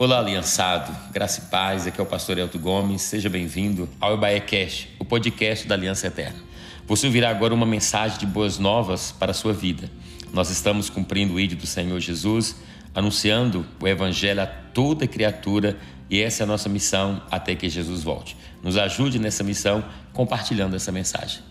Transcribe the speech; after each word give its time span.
Olá, 0.00 0.18
aliançado, 0.18 0.96
graça 1.12 1.42
e 1.42 1.50
paz, 1.50 1.86
aqui 1.86 2.00
é 2.00 2.02
o 2.02 2.06
pastor 2.06 2.38
Elton 2.38 2.58
Gomes, 2.58 3.02
seja 3.02 3.28
bem-vindo 3.28 3.86
ao 4.00 4.18
Cash, 4.18 4.88
o 4.98 5.04
podcast 5.04 5.68
da 5.68 5.74
Aliança 5.74 6.06
Eterna. 6.06 6.42
Você 6.86 7.06
ouvirá 7.06 7.28
agora 7.28 7.52
uma 7.52 7.66
mensagem 7.66 8.18
de 8.18 8.24
boas 8.24 8.58
novas 8.58 9.12
para 9.12 9.32
a 9.32 9.34
sua 9.34 9.52
vida. 9.52 9.90
Nós 10.32 10.48
estamos 10.48 10.88
cumprindo 10.88 11.34
o 11.34 11.38
ídolo 11.38 11.60
do 11.60 11.66
Senhor 11.66 12.00
Jesus, 12.00 12.56
anunciando 12.94 13.66
o 13.78 13.86
Evangelho 13.86 14.40
a 14.40 14.46
toda 14.46 15.06
criatura 15.06 15.78
e 16.08 16.18
essa 16.18 16.42
é 16.42 16.44
a 16.44 16.46
nossa 16.46 16.70
missão 16.70 17.22
até 17.30 17.54
que 17.54 17.68
Jesus 17.68 18.02
volte. 18.02 18.38
Nos 18.62 18.78
ajude 18.78 19.18
nessa 19.18 19.44
missão 19.44 19.84
compartilhando 20.14 20.76
essa 20.76 20.90
mensagem. 20.90 21.42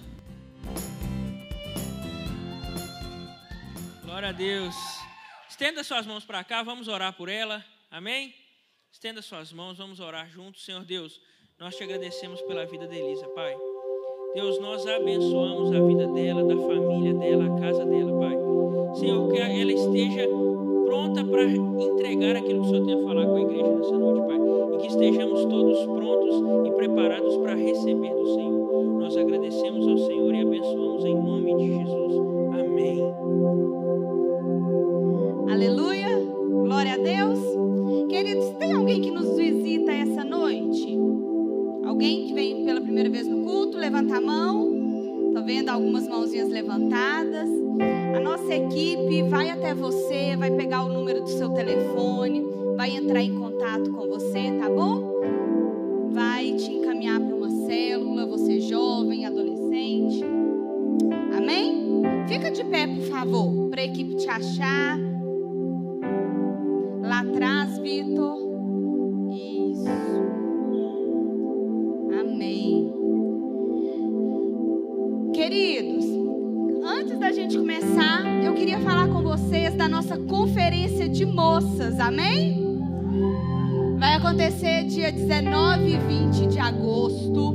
Glória 4.04 4.30
a 4.30 4.32
Deus. 4.32 4.76
Estenda 5.48 5.84
suas 5.84 6.08
mãos 6.08 6.26
para 6.26 6.44
cá, 6.44 6.64
vamos 6.64 6.88
orar 6.88 7.14
por 7.14 7.30
ela. 7.30 7.64
Amém? 7.92 8.34
Estenda 8.92 9.22
suas 9.22 9.52
mãos, 9.52 9.78
vamos 9.78 10.00
orar 10.00 10.30
juntos. 10.30 10.64
Senhor 10.64 10.86
Deus, 10.86 11.20
nós 11.60 11.76
te 11.76 11.84
agradecemos 11.84 12.40
pela 12.44 12.66
vida 12.66 12.88
de 12.88 12.96
Elisa, 12.96 13.28
Pai. 13.30 13.56
Deus, 14.36 14.60
nós 14.60 14.86
abençoamos 14.86 15.72
a 15.72 15.82
vida 15.82 16.08
dela, 16.08 16.44
da 16.44 16.56
família 16.56 17.14
dela, 17.16 17.46
a 17.46 17.60
casa 17.60 17.84
dela, 17.86 18.20
Pai. 18.20 18.38
Senhor, 18.96 19.32
que 19.32 19.40
ela 19.40 19.72
esteja 19.72 20.28
pronta 20.86 21.24
para 21.24 21.44
entregar 21.46 22.36
aquilo 22.36 22.62
que 22.62 22.68
o 22.68 22.70
Senhor 22.70 22.86
tem 22.86 22.94
a 22.94 23.04
falar 23.08 23.26
com 23.26 23.36
a 23.36 23.42
igreja 23.42 23.72
nessa 23.72 23.98
noite, 23.98 24.28
Pai. 24.28 24.38
E 24.74 24.78
que 24.82 24.88
estejamos 24.88 25.46
todos 25.46 25.84
prontos 25.86 26.68
e 26.68 26.72
preparados 26.76 27.38
para 27.38 27.56
receber 27.56 28.14
do 28.14 28.36
Senhor. 28.36 29.00
Nós 29.00 29.18
agradecemos 29.18 29.88
ao 29.88 29.98
Senhor 29.98 30.36
e 30.36 30.42
abençoamos 30.42 31.06
em 31.06 31.16
nome 31.16 31.56
de 31.58 31.68
Jesus. 31.68 32.14
Amém. 32.54 33.00
Aleluia. 35.52 36.20
Glória 36.66 36.94
a 36.94 36.98
Deus. 36.98 37.49
Queridos, 38.20 38.50
tem 38.60 38.74
alguém 38.74 39.00
que 39.00 39.12
nos 39.12 39.38
visita 39.38 39.94
essa 39.94 40.26
noite? 40.26 40.94
Alguém 41.86 42.28
que 42.28 42.34
vem 42.34 42.66
pela 42.66 42.82
primeira 42.82 43.10
vez 43.10 43.26
no 43.26 43.46
culto? 43.46 43.78
Levanta 43.78 44.18
a 44.18 44.20
mão. 44.20 45.28
Estou 45.28 45.42
vendo 45.46 45.70
algumas 45.70 46.06
mãozinhas 46.06 46.50
levantadas. 46.50 47.50
A 48.14 48.20
nossa 48.20 48.54
equipe 48.54 49.24
vai 49.24 49.50
até 49.50 49.74
você, 49.74 50.36
vai 50.36 50.52
pegar 50.52 50.84
o 50.84 50.90
número 50.90 51.22
do 51.22 51.30
seu 51.30 51.50
telefone, 51.52 52.44
vai 52.76 52.94
entrar 52.94 53.22
em 53.22 53.40
contato 53.40 53.90
com 53.90 54.10
você, 54.10 54.52
tá 54.60 54.70
bom? 54.70 55.22
Vai 56.12 56.52
te 56.56 56.74
encaminhar 56.74 57.22
para 57.22 57.34
uma 57.34 57.50
célula, 57.50 58.26
você 58.26 58.60
jovem, 58.60 59.26
adolescente. 59.26 60.26
Amém? 61.38 62.02
Fica 62.28 62.52
de 62.52 62.66
pé, 62.66 62.86
por 62.86 63.06
favor, 63.06 63.70
para 63.70 63.80
a 63.80 63.86
equipe 63.86 64.18
te 64.18 64.28
achar. 64.28 65.09
Amém? 82.20 83.98
Vai 83.98 84.14
acontecer 84.16 84.86
dia 84.86 85.12
19 85.12 85.90
e 85.90 85.98
20 85.98 86.48
de 86.48 86.60
agosto. 86.60 87.50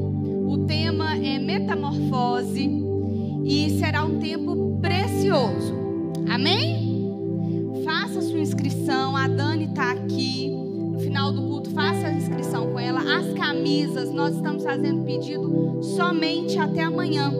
O 0.48 0.64
tema 0.66 1.16
é 1.16 1.38
metamorfose 1.38 2.70
e 3.44 3.78
será 3.78 4.04
um 4.04 4.18
tempo 4.18 4.78
precioso. 4.80 5.74
Amém? 6.28 6.84
inscrição. 8.44 9.16
A 9.16 9.26
Dani 9.26 9.64
está 9.64 9.90
aqui. 9.90 10.50
No 10.50 11.00
final 11.00 11.32
do 11.32 11.42
culto, 11.42 11.70
faça 11.70 12.06
a 12.06 12.12
inscrição 12.12 12.70
com 12.72 12.78
ela. 12.78 13.00
As 13.00 13.32
camisas, 13.34 14.10
nós 14.10 14.36
estamos 14.36 14.62
fazendo 14.62 15.04
pedido 15.04 15.82
somente 15.82 16.56
até 16.58 16.82
amanhã. 16.82 17.32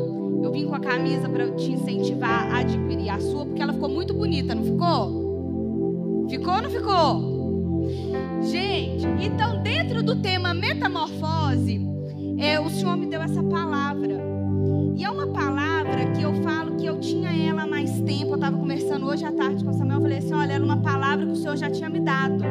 Eu 0.43 0.51
vim 0.51 0.67
com 0.67 0.75
a 0.75 0.81
camisa 0.81 1.29
para 1.29 1.51
te 1.53 1.71
incentivar 1.71 2.53
a 2.53 2.59
adquirir 2.59 3.11
a 3.11 3.21
sua, 3.21 3.47
porque 3.47 3.63
ela 3.63 3.73
ficou 3.73 3.89
muito 3.89 4.13
bonita, 4.13 4.55
não 4.55 4.65
ficou? 4.65 5.24
Ficou 6.29 6.55
ou 6.55 6.63
não 6.63 6.71
ficou? 6.71 7.35
Gente, 8.43 9.07
então 9.25 9.63
dentro 9.63 10.03
do 10.03 10.17
tema 10.17 10.55
metamorfose, 10.55 11.81
é, 12.39 12.59
o 12.59 12.69
Senhor 12.69 12.97
me 12.97 13.07
deu 13.07 13.23
essa 13.23 13.43
palavra. 13.43 14.23
E 14.97 15.05
é 15.05 15.11
uma 15.11 15.27
palavra 15.27 16.13
que 16.13 16.23
eu 16.23 16.35
falo 16.43 16.77
que 16.77 16.87
eu 16.87 16.99
tinha 17.01 17.31
ela 17.31 17.63
há 17.63 17.67
mais 17.67 18.01
tempo. 18.03 18.31
Eu 18.31 18.35
estava 18.35 18.57
conversando 18.57 19.07
hoje 19.07 19.25
à 19.25 19.33
tarde 19.33 19.65
com 19.65 19.71
o 19.71 19.75
Samuel. 19.75 19.99
Eu 19.99 20.03
falei 20.03 20.19
assim: 20.19 20.35
olha, 20.35 20.53
era 20.53 20.65
uma 20.65 20.81
palavra 20.81 21.27
que 21.27 21.33
o 21.33 21.37
Senhor 21.37 21.57
já 21.57 21.71
tinha 21.71 21.89
me 21.89 22.01
dado. 22.01 22.45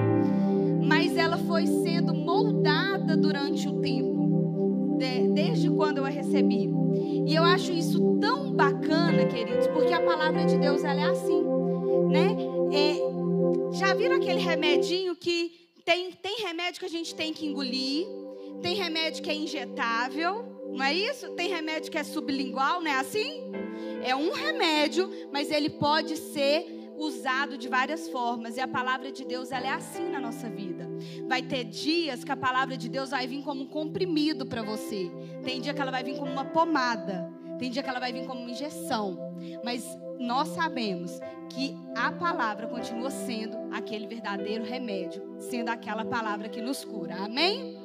Mas 0.85 1.15
ela 1.15 1.37
foi 1.37 1.65
sendo 1.65 2.13
moldada 2.13 3.15
durante 3.15 3.67
o 3.67 3.79
tempo, 3.79 4.97
de, 4.99 5.29
desde 5.29 5.69
quando 5.69 5.99
eu 5.99 6.05
a 6.05 6.09
recebi. 6.09 6.69
E 7.25 7.33
eu 7.33 7.43
acho 7.43 7.71
isso 7.71 8.17
tão 8.19 8.51
bacana, 8.51 9.25
queridos, 9.25 9.67
porque 9.67 9.93
a 9.93 10.01
palavra 10.01 10.45
de 10.45 10.57
Deus 10.57 10.83
ela 10.83 10.99
é 10.99 11.09
assim, 11.09 11.43
né? 12.09 12.35
É, 12.71 13.22
já 13.73 13.93
viram 13.93 14.17
aquele 14.17 14.39
remedinho 14.39 15.15
que 15.15 15.69
tem, 15.83 16.11
tem 16.11 16.41
remédio 16.43 16.79
que 16.79 16.85
a 16.85 16.89
gente 16.89 17.13
tem 17.15 17.33
que 17.33 17.45
engolir, 17.45 18.07
tem 18.61 18.75
remédio 18.75 19.23
que 19.23 19.29
é 19.29 19.35
injetável, 19.35 20.45
não 20.71 20.85
é 20.85 20.93
isso? 20.93 21.31
Tem 21.31 21.49
remédio 21.49 21.91
que 21.91 21.97
é 21.97 22.03
sublingual, 22.03 22.81
não 22.81 22.89
é 22.89 22.99
assim? 22.99 23.51
É 24.03 24.15
um 24.15 24.31
remédio, 24.31 25.09
mas 25.31 25.51
ele 25.51 25.69
pode 25.69 26.15
ser 26.17 26.91
usado 26.97 27.57
de 27.57 27.67
várias 27.67 28.07
formas. 28.09 28.57
E 28.57 28.61
a 28.61 28.67
palavra 28.67 29.11
de 29.11 29.25
Deus, 29.25 29.51
ela 29.51 29.67
é 29.67 29.71
assim 29.71 30.09
na 30.09 30.19
nossa 30.19 30.49
vida. 30.49 30.87
Vai 31.27 31.41
ter 31.41 31.63
dias 31.63 32.23
que 32.23 32.31
a 32.31 32.37
palavra 32.37 32.77
de 32.77 32.87
Deus 32.87 33.09
vai 33.09 33.27
vir 33.27 33.41
como 33.43 33.63
um 33.63 33.67
comprimido 33.67 34.45
para 34.45 34.61
você. 34.61 35.11
Tem 35.43 35.59
dia 35.59 35.73
que 35.73 35.81
ela 35.81 35.91
vai 35.91 36.03
vir 36.03 36.17
como 36.17 36.31
uma 36.31 36.45
pomada. 36.45 37.31
Tem 37.59 37.69
dia 37.69 37.83
que 37.83 37.89
ela 37.89 37.99
vai 37.99 38.13
vir 38.13 38.25
como 38.25 38.41
uma 38.41 38.51
injeção. 38.51 39.17
Mas 39.63 39.85
nós 40.23 40.47
sabemos 40.49 41.19
que 41.49 41.77
a 41.95 42.11
palavra 42.11 42.67
continua 42.67 43.11
sendo 43.11 43.57
aquele 43.71 44.07
verdadeiro 44.07 44.63
remédio, 44.63 45.21
sendo 45.37 45.69
aquela 45.69 46.05
palavra 46.05 46.49
que 46.49 46.61
nos 46.61 46.83
cura. 46.83 47.15
Amém? 47.15 47.77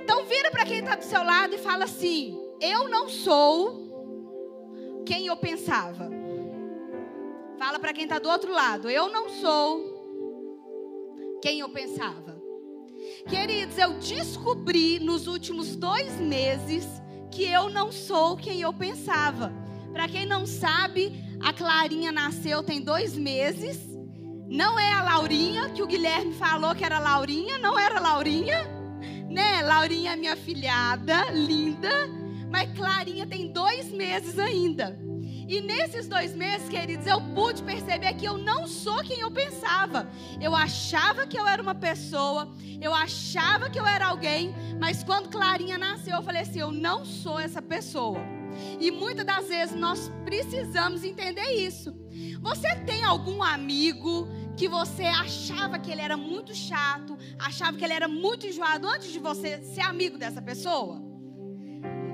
Então 0.00 0.24
vira 0.24 0.50
para 0.50 0.64
quem 0.64 0.78
está 0.78 0.94
do 0.94 1.04
seu 1.04 1.22
lado 1.22 1.54
e 1.54 1.58
fala 1.58 1.84
assim: 1.84 2.38
Eu 2.60 2.88
não 2.88 3.08
sou 3.08 5.02
quem 5.04 5.26
eu 5.26 5.36
pensava. 5.36 6.10
Fala 7.58 7.78
para 7.78 7.92
quem 7.92 8.04
está 8.04 8.18
do 8.18 8.28
outro 8.28 8.52
lado: 8.52 8.88
Eu 8.88 9.10
não 9.10 9.28
sou 9.28 9.92
quem 11.42 11.60
eu 11.60 11.68
pensava. 11.68 12.42
Queridos, 13.28 13.76
eu 13.78 13.94
descobri 13.94 14.98
nos 14.98 15.26
últimos 15.26 15.76
dois 15.76 16.18
meses 16.20 16.86
que 17.30 17.44
eu 17.44 17.68
não 17.68 17.90
sou 17.90 18.36
quem 18.36 18.60
eu 18.60 18.72
pensava. 18.72 19.52
Para 19.92 20.08
quem 20.08 20.26
não 20.26 20.46
sabe, 20.46 21.12
a 21.44 21.52
Clarinha 21.52 22.10
nasceu 22.10 22.62
tem 22.62 22.80
dois 22.80 23.16
meses. 23.16 23.78
Não 24.48 24.78
é 24.78 24.92
a 24.92 25.02
Laurinha, 25.02 25.70
que 25.70 25.82
o 25.82 25.86
Guilherme 25.86 26.34
falou 26.34 26.74
que 26.74 26.84
era 26.84 26.98
Laurinha, 26.98 27.58
não 27.58 27.78
era 27.78 28.00
Laurinha 28.00 28.74
né? 29.34 29.62
Laurinha 29.62 30.12
é 30.12 30.16
minha 30.16 30.36
filhada, 30.36 31.30
linda, 31.32 31.90
mas 32.50 32.72
Clarinha 32.72 33.26
tem 33.26 33.52
dois 33.52 33.90
meses 33.90 34.38
ainda. 34.38 34.96
E 35.46 35.60
nesses 35.60 36.08
dois 36.08 36.34
meses, 36.34 36.68
queridos, 36.68 37.06
eu 37.06 37.20
pude 37.34 37.62
perceber 37.62 38.14
que 38.14 38.24
eu 38.24 38.38
não 38.38 38.66
sou 38.66 39.02
quem 39.02 39.20
eu 39.20 39.30
pensava. 39.30 40.08
Eu 40.40 40.54
achava 40.54 41.26
que 41.26 41.38
eu 41.38 41.46
era 41.46 41.62
uma 41.62 41.74
pessoa, 41.74 42.48
eu 42.80 42.94
achava 42.94 43.68
que 43.68 43.78
eu 43.78 43.86
era 43.86 44.06
alguém, 44.06 44.54
mas 44.80 45.02
quando 45.02 45.28
Clarinha 45.28 45.76
nasceu, 45.76 46.16
eu 46.16 46.22
falei 46.22 46.42
assim: 46.42 46.60
eu 46.60 46.72
não 46.72 47.04
sou 47.04 47.38
essa 47.38 47.60
pessoa. 47.60 48.18
E 48.80 48.90
muitas 48.90 49.24
das 49.24 49.48
vezes 49.48 49.74
nós 49.74 50.10
precisamos 50.24 51.04
entender 51.04 51.50
isso. 51.52 51.94
Você 52.40 52.74
tem 52.86 53.04
algum 53.04 53.42
amigo 53.42 54.28
que 54.56 54.68
você 54.68 55.04
achava 55.04 55.78
que 55.78 55.90
ele 55.90 56.00
era 56.00 56.16
muito 56.16 56.54
chato, 56.54 57.18
achava 57.38 57.76
que 57.76 57.84
ele 57.84 57.92
era 57.92 58.06
muito 58.06 58.46
enjoado 58.46 58.86
antes 58.86 59.12
de 59.12 59.18
você 59.18 59.62
ser 59.62 59.80
amigo 59.80 60.16
dessa 60.16 60.40
pessoa? 60.40 61.02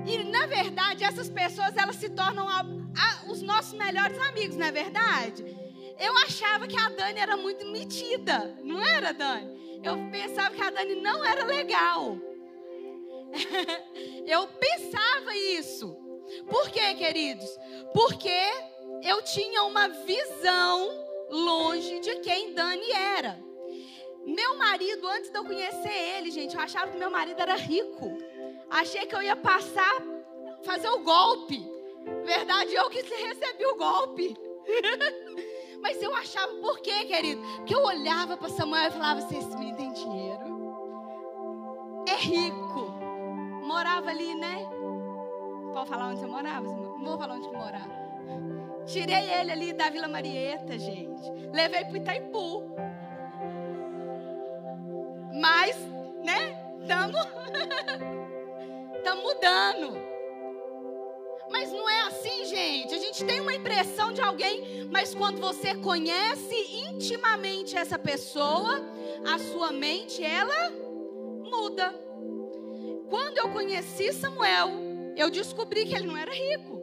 E 0.05 0.23
na 0.23 0.47
verdade, 0.47 1.03
essas 1.03 1.29
pessoas 1.29 1.75
elas 1.77 1.95
se 1.95 2.09
tornam 2.09 2.49
a, 2.97 3.31
os 3.31 3.41
nossos 3.41 3.73
melhores 3.73 4.17
amigos, 4.19 4.55
não 4.55 4.67
é 4.67 4.71
verdade? 4.71 5.43
Eu 5.99 6.17
achava 6.17 6.67
que 6.67 6.77
a 6.77 6.89
Dani 6.89 7.19
era 7.19 7.37
muito 7.37 7.65
metida, 7.67 8.57
não 8.63 8.83
era, 8.83 9.13
Dani? 9.13 9.79
Eu 9.83 9.97
pensava 10.11 10.55
que 10.55 10.61
a 10.61 10.69
Dani 10.69 10.95
não 10.95 11.23
era 11.23 11.45
legal. 11.45 12.17
eu 14.27 14.47
pensava 14.47 15.35
isso. 15.35 15.95
Por 16.49 16.69
quê, 16.69 16.93
queridos? 16.95 17.49
Porque 17.93 18.39
eu 19.03 19.21
tinha 19.21 19.63
uma 19.63 19.87
visão 19.89 20.89
longe 21.29 21.99
de 21.99 22.15
quem 22.19 22.53
Dani 22.53 22.91
era. 22.91 23.39
Meu 24.25 24.57
marido, 24.57 25.07
antes 25.07 25.31
de 25.31 25.37
eu 25.37 25.43
conhecer 25.43 26.17
ele, 26.17 26.29
gente, 26.29 26.55
eu 26.55 26.61
achava 26.61 26.91
que 26.91 26.97
meu 26.97 27.09
marido 27.09 27.41
era 27.41 27.55
rico. 27.55 28.17
Achei 28.69 29.05
que 29.05 29.15
eu 29.15 29.21
ia 29.21 29.35
passar, 29.35 30.01
fazer 30.63 30.89
o 30.89 30.99
golpe. 30.99 31.70
Verdade, 32.25 32.73
eu 32.73 32.89
que 32.89 33.01
recebi 33.01 33.65
o 33.65 33.75
golpe. 33.75 34.35
Mas 35.81 36.01
eu 36.01 36.13
achava, 36.15 36.53
por 36.55 36.79
quê, 36.79 37.05
querido? 37.05 37.41
Que 37.65 37.73
eu 37.73 37.83
olhava 37.83 38.37
para 38.37 38.49
Samuel 38.49 38.87
e 38.87 38.91
falava 38.91 39.19
assim: 39.19 39.39
esse 39.39 39.57
menino 39.57 39.77
tem 39.77 39.91
dinheiro. 39.93 40.75
rico. 42.19 42.91
Morava 43.65 44.09
ali, 44.09 44.35
né? 44.35 44.67
Pode 45.73 45.89
falar 45.89 46.09
onde 46.09 46.19
você 46.19 46.27
morava? 46.27 46.65
Não 46.65 47.05
vou 47.05 47.17
falar 47.17 47.35
onde 47.35 47.47
que 47.47 47.55
morava. 47.55 48.01
Tirei 48.85 49.29
ele 49.31 49.51
ali 49.51 49.73
da 49.73 49.89
Vila 49.89 50.07
Marieta, 50.07 50.77
gente. 50.77 51.31
Levei 51.51 51.85
para 51.85 51.97
Itaipu. 51.97 52.63
Mas, 55.33 55.75
né? 56.23 56.57
Estamos 56.81 57.21
mudando. 59.23 60.10
Mas 61.51 61.71
não 61.71 61.89
é 61.89 62.01
assim, 62.03 62.45
gente. 62.45 62.93
A 62.93 62.97
gente 62.97 63.23
tem 63.25 63.41
uma 63.41 63.53
impressão 63.53 64.11
de 64.11 64.21
alguém, 64.21 64.87
mas 64.91 65.13
quando 65.13 65.39
você 65.39 65.75
conhece 65.75 66.55
intimamente 66.89 67.75
essa 67.75 67.99
pessoa, 67.99 68.81
a 69.25 69.37
sua 69.37 69.71
mente 69.71 70.23
ela 70.23 70.71
muda. 71.43 71.93
Quando 73.09 73.37
eu 73.37 73.49
conheci 73.49 74.13
Samuel, 74.13 74.69
eu 75.17 75.29
descobri 75.29 75.85
que 75.85 75.93
ele 75.93 76.07
não 76.07 76.17
era 76.17 76.31
rico. 76.31 76.81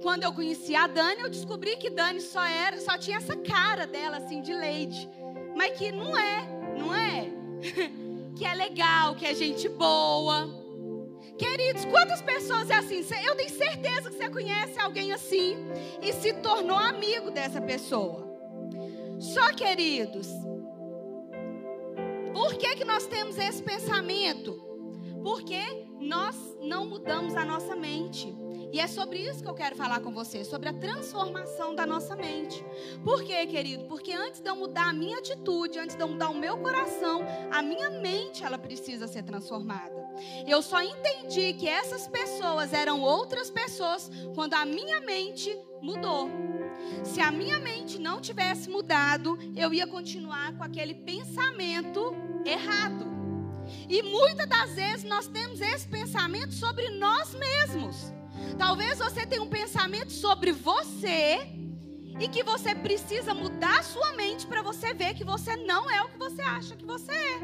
Quando 0.00 0.22
eu 0.22 0.32
conheci 0.32 0.74
a 0.74 0.86
Dani, 0.86 1.20
eu 1.20 1.28
descobri 1.28 1.76
que 1.76 1.90
Dani 1.90 2.20
só 2.20 2.44
era, 2.44 2.80
só 2.80 2.96
tinha 2.96 3.18
essa 3.18 3.36
cara 3.36 3.86
dela 3.86 4.18
assim 4.18 4.40
de 4.40 4.54
leite, 4.54 5.08
mas 5.56 5.76
que 5.76 5.90
não 5.90 6.16
é, 6.16 6.48
não 6.78 6.94
é? 6.94 7.30
que 8.36 8.44
é 8.44 8.54
legal, 8.54 9.14
que 9.14 9.26
é 9.26 9.34
gente 9.34 9.68
boa. 9.68 10.63
Queridos, 11.38 11.84
quantas 11.86 12.22
pessoas 12.22 12.70
é 12.70 12.76
assim? 12.76 13.04
Eu 13.24 13.34
tenho 13.34 13.50
certeza 13.50 14.10
que 14.10 14.16
você 14.16 14.30
conhece 14.30 14.78
alguém 14.78 15.12
assim 15.12 15.56
e 16.00 16.12
se 16.12 16.32
tornou 16.34 16.76
amigo 16.76 17.30
dessa 17.30 17.60
pessoa. 17.60 18.24
Só, 19.18 19.52
queridos, 19.52 20.28
por 22.32 22.54
que, 22.54 22.76
que 22.76 22.84
nós 22.84 23.06
temos 23.06 23.38
esse 23.38 23.62
pensamento? 23.62 24.62
Porque 25.22 25.86
nós 26.00 26.36
não 26.60 26.86
mudamos 26.86 27.34
a 27.34 27.44
nossa 27.44 27.74
mente. 27.74 28.32
E 28.72 28.80
é 28.80 28.86
sobre 28.86 29.18
isso 29.18 29.42
que 29.42 29.48
eu 29.48 29.54
quero 29.54 29.76
falar 29.76 30.00
com 30.00 30.12
você, 30.12 30.44
sobre 30.44 30.68
a 30.68 30.72
transformação 30.72 31.74
da 31.74 31.86
nossa 31.86 32.16
mente. 32.16 32.64
Por 33.04 33.22
quê, 33.22 33.46
querido? 33.46 33.84
Porque 33.84 34.12
antes 34.12 34.40
de 34.40 34.50
eu 34.50 34.56
mudar 34.56 34.88
a 34.88 34.92
minha 34.92 35.18
atitude, 35.18 35.78
antes 35.78 35.94
de 35.96 36.02
eu 36.02 36.08
mudar 36.08 36.28
o 36.30 36.34
meu 36.34 36.58
coração, 36.58 37.22
a 37.52 37.62
minha 37.62 37.88
mente 37.88 38.44
ela 38.44 38.58
precisa 38.58 39.06
ser 39.06 39.22
transformada. 39.22 40.03
Eu 40.46 40.62
só 40.62 40.82
entendi 40.82 41.54
que 41.54 41.68
essas 41.68 42.06
pessoas 42.06 42.72
eram 42.72 43.00
outras 43.00 43.50
pessoas 43.50 44.10
quando 44.34 44.54
a 44.54 44.64
minha 44.64 45.00
mente 45.00 45.56
mudou. 45.80 46.30
Se 47.02 47.20
a 47.20 47.30
minha 47.30 47.58
mente 47.58 47.98
não 47.98 48.20
tivesse 48.20 48.68
mudado, 48.68 49.38
eu 49.56 49.72
ia 49.72 49.86
continuar 49.86 50.56
com 50.56 50.64
aquele 50.64 50.94
pensamento 50.94 52.14
errado. 52.44 53.12
E 53.88 54.02
muitas 54.02 54.46
das 54.46 54.74
vezes 54.74 55.04
nós 55.04 55.26
temos 55.26 55.60
esse 55.60 55.88
pensamento 55.88 56.52
sobre 56.52 56.90
nós 56.90 57.34
mesmos. 57.34 58.12
Talvez 58.58 58.98
você 58.98 59.26
tenha 59.26 59.42
um 59.42 59.48
pensamento 59.48 60.12
sobre 60.12 60.52
você 60.52 61.38
e 62.20 62.28
que 62.28 62.42
você 62.42 62.74
precisa 62.74 63.34
mudar 63.34 63.82
sua 63.82 64.12
mente 64.12 64.46
para 64.46 64.62
você 64.62 64.94
ver 64.94 65.14
que 65.14 65.24
você 65.24 65.56
não 65.56 65.90
é 65.90 66.02
o 66.02 66.08
que 66.08 66.18
você 66.18 66.42
acha 66.42 66.76
que 66.76 66.84
você 66.84 67.12
é. 67.12 67.40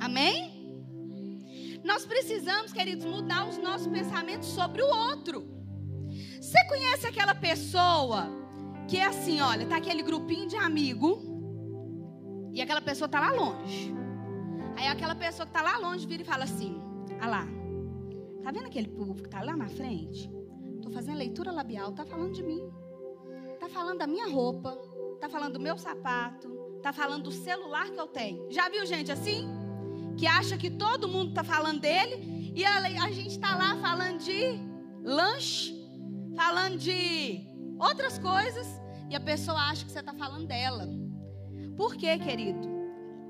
Amém? 0.00 0.55
Nós 1.86 2.04
precisamos, 2.04 2.72
queridos, 2.72 3.06
mudar 3.06 3.48
os 3.48 3.58
nossos 3.58 3.86
pensamentos 3.86 4.48
sobre 4.48 4.82
o 4.82 4.86
outro. 4.86 5.46
Você 6.40 6.62
conhece 6.68 7.06
aquela 7.06 7.34
pessoa 7.34 8.26
que 8.88 8.96
é 8.98 9.06
assim, 9.06 9.40
olha, 9.40 9.66
tá 9.66 9.76
aquele 9.76 10.02
grupinho 10.02 10.46
de 10.46 10.56
amigo 10.56 11.10
e 12.52 12.60
aquela 12.60 12.80
pessoa 12.80 13.08
tá 13.08 13.20
lá 13.20 13.30
longe. 13.30 13.94
Aí 14.76 14.88
aquela 14.88 15.14
pessoa 15.14 15.46
que 15.46 15.52
tá 15.52 15.62
lá 15.62 15.78
longe 15.78 16.06
vira 16.06 16.22
e 16.22 16.26
fala 16.26 16.44
assim: 16.44 16.80
"Ah 17.20 17.28
lá, 17.28 17.46
Tá 18.46 18.52
vendo 18.52 18.66
aquele 18.66 18.86
povo 18.86 19.14
que 19.16 19.26
está 19.26 19.42
lá 19.42 19.56
na 19.56 19.68
frente? 19.68 20.30
Estou 20.76 20.92
fazendo 20.92 21.18
leitura 21.18 21.50
labial, 21.50 21.90
tá 21.92 22.06
falando 22.06 22.32
de 22.32 22.44
mim. 22.44 22.62
Tá 23.58 23.68
falando 23.68 23.98
da 23.98 24.06
minha 24.06 24.28
roupa, 24.28 24.70
tá 25.20 25.28
falando 25.28 25.54
do 25.54 25.58
meu 25.58 25.76
sapato, 25.76 26.48
tá 26.80 26.92
falando 26.92 27.24
do 27.24 27.32
celular 27.32 27.90
que 27.90 27.98
eu 27.98 28.06
tenho. 28.06 28.48
Já 28.48 28.68
viu 28.68 28.86
gente 28.86 29.10
assim? 29.10 29.48
Que 30.16 30.26
acha 30.26 30.56
que 30.56 30.70
todo 30.70 31.08
mundo 31.08 31.34
tá 31.34 31.44
falando 31.44 31.80
dele 31.80 32.52
e 32.54 32.64
a, 32.64 32.78
a 32.78 33.10
gente 33.12 33.32
está 33.32 33.54
lá 33.54 33.76
falando 33.76 34.18
de 34.18 34.58
lanche, 35.02 35.74
falando 36.34 36.78
de 36.78 37.46
outras 37.78 38.18
coisas 38.18 38.66
e 39.10 39.14
a 39.14 39.20
pessoa 39.20 39.58
acha 39.58 39.84
que 39.84 39.92
você 39.92 40.00
está 40.00 40.14
falando 40.14 40.46
dela. 40.46 40.88
Por 41.76 41.96
quê, 41.96 42.18
querido? 42.18 42.66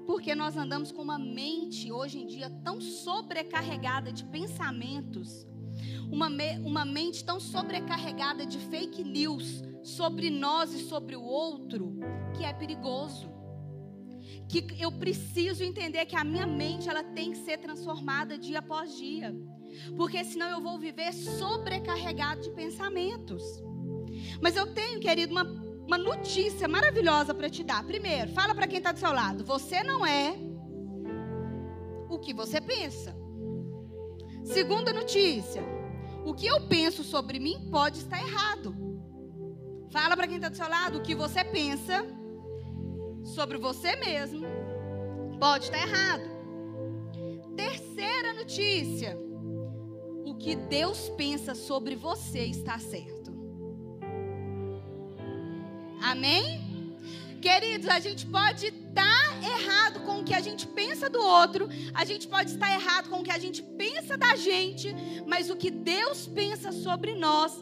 Porque 0.06 0.34
nós 0.34 0.56
andamos 0.56 0.92
com 0.92 1.02
uma 1.02 1.18
mente 1.18 1.90
hoje 1.90 2.20
em 2.20 2.26
dia 2.26 2.48
tão 2.64 2.80
sobrecarregada 2.80 4.12
de 4.12 4.24
pensamentos, 4.24 5.44
uma, 6.10 6.30
me, 6.30 6.58
uma 6.60 6.84
mente 6.84 7.24
tão 7.24 7.40
sobrecarregada 7.40 8.46
de 8.46 8.58
fake 8.58 9.02
news 9.02 9.62
sobre 9.82 10.30
nós 10.30 10.72
e 10.72 10.78
sobre 10.84 11.16
o 11.16 11.22
outro, 11.22 11.98
que 12.36 12.44
é 12.44 12.52
perigoso. 12.52 13.35
Que 14.48 14.66
eu 14.78 14.92
preciso 14.92 15.64
entender 15.64 16.06
que 16.06 16.16
a 16.16 16.24
minha 16.24 16.46
mente 16.46 16.88
ela 16.88 17.02
tem 17.02 17.32
que 17.32 17.38
ser 17.38 17.58
transformada 17.58 18.38
dia 18.38 18.60
após 18.60 18.96
dia. 18.96 19.34
Porque 19.96 20.22
senão 20.24 20.48
eu 20.48 20.60
vou 20.60 20.78
viver 20.78 21.12
sobrecarregado 21.12 22.42
de 22.42 22.50
pensamentos. 22.50 23.42
Mas 24.40 24.56
eu 24.56 24.72
tenho, 24.72 25.00
querido, 25.00 25.32
uma 25.32 25.44
uma 25.86 25.96
notícia 25.96 26.66
maravilhosa 26.66 27.32
para 27.32 27.48
te 27.48 27.62
dar. 27.62 27.84
Primeiro, 27.84 28.32
fala 28.32 28.54
para 28.54 28.66
quem 28.66 28.78
está 28.78 28.92
do 28.92 28.98
seu 28.98 29.12
lado: 29.12 29.44
você 29.44 29.82
não 29.82 30.04
é 30.04 30.36
o 32.08 32.18
que 32.18 32.34
você 32.34 32.60
pensa. 32.60 33.16
Segunda 34.44 34.92
notícia: 34.92 35.62
o 36.24 36.34
que 36.34 36.46
eu 36.46 36.66
penso 36.68 37.04
sobre 37.04 37.38
mim 37.38 37.68
pode 37.70 37.98
estar 37.98 38.20
errado. 38.20 38.74
Fala 39.90 40.16
para 40.16 40.26
quem 40.26 40.36
está 40.36 40.48
do 40.48 40.56
seu 40.56 40.68
lado: 40.68 40.98
o 40.98 41.02
que 41.02 41.14
você 41.14 41.44
pensa 41.44 42.04
sobre 43.26 43.58
você 43.58 43.96
mesmo 43.96 44.46
pode 45.38 45.64
estar 45.66 45.78
errado. 45.78 46.22
Terceira 47.56 48.32
notícia: 48.34 49.18
o 50.24 50.34
que 50.34 50.54
Deus 50.54 51.08
pensa 51.10 51.54
sobre 51.54 51.96
você 51.96 52.44
está 52.44 52.78
certo. 52.78 53.34
Amém? 56.00 56.64
Queridos, 57.40 57.88
a 57.88 58.00
gente 58.00 58.26
pode 58.26 58.66
estar 58.66 59.44
errado 59.44 60.00
com 60.00 60.20
o 60.20 60.24
que 60.24 60.34
a 60.34 60.40
gente 60.40 60.66
pensa 60.66 61.08
do 61.08 61.20
outro, 61.20 61.68
a 61.94 62.04
gente 62.04 62.26
pode 62.26 62.50
estar 62.50 62.72
errado 62.72 63.08
com 63.08 63.20
o 63.20 63.22
que 63.22 63.30
a 63.30 63.38
gente 63.38 63.62
pensa 63.62 64.16
da 64.16 64.34
gente, 64.34 64.94
mas 65.26 65.50
o 65.50 65.56
que 65.56 65.70
Deus 65.70 66.26
pensa 66.26 66.72
sobre 66.72 67.14
nós 67.14 67.52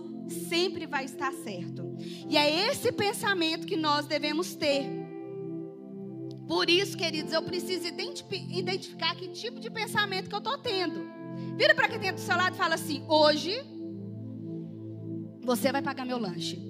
sempre 0.49 0.87
vai 0.87 1.05
estar 1.05 1.33
certo. 1.33 1.85
E 2.29 2.37
é 2.37 2.69
esse 2.69 2.93
pensamento 2.93 3.67
que 3.67 3.77
nós 3.77 4.07
devemos 4.07 4.55
ter. 4.55 5.04
Por 6.47 6.69
isso, 6.69 6.97
queridos, 6.97 7.33
eu 7.33 7.43
preciso 7.43 7.87
identificar 7.87 9.15
que 9.15 9.29
tipo 9.29 9.59
de 9.59 9.71
pensamento 9.71 10.29
que 10.29 10.35
eu 10.35 10.39
estou 10.39 10.59
tendo. 10.59 11.09
Vira 11.57 11.75
para 11.75 11.89
quem 11.89 11.99
tem 11.99 12.13
do 12.13 12.21
seu 12.21 12.37
lado 12.37 12.55
e 12.55 12.59
fala 12.59 12.75
assim: 12.75 13.05
hoje 13.09 13.55
você 15.41 15.73
vai 15.73 15.83
pagar 15.83 16.05
meu 16.05 16.19
lanche. 16.19 16.63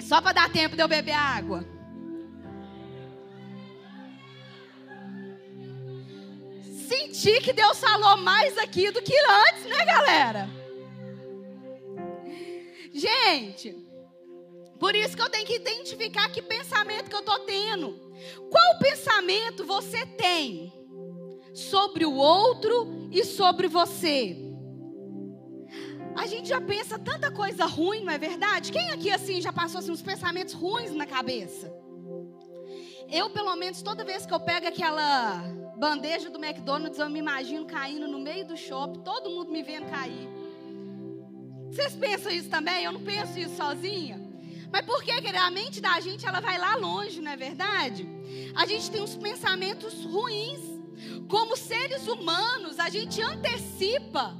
Só 0.00 0.20
para 0.20 0.32
dar 0.32 0.52
tempo 0.52 0.76
de 0.76 0.82
eu 0.82 0.88
beber 0.88 1.12
água. 1.12 1.66
Senti 6.88 7.40
que 7.40 7.52
Deus 7.52 7.78
falou 7.78 8.18
mais 8.18 8.58
aqui 8.58 8.90
do 8.90 9.00
que 9.02 9.14
antes, 9.16 9.64
né, 9.64 9.84
galera? 9.84 10.48
Gente, 12.92 13.74
por 14.82 14.96
isso 14.96 15.16
que 15.16 15.22
eu 15.22 15.30
tenho 15.30 15.46
que 15.46 15.54
identificar 15.54 16.28
que 16.28 16.42
pensamento 16.42 17.08
que 17.08 17.14
eu 17.14 17.20
estou 17.20 17.38
tendo. 17.46 17.96
Qual 18.50 18.78
pensamento 18.80 19.64
você 19.64 20.04
tem 20.04 20.72
sobre 21.54 22.04
o 22.04 22.12
outro 22.12 23.08
e 23.12 23.24
sobre 23.24 23.68
você? 23.68 24.36
A 26.16 26.26
gente 26.26 26.48
já 26.48 26.60
pensa 26.60 26.98
tanta 26.98 27.30
coisa 27.30 27.64
ruim, 27.64 28.02
não 28.02 28.12
é 28.12 28.18
verdade? 28.18 28.72
Quem 28.72 28.90
aqui 28.90 29.08
assim 29.12 29.40
já 29.40 29.52
passou 29.52 29.78
assim, 29.78 29.92
uns 29.92 30.02
pensamentos 30.02 30.52
ruins 30.52 30.92
na 30.92 31.06
cabeça? 31.06 31.72
Eu, 33.08 33.30
pelo 33.30 33.54
menos, 33.54 33.82
toda 33.82 34.04
vez 34.04 34.26
que 34.26 34.34
eu 34.34 34.40
pego 34.40 34.66
aquela 34.66 35.44
bandeja 35.76 36.28
do 36.28 36.44
McDonald's, 36.44 36.98
eu 36.98 37.08
me 37.08 37.20
imagino 37.20 37.66
caindo 37.66 38.08
no 38.08 38.18
meio 38.18 38.44
do 38.48 38.56
shopping, 38.56 38.98
todo 39.04 39.30
mundo 39.30 39.52
me 39.52 39.62
vendo 39.62 39.88
cair. 39.88 40.28
Vocês 41.70 41.94
pensam 41.94 42.32
isso 42.32 42.50
também? 42.50 42.82
Eu 42.82 42.90
não 42.90 43.00
penso 43.04 43.38
isso 43.38 43.54
sozinha. 43.54 44.31
Mas 44.72 44.86
por 44.86 45.02
que 45.02 45.10
a 45.10 45.50
mente 45.50 45.82
da 45.82 46.00
gente 46.00 46.26
ela 46.26 46.40
vai 46.40 46.56
lá 46.56 46.74
longe, 46.76 47.20
não 47.20 47.30
é 47.30 47.36
verdade? 47.36 48.08
A 48.54 48.64
gente 48.64 48.90
tem 48.90 49.02
uns 49.02 49.14
pensamentos 49.14 50.02
ruins. 50.04 50.60
Como 51.28 51.56
seres 51.56 52.08
humanos, 52.08 52.78
a 52.78 52.88
gente 52.88 53.20
antecipa 53.20 54.34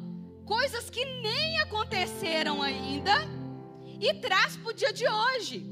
coisas 0.46 0.88
que 0.88 1.04
nem 1.04 1.58
aconteceram 1.60 2.62
ainda 2.62 3.12
e 4.00 4.14
traz 4.14 4.56
para 4.56 4.70
o 4.70 4.74
dia 4.74 4.92
de 4.92 5.06
hoje. 5.06 5.66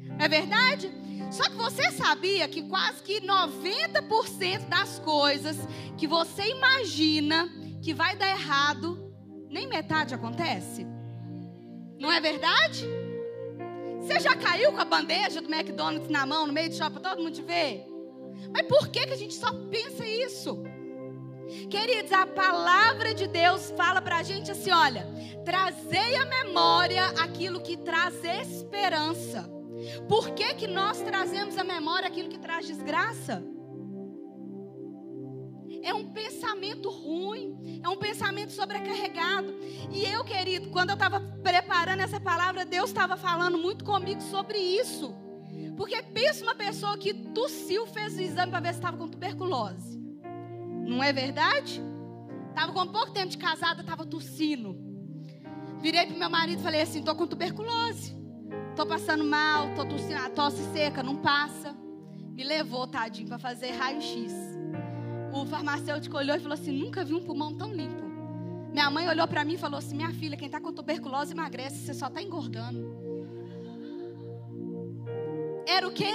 Não 0.00 0.24
é 0.24 0.28
verdade? 0.28 0.92
Só 1.32 1.44
que 1.44 1.56
você 1.56 1.90
sabia 1.90 2.46
que 2.46 2.62
quase 2.68 3.02
que 3.02 3.20
90% 3.20 4.68
das 4.68 5.00
coisas 5.00 5.56
que 5.96 6.06
você 6.06 6.50
imagina 6.50 7.48
que 7.82 7.92
vai 7.92 8.14
dar 8.16 8.28
errado, 8.28 9.12
nem 9.50 9.66
metade 9.66 10.14
acontece? 10.14 10.86
Não 11.98 12.12
é 12.12 12.20
verdade? 12.20 12.86
Você 14.04 14.20
já 14.20 14.36
caiu 14.36 14.70
com 14.70 14.80
a 14.80 14.84
bandeja 14.84 15.40
do 15.40 15.52
McDonald's 15.52 16.10
na 16.10 16.26
mão, 16.26 16.46
no 16.46 16.52
meio 16.52 16.68
do 16.68 16.74
shopping, 16.74 17.00
todo 17.00 17.22
mundo 17.22 17.30
te 17.30 17.40
vê? 17.40 17.86
Mas 18.52 18.66
por 18.66 18.88
que, 18.88 19.06
que 19.06 19.14
a 19.14 19.16
gente 19.16 19.32
só 19.32 19.50
pensa 19.70 20.06
isso? 20.06 20.62
Queridos, 21.70 22.12
a 22.12 22.26
palavra 22.26 23.14
de 23.14 23.26
Deus 23.26 23.72
fala 23.74 24.02
para 24.02 24.18
a 24.18 24.22
gente 24.22 24.50
assim: 24.50 24.70
olha, 24.70 25.08
trazei 25.42 26.16
à 26.16 26.26
memória 26.26 27.06
aquilo 27.18 27.62
que 27.62 27.78
traz 27.78 28.22
esperança. 28.22 29.50
Por 30.06 30.32
que, 30.32 30.52
que 30.52 30.66
nós 30.66 31.00
trazemos 31.00 31.56
à 31.56 31.64
memória 31.64 32.06
aquilo 32.06 32.28
que 32.28 32.38
traz 32.38 32.66
desgraça? 32.66 33.42
É 35.84 35.92
um 35.92 36.06
pensamento 36.06 36.88
ruim, 36.88 37.80
é 37.82 37.88
um 37.90 37.96
pensamento 37.96 38.52
sobrecarregado. 38.52 39.54
E 39.92 40.02
eu, 40.06 40.24
querido, 40.24 40.70
quando 40.70 40.88
eu 40.88 40.94
estava 40.94 41.20
preparando 41.20 42.00
essa 42.00 42.18
palavra, 42.18 42.64
Deus 42.64 42.88
estava 42.88 43.18
falando 43.18 43.58
muito 43.58 43.84
comigo 43.84 44.22
sobre 44.22 44.56
isso. 44.56 45.14
Porque 45.76 46.00
pensa 46.02 46.42
uma 46.42 46.54
pessoa 46.54 46.96
que 46.96 47.12
tossiu, 47.12 47.86
fez 47.86 48.16
o 48.16 48.20
exame 48.22 48.50
para 48.50 48.60
ver 48.60 48.72
se 48.72 48.78
estava 48.78 48.96
com 48.96 49.06
tuberculose. 49.06 50.00
Não 50.86 51.02
é 51.02 51.12
verdade? 51.12 51.82
Estava 52.48 52.72
com 52.72 52.86
pouco 52.86 53.12
tempo 53.12 53.28
de 53.28 53.36
casada, 53.36 53.82
estava 53.82 54.06
tossindo. 54.06 54.74
Virei 55.80 56.06
para 56.06 56.16
meu 56.16 56.30
marido 56.30 56.60
e 56.60 56.62
falei 56.62 56.80
assim: 56.80 57.00
estou 57.00 57.14
com 57.14 57.26
tuberculose. 57.26 58.16
Estou 58.70 58.86
passando 58.86 59.22
mal, 59.22 59.68
estou 59.68 59.84
tossindo, 59.84 60.16
a 60.16 60.30
tosse 60.30 60.62
seca, 60.72 61.02
não 61.02 61.16
passa. 61.16 61.76
Me 62.32 62.42
levou, 62.42 62.86
tadinho, 62.86 63.28
para 63.28 63.38
fazer 63.38 63.72
raio-x. 63.72 64.32
O 65.34 65.44
farmacêutico 65.44 66.16
olhou 66.16 66.36
e 66.36 66.40
falou 66.40 66.54
assim: 66.54 66.70
nunca 66.70 67.04
vi 67.04 67.12
um 67.12 67.22
pulmão 67.22 67.52
tão 67.52 67.72
limpo. 67.74 68.04
Minha 68.72 68.88
mãe 68.88 69.08
olhou 69.08 69.26
para 69.26 69.44
mim 69.44 69.54
e 69.54 69.58
falou 69.58 69.78
assim: 69.78 69.96
minha 69.96 70.12
filha, 70.12 70.36
quem 70.36 70.46
está 70.46 70.60
com 70.60 70.72
tuberculose 70.72 71.32
emagrece, 71.32 71.78
você 71.78 71.92
só 71.92 72.06
está 72.06 72.22
engordando. 72.22 72.94
Era 75.66 75.88
o 75.88 75.92
quê? 75.92 76.14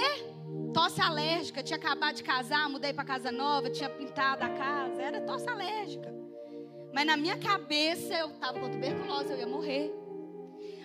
Tosse 0.74 1.02
alérgica. 1.02 1.62
Tinha 1.62 1.78
acabado 1.78 2.16
de 2.16 2.24
casar, 2.24 2.70
mudei 2.70 2.94
para 2.94 3.04
casa 3.04 3.32
nova, 3.32 3.70
tinha 3.70 3.90
pintado 3.90 4.44
a 4.46 4.50
casa. 4.50 5.02
Era 5.02 5.20
tosse 5.22 5.50
alérgica. 5.50 6.14
Mas 6.94 7.06
na 7.06 7.18
minha 7.18 7.38
cabeça 7.38 8.14
eu 8.14 8.30
estava 8.30 8.58
com 8.58 8.70
tuberculose, 8.70 9.32
eu 9.32 9.38
ia 9.38 9.48
morrer. 9.48 9.94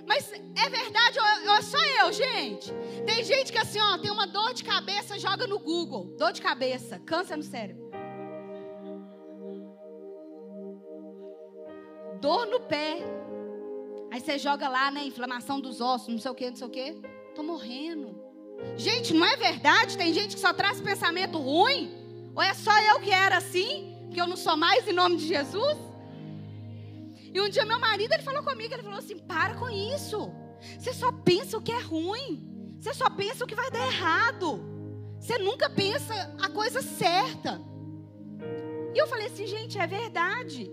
Mas 0.07 0.33
é 0.33 0.69
verdade, 0.69 1.19
ou 1.49 1.63
só 1.63 1.79
eu, 2.03 2.13
gente? 2.13 2.71
Tem 3.07 3.25
gente 3.25 3.51
que 3.51 3.59
assim, 3.59 3.81
ó, 3.81 3.97
tem 3.97 4.11
uma 4.11 4.27
dor 4.27 4.53
de 4.53 4.63
cabeça, 4.63 5.19
joga 5.19 5.47
no 5.47 5.59
Google. 5.59 6.15
Dor 6.19 6.33
de 6.33 6.43
cabeça, 6.43 6.99
câncer 6.99 7.37
no 7.37 7.43
cérebro. 7.43 7.84
Dor 12.25 12.47
no 12.47 12.59
pé. 12.59 13.03
Aí 14.11 14.19
você 14.19 14.39
joga 14.39 14.67
lá, 14.67 14.91
né, 14.91 15.05
inflamação 15.05 15.61
dos 15.61 15.79
ossos, 15.83 16.09
não 16.09 16.19
sei 16.19 16.31
o 16.31 16.35
que, 16.35 16.49
não 16.49 16.57
sei 16.57 16.67
o 16.67 16.71
que. 16.71 17.03
Tô 17.35 17.43
morrendo. 17.43 18.19
Gente, 18.79 19.13
não 19.13 19.27
é 19.27 19.37
verdade? 19.37 19.99
Tem 19.99 20.11
gente 20.11 20.35
que 20.35 20.41
só 20.41 20.51
traz 20.55 20.81
pensamento 20.81 21.37
ruim? 21.37 21.93
Ou 22.35 22.43
é 22.43 22.55
só 22.55 22.73
eu 22.91 22.99
que 23.01 23.11
era 23.11 23.37
assim? 23.37 24.09
Que 24.11 24.19
eu 24.19 24.27
não 24.27 24.39
sou 24.39 24.57
mais 24.57 24.89
em 24.89 24.95
nome 24.95 25.19
de 25.19 25.27
Jesus? 25.27 25.77
E 27.35 27.39
um 27.43 27.49
dia 27.51 27.67
meu 27.67 27.79
marido 27.79 28.15
ele 28.15 28.23
falou 28.23 28.43
comigo, 28.43 28.73
ele 28.73 28.83
falou 28.83 29.01
assim: 29.01 29.19
"Para 29.19 29.57
com 29.57 29.69
isso. 29.69 30.33
Você 30.79 30.95
só 30.95 31.13
pensa 31.13 31.59
o 31.59 31.61
que 31.61 31.73
é 31.73 31.81
ruim. 31.81 32.79
Você 32.81 32.95
só 32.95 33.11
pensa 33.11 33.45
o 33.45 33.47
que 33.47 33.55
vai 33.55 33.71
dar 33.71 33.87
errado. 33.87 34.49
Você 35.21 35.37
nunca 35.37 35.69
pensa 35.69 36.15
a 36.41 36.49
coisa 36.49 36.81
certa." 36.81 37.61
E 38.95 38.99
eu 38.99 39.07
falei 39.07 39.27
assim: 39.27 39.47
"Gente, 39.47 39.79
é 39.79 39.87
verdade. 39.87 40.73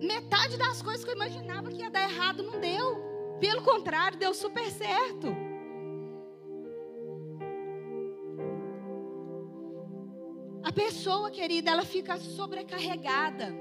Metade 0.00 0.56
das 0.56 0.82
coisas 0.82 1.04
que 1.04 1.10
eu 1.10 1.14
imaginava 1.14 1.70
que 1.70 1.80
ia 1.80 1.90
dar 1.90 2.10
errado 2.10 2.42
não 2.42 2.58
deu. 2.58 3.38
Pelo 3.38 3.62
contrário, 3.62 4.18
deu 4.18 4.34
super 4.34 4.70
certo." 4.70 5.28
A 10.62 10.72
pessoa, 10.72 11.30
querida, 11.30 11.70
ela 11.70 11.84
fica 11.84 12.16
sobrecarregada. 12.18 13.52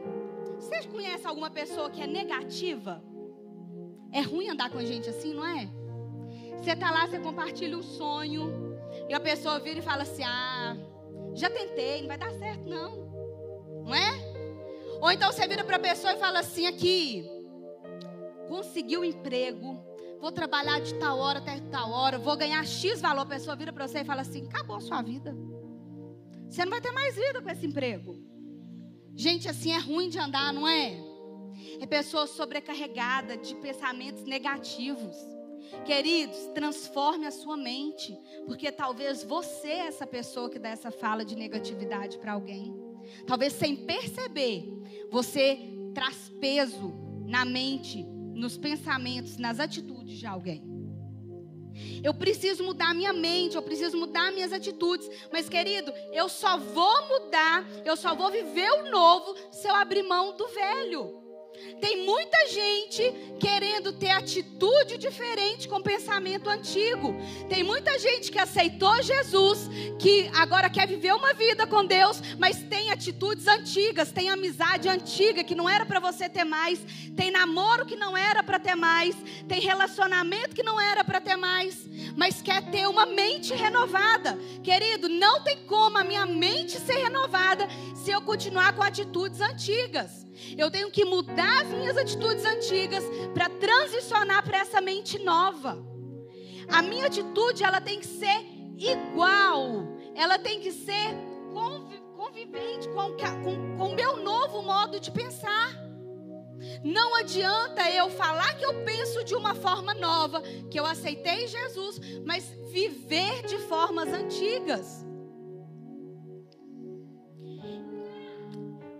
Você 0.59 0.83
conhece 0.87 1.25
alguma 1.25 1.49
pessoa 1.49 1.89
que 1.89 2.01
é 2.01 2.07
negativa? 2.07 3.03
É 4.11 4.21
ruim 4.21 4.49
andar 4.49 4.69
com 4.69 4.79
gente 4.81 5.09
assim, 5.09 5.33
não 5.33 5.45
é? 5.45 5.69
Você 6.57 6.75
tá 6.75 6.91
lá, 6.91 7.07
você 7.07 7.19
compartilha 7.19 7.77
um 7.77 7.81
sonho, 7.81 8.77
e 9.07 9.13
a 9.13 9.19
pessoa 9.19 9.59
vira 9.59 9.79
e 9.79 9.81
fala 9.81 10.03
assim: 10.03 10.23
Ah, 10.23 10.75
já 11.33 11.49
tentei, 11.49 12.01
não 12.01 12.07
vai 12.07 12.17
dar 12.17 12.31
certo, 12.31 12.67
não. 12.69 12.97
Não 13.85 13.95
é? 13.95 14.28
Ou 15.01 15.11
então 15.11 15.31
você 15.31 15.47
vira 15.47 15.63
para 15.63 15.77
a 15.77 15.79
pessoa 15.79 16.13
e 16.13 16.17
fala 16.17 16.39
assim: 16.39 16.65
Aqui, 16.67 17.25
conseguiu 18.47 19.01
um 19.01 19.05
emprego, 19.05 19.79
vou 20.19 20.31
trabalhar 20.31 20.79
de 20.79 20.93
tal 20.95 21.17
hora 21.19 21.39
até 21.39 21.59
tal 21.71 21.91
hora, 21.91 22.17
vou 22.17 22.35
ganhar 22.35 22.65
X 22.65 22.99
valor. 22.99 23.21
A 23.21 23.25
pessoa 23.25 23.55
vira 23.55 23.71
para 23.71 23.87
você 23.87 23.99
e 23.99 24.05
fala 24.05 24.21
assim: 24.21 24.45
Acabou 24.47 24.75
a 24.75 24.81
sua 24.81 25.01
vida. 25.01 25.35
Você 26.49 26.65
não 26.65 26.71
vai 26.71 26.81
ter 26.81 26.91
mais 26.91 27.15
vida 27.15 27.41
com 27.41 27.49
esse 27.49 27.65
emprego. 27.65 28.17
Gente, 29.15 29.47
assim 29.47 29.71
é 29.71 29.77
ruim 29.77 30.09
de 30.09 30.17
andar, 30.17 30.51
não 30.51 30.67
é? 30.67 30.97
É 31.79 31.85
pessoa 31.85 32.25
sobrecarregada 32.25 33.37
de 33.37 33.53
pensamentos 33.55 34.23
negativos. 34.23 35.15
Queridos, 35.85 36.37
transforme 36.55 37.27
a 37.27 37.31
sua 37.31 37.55
mente, 37.55 38.17
porque 38.47 38.71
talvez 38.71 39.23
você 39.23 39.67
é 39.67 39.87
essa 39.87 40.07
pessoa 40.07 40.49
que 40.49 40.57
dá 40.57 40.69
essa 40.69 40.89
fala 40.89 41.23
de 41.23 41.35
negatividade 41.35 42.17
para 42.17 42.33
alguém. 42.33 42.73
Talvez 43.27 43.53
sem 43.53 43.75
perceber, 43.75 44.67
você 45.11 45.59
traz 45.93 46.29
peso 46.39 46.93
na 47.25 47.45
mente, 47.45 48.03
nos 48.33 48.57
pensamentos, 48.57 49.37
nas 49.37 49.59
atitudes 49.59 50.17
de 50.17 50.25
alguém. 50.25 50.63
Eu 52.03 52.13
preciso 52.13 52.63
mudar 52.63 52.93
minha 52.93 53.13
mente, 53.13 53.55
eu 53.55 53.61
preciso 53.61 53.97
mudar 53.97 54.31
minhas 54.31 54.51
atitudes. 54.51 55.09
Mas, 55.31 55.47
querido, 55.47 55.93
eu 56.11 56.27
só 56.27 56.57
vou 56.57 57.07
mudar, 57.07 57.65
eu 57.85 57.95
só 57.95 58.15
vou 58.15 58.31
viver 58.31 58.69
o 58.71 58.89
novo 58.89 59.35
se 59.51 59.67
eu 59.67 59.75
abrir 59.75 60.03
mão 60.03 60.35
do 60.35 60.47
velho. 60.47 61.18
Tem 61.79 62.05
muita 62.05 62.37
gente 62.47 63.13
querendo 63.39 63.93
ter 63.93 64.09
atitude 64.09 64.97
diferente 64.97 65.67
com 65.67 65.81
pensamento 65.81 66.49
antigo. 66.49 67.15
Tem 67.47 67.63
muita 67.63 67.97
gente 67.97 68.31
que 68.31 68.39
aceitou 68.39 69.01
Jesus, 69.01 69.69
que 69.99 70.29
agora 70.33 70.69
quer 70.69 70.87
viver 70.87 71.13
uma 71.13 71.33
vida 71.33 71.65
com 71.65 71.85
Deus, 71.85 72.21
mas 72.37 72.61
tem 72.63 72.91
atitudes 72.91 73.47
antigas, 73.47 74.11
tem 74.11 74.29
amizade 74.29 74.89
antiga 74.89 75.43
que 75.43 75.55
não 75.55 75.69
era 75.69 75.85
para 75.85 75.99
você 75.99 76.27
ter 76.27 76.43
mais, 76.43 76.79
tem 77.15 77.31
namoro 77.31 77.85
que 77.85 77.95
não 77.95 78.15
era 78.15 78.43
para 78.43 78.59
ter 78.59 78.75
mais, 78.75 79.15
tem 79.47 79.59
relacionamento 79.59 80.55
que 80.55 80.63
não 80.63 80.79
era 80.79 81.03
para 81.03 81.21
ter 81.21 81.35
mais, 81.35 81.87
mas 82.15 82.41
quer 82.41 82.69
ter 82.69 82.87
uma 82.87 83.05
mente 83.05 83.53
renovada. 83.53 84.37
Querido, 84.63 85.07
não 85.07 85.41
tem 85.43 85.57
como 85.65 85.97
a 85.97 86.03
minha 86.03 86.25
mente 86.25 86.79
ser 86.79 86.97
renovada 86.97 87.67
se 87.95 88.11
eu 88.11 88.21
continuar 88.21 88.73
com 88.73 88.83
atitudes 88.83 89.41
antigas. 89.41 90.27
Eu 90.57 90.71
tenho 90.71 90.89
que 90.89 91.03
mudar 91.03 91.48
as 91.49 91.67
minhas 91.67 91.97
atitudes 91.97 92.45
antigas 92.45 93.03
para 93.33 93.49
transicionar 93.49 94.43
para 94.43 94.59
essa 94.59 94.79
mente 94.81 95.19
nova. 95.19 95.83
A 96.67 96.81
minha 96.81 97.07
atitude 97.07 97.63
ela 97.63 97.81
tem 97.81 97.99
que 97.99 98.07
ser 98.07 98.45
igual, 98.77 99.87
ela 100.15 100.37
tem 100.37 100.59
que 100.59 100.71
ser 100.71 101.15
convivente 102.15 102.87
com 102.89 103.83
o 103.83 103.95
meu 103.95 104.17
novo 104.17 104.61
modo 104.61 104.99
de 104.99 105.11
pensar. 105.11 105.73
Não 106.83 107.15
adianta 107.15 107.89
eu 107.89 108.09
falar 108.09 108.53
que 108.55 108.65
eu 108.65 108.83
penso 108.83 109.23
de 109.23 109.33
uma 109.33 109.55
forma 109.55 109.93
nova, 109.93 110.41
que 110.69 110.79
eu 110.79 110.85
aceitei 110.85 111.47
Jesus, 111.47 111.99
mas 112.25 112.53
viver 112.71 113.45
de 113.47 113.57
formas 113.59 114.09
antigas. 114.09 115.05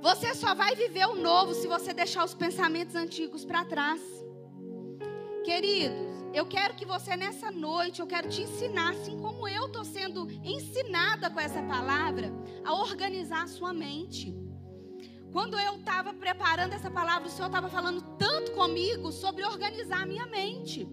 Você 0.02 0.34
só 0.34 0.56
vai 0.56 0.76
viver 0.76 1.06
o 1.08 1.16
novo 1.16 1.54
se 1.54 1.68
você 1.68 1.94
deixar 1.94 2.24
os 2.24 2.34
pensamentos 2.34 2.96
antigos 2.96 3.44
para 3.44 3.66
trás. 3.66 4.02
Queridos, 5.44 6.24
eu 6.34 6.46
quero 6.46 6.76
que 6.76 6.86
você 6.86 7.18
nessa 7.18 7.52
noite, 7.52 8.00
eu 8.00 8.08
quero 8.08 8.30
te 8.30 8.44
ensinar, 8.44 8.92
assim 8.92 9.20
como 9.20 9.46
eu 9.48 9.66
estou 9.66 9.84
sendo 9.84 10.30
ensinada 10.44 11.30
com 11.30 11.40
essa 11.40 11.62
palavra, 11.64 12.32
a 12.64 12.74
organizar 12.76 13.44
a 13.44 13.48
sua 13.48 13.74
mente. 13.74 14.34
Quando 15.34 15.60
eu 15.60 15.76
estava 15.76 16.14
preparando 16.14 16.74
essa 16.74 16.90
palavra, 16.90 17.28
o 17.28 17.32
Senhor 17.32 17.48
estava 17.48 17.70
falando 17.70 18.02
tanto 18.18 18.54
comigo 18.54 19.12
sobre 19.12 19.44
organizar 19.44 20.04
a 20.04 20.06
minha 20.06 20.26
mente. 20.28 20.88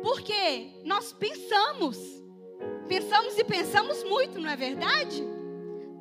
Porque 0.00 0.80
nós 0.84 1.12
pensamos, 1.12 1.98
pensamos 2.86 3.36
e 3.36 3.44
pensamos 3.44 4.04
muito, 4.04 4.38
não 4.38 4.48
é 4.48 4.56
verdade? 4.56 5.22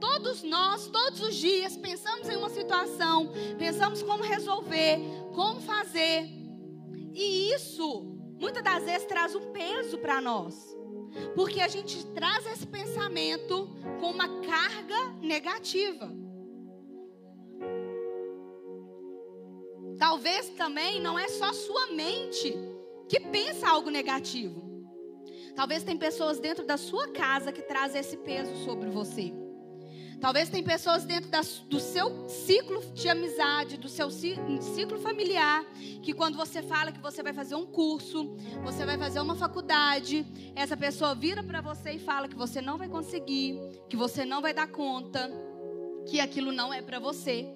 Todos 0.01 0.41
nós, 0.41 0.87
todos 0.87 1.21
os 1.21 1.35
dias, 1.35 1.77
pensamos 1.77 2.27
em 2.27 2.35
uma 2.35 2.49
situação, 2.49 3.31
pensamos 3.59 4.01
como 4.01 4.23
resolver, 4.23 4.97
como 5.35 5.61
fazer. 5.61 6.27
E 7.13 7.53
isso, 7.53 8.01
muitas 8.39 8.63
das 8.63 8.83
vezes, 8.83 9.05
traz 9.05 9.35
um 9.35 9.51
peso 9.51 9.99
para 9.99 10.19
nós. 10.19 10.75
Porque 11.35 11.61
a 11.61 11.67
gente 11.67 12.03
traz 12.07 12.47
esse 12.47 12.65
pensamento 12.65 13.69
com 13.99 14.09
uma 14.09 14.27
carga 14.41 15.09
negativa. 15.21 16.11
Talvez 19.99 20.49
também 20.49 20.99
não 20.99 21.19
é 21.19 21.27
só 21.27 21.53
sua 21.53 21.87
mente 21.91 22.55
que 23.07 23.19
pensa 23.19 23.69
algo 23.69 23.91
negativo. 23.91 24.67
Talvez 25.55 25.83
tem 25.83 25.95
pessoas 25.95 26.39
dentro 26.39 26.65
da 26.65 26.75
sua 26.75 27.09
casa 27.09 27.51
que 27.51 27.61
trazem 27.61 28.01
esse 28.01 28.17
peso 28.17 28.55
sobre 28.63 28.89
você. 28.89 29.31
Talvez 30.21 30.49
tem 30.49 30.63
pessoas 30.63 31.03
dentro 31.03 31.31
da, 31.31 31.41
do 31.67 31.79
seu 31.79 32.29
ciclo 32.29 32.79
de 32.93 33.09
amizade, 33.09 33.75
do 33.75 33.89
seu 33.89 34.11
ciclo 34.11 34.99
familiar, 34.99 35.65
que 36.03 36.13
quando 36.13 36.37
você 36.37 36.61
fala 36.61 36.91
que 36.91 37.01
você 37.01 37.23
vai 37.23 37.33
fazer 37.33 37.55
um 37.55 37.65
curso, 37.65 38.37
você 38.63 38.85
vai 38.85 38.99
fazer 38.99 39.19
uma 39.19 39.35
faculdade, 39.35 40.23
essa 40.55 40.77
pessoa 40.77 41.15
vira 41.15 41.41
para 41.41 41.59
você 41.59 41.93
e 41.93 41.99
fala 41.99 42.27
que 42.27 42.35
você 42.35 42.61
não 42.61 42.77
vai 42.77 42.87
conseguir, 42.87 43.59
que 43.89 43.97
você 43.97 44.23
não 44.23 44.43
vai 44.43 44.53
dar 44.53 44.67
conta, 44.67 45.27
que 46.07 46.19
aquilo 46.19 46.51
não 46.51 46.71
é 46.71 46.83
para 46.83 46.99
você. 46.99 47.49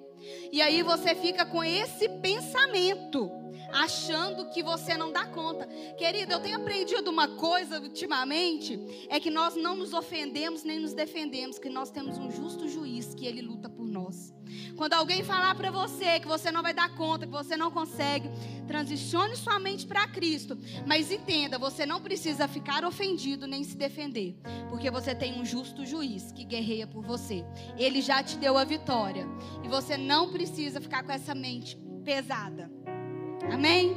E 0.52 0.60
aí 0.60 0.82
você 0.82 1.14
fica 1.14 1.46
com 1.46 1.64
esse 1.64 2.10
pensamento 2.10 3.30
achando 3.72 4.50
que 4.50 4.64
você 4.64 4.98
não 4.98 5.12
dá 5.12 5.26
conta. 5.26 5.68
Querida, 5.98 6.34
eu 6.34 6.40
tenho 6.40 6.58
aprendido 6.58 7.10
uma 7.10 7.28
coisa 7.28 7.80
ultimamente, 7.80 8.80
é 9.10 9.20
que 9.20 9.30
nós 9.30 9.56
não 9.56 9.76
nos 9.76 9.94
ofendemos 9.94 10.64
nem 10.64 10.80
nos 10.80 10.94
defendemos, 10.94 11.60
que 11.60 11.70
nós 11.70 11.90
temos 11.90 12.18
um 12.18 12.32
justo 12.32 12.68
juiz 12.68 13.14
que 13.14 13.26
ele 13.26 13.42
luta 13.42 13.70
por 13.70 13.88
nós. 13.88 14.34
Quando 14.76 14.94
alguém 14.94 15.24
falar 15.24 15.56
para 15.56 15.72
você 15.72 16.20
que 16.20 16.28
você 16.28 16.52
não 16.52 16.62
vai 16.62 16.74
dar 16.74 16.94
conta, 16.96 17.26
que 17.26 17.32
você 17.32 17.58
não 17.58 17.72
consegue, 17.72 18.30
transicione 18.68 19.36
sua 19.36 19.60
mente 19.60 19.86
para 19.86 20.08
Cristo. 20.08 20.58
Mas 20.86 21.12
entenda, 21.12 21.58
você 21.58 21.86
não 21.86 22.02
precisa 22.02 22.48
ficar 22.48 22.84
ofendido 22.84 23.48
nem 23.48 23.64
se 23.64 23.76
defender, 23.76 24.38
porque 24.70 24.92
você 24.92 25.16
tem 25.16 25.40
um 25.40 25.46
justo 25.46 25.86
juiz 25.86 26.32
que 26.32 26.44
guerreia 26.44 26.88
por 26.88 27.04
você. 27.04 27.46
Ele 27.78 28.02
já 28.02 28.24
te 28.24 28.38
deu 28.38 28.58
a 28.58 28.64
vitória 28.64 29.28
e 29.64 29.68
você 29.68 29.98
não 29.98 30.32
precisa 30.32 30.82
ficar 30.82 31.04
com 31.04 31.12
essa 31.12 31.34
mente 31.34 31.78
pesada. 32.04 32.72
Amém? 33.52 33.96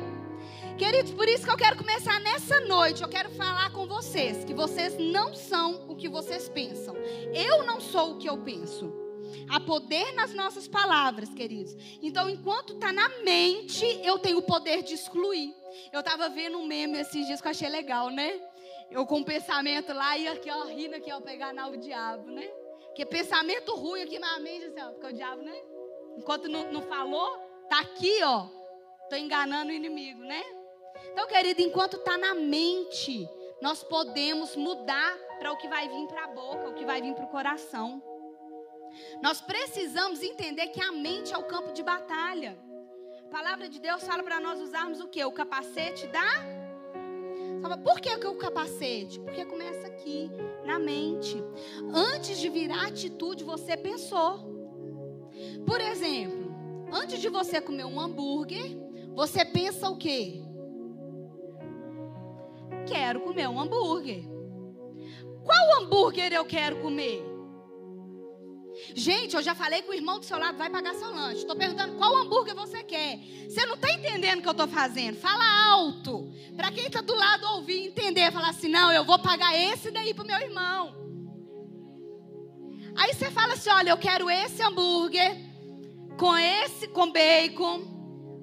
Queridos, 0.76 1.10
por 1.12 1.28
isso 1.28 1.44
que 1.44 1.50
eu 1.50 1.56
quero 1.56 1.76
começar 1.76 2.20
nessa 2.20 2.60
noite. 2.60 3.02
Eu 3.02 3.08
quero 3.08 3.30
falar 3.30 3.72
com 3.72 3.86
vocês 3.86 4.44
que 4.44 4.54
vocês 4.54 4.96
não 4.98 5.34
são 5.34 5.88
o 5.88 5.96
que 5.96 6.08
vocês 6.08 6.48
pensam. 6.48 6.94
Eu 7.34 7.64
não 7.64 7.80
sou 7.80 8.12
o 8.12 8.18
que 8.18 8.28
eu 8.28 8.38
penso. 8.38 8.92
Há 9.50 9.58
poder 9.58 10.12
nas 10.12 10.32
nossas 10.34 10.68
palavras, 10.68 11.30
queridos. 11.30 11.74
Então, 12.02 12.28
enquanto 12.30 12.74
está 12.74 12.92
na 12.92 13.08
mente, 13.24 13.84
eu 14.04 14.18
tenho 14.18 14.38
o 14.38 14.42
poder 14.42 14.82
de 14.82 14.94
excluir. 14.94 15.54
Eu 15.92 16.00
estava 16.00 16.28
vendo 16.28 16.58
um 16.58 16.66
meme 16.66 16.98
esses 16.98 17.26
dias 17.26 17.40
que 17.40 17.46
eu 17.46 17.50
achei 17.50 17.68
legal, 17.68 18.10
né? 18.10 18.40
Eu 18.90 19.04
com 19.04 19.18
um 19.18 19.24
pensamento 19.24 19.92
lá 19.92 20.16
e 20.16 20.28
aqui, 20.28 20.50
ó, 20.50 20.64
rindo 20.64 20.94
aqui, 20.94 21.12
ó, 21.12 21.20
pegar 21.20 21.52
na 21.52 21.68
o 21.68 21.76
diabo, 21.76 22.30
né? 22.30 22.48
Que 22.94 23.04
pensamento 23.04 23.74
ruim 23.74 24.02
aqui 24.02 24.18
na 24.18 24.38
mente, 24.38 24.66
assim, 24.66 24.80
ó, 24.80 24.90
porque 24.92 25.06
o 25.06 25.12
diabo, 25.12 25.42
né? 25.42 25.60
Enquanto 26.16 26.48
não, 26.48 26.72
não 26.72 26.82
falou, 26.82 27.28
tá 27.68 27.80
aqui, 27.80 28.22
ó, 28.22 28.57
Estou 29.08 29.18
enganando 29.18 29.70
o 29.70 29.74
inimigo, 29.74 30.20
né? 30.20 30.42
Então, 31.12 31.26
querido, 31.26 31.62
enquanto 31.62 31.96
está 31.96 32.18
na 32.18 32.34
mente, 32.34 33.26
nós 33.62 33.82
podemos 33.82 34.54
mudar 34.54 35.16
para 35.38 35.50
o 35.50 35.56
que 35.56 35.66
vai 35.66 35.88
vir 35.88 36.06
para 36.08 36.24
a 36.24 36.26
boca, 36.26 36.68
o 36.68 36.74
que 36.74 36.84
vai 36.84 37.00
vir 37.00 37.14
para 37.14 37.24
o 37.24 37.28
coração. 37.28 38.02
Nós 39.22 39.40
precisamos 39.40 40.22
entender 40.22 40.66
que 40.68 40.82
a 40.82 40.92
mente 40.92 41.32
é 41.32 41.38
o 41.38 41.44
campo 41.44 41.72
de 41.72 41.82
batalha. 41.82 42.58
A 43.24 43.30
palavra 43.30 43.66
de 43.66 43.80
Deus 43.80 44.02
fala 44.04 44.22
para 44.22 44.40
nós 44.40 44.60
usarmos 44.60 45.00
o 45.00 45.08
que? 45.08 45.24
O 45.24 45.32
capacete 45.32 46.06
da. 46.08 47.78
Por 47.82 48.00
que 48.02 48.10
o 48.26 48.36
capacete? 48.36 49.20
Porque 49.20 49.42
começa 49.46 49.86
aqui, 49.86 50.30
na 50.66 50.78
mente. 50.78 51.42
Antes 51.94 52.38
de 52.38 52.50
virar 52.50 52.88
atitude, 52.88 53.42
você 53.42 53.74
pensou. 53.74 54.46
Por 55.66 55.80
exemplo, 55.80 56.52
antes 56.92 57.18
de 57.22 57.30
você 57.30 57.58
comer 57.58 57.86
um 57.86 57.98
hambúrguer, 57.98 58.87
você 59.18 59.44
pensa 59.44 59.88
o 59.88 59.96
quê? 59.96 60.40
Quero 62.86 63.18
comer 63.22 63.48
um 63.48 63.60
hambúrguer. 63.60 64.22
Qual 65.44 65.82
hambúrguer 65.82 66.32
eu 66.32 66.44
quero 66.44 66.80
comer? 66.80 67.20
Gente, 68.94 69.34
eu 69.34 69.42
já 69.42 69.56
falei 69.56 69.82
que 69.82 69.90
o 69.90 69.94
irmão 69.94 70.20
do 70.20 70.24
seu 70.24 70.38
lado 70.38 70.56
vai 70.56 70.70
pagar 70.70 70.94
seu 70.94 71.10
lanche. 71.12 71.40
Estou 71.40 71.56
perguntando 71.56 71.96
qual 71.96 72.16
hambúrguer 72.16 72.54
você 72.54 72.84
quer. 72.84 73.18
Você 73.48 73.66
não 73.66 73.74
está 73.74 73.92
entendendo 73.92 74.38
o 74.38 74.42
que 74.42 74.48
eu 74.48 74.52
estou 74.52 74.68
fazendo. 74.68 75.16
Fala 75.16 75.66
alto. 75.66 76.32
Para 76.54 76.70
quem 76.70 76.86
está 76.86 77.00
do 77.00 77.16
lado 77.16 77.44
ouvir 77.56 77.88
entender. 77.88 78.30
Falar 78.30 78.50
assim, 78.50 78.68
não, 78.68 78.92
eu 78.92 79.04
vou 79.04 79.18
pagar 79.18 79.52
esse 79.52 79.90
daí 79.90 80.14
para 80.14 80.22
o 80.22 80.26
meu 80.28 80.38
irmão. 80.38 80.94
Aí 82.96 83.12
você 83.12 83.32
fala 83.32 83.54
assim, 83.54 83.70
olha, 83.70 83.90
eu 83.90 83.98
quero 83.98 84.30
esse 84.30 84.62
hambúrguer 84.62 85.36
com 86.16 86.38
esse, 86.38 86.86
com 86.86 87.10
bacon 87.10 87.97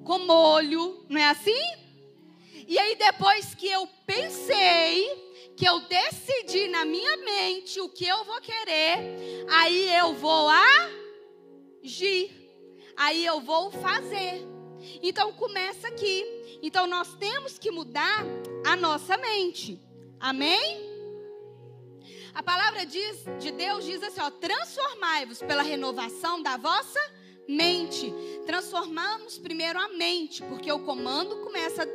com 0.06 0.20
molho, 0.20 1.04
não 1.08 1.20
é 1.20 1.28
assim? 1.28 1.62
E 2.68 2.78
aí 2.78 2.94
depois 2.94 3.54
que 3.54 3.68
eu 3.68 3.88
pensei, 4.06 5.26
que 5.56 5.68
eu 5.68 5.80
decidi 5.80 6.68
na 6.68 6.84
minha 6.84 7.16
mente 7.18 7.80
o 7.80 7.88
que 7.88 8.06
eu 8.06 8.24
vou 8.24 8.40
querer, 8.40 9.44
aí 9.50 9.92
eu 9.96 10.14
vou 10.14 10.48
agir. 11.82 12.34
Aí 12.96 13.26
eu 13.26 13.40
vou 13.40 13.70
fazer. 13.70 14.46
Então 15.02 15.32
começa 15.32 15.88
aqui. 15.88 16.24
Então 16.62 16.86
nós 16.86 17.14
temos 17.16 17.58
que 17.58 17.70
mudar 17.70 18.24
a 18.64 18.76
nossa 18.76 19.16
mente. 19.16 19.78
Amém? 20.20 20.86
A 22.32 22.42
palavra 22.42 22.86
diz, 22.86 23.24
de 23.38 23.50
Deus 23.50 23.84
diz 23.84 24.02
assim, 24.02 24.20
ó, 24.20 24.30
transformai-vos 24.30 25.40
pela 25.40 25.62
renovação 25.62 26.42
da 26.42 26.56
vossa 26.56 27.00
mente. 27.00 27.25
Transformamos 28.46 29.38
primeiro 29.38 29.78
a 29.78 29.88
mente, 29.88 30.42
porque 30.44 30.70
o 30.70 30.80
comando 30.80 31.36
começa 31.42 31.86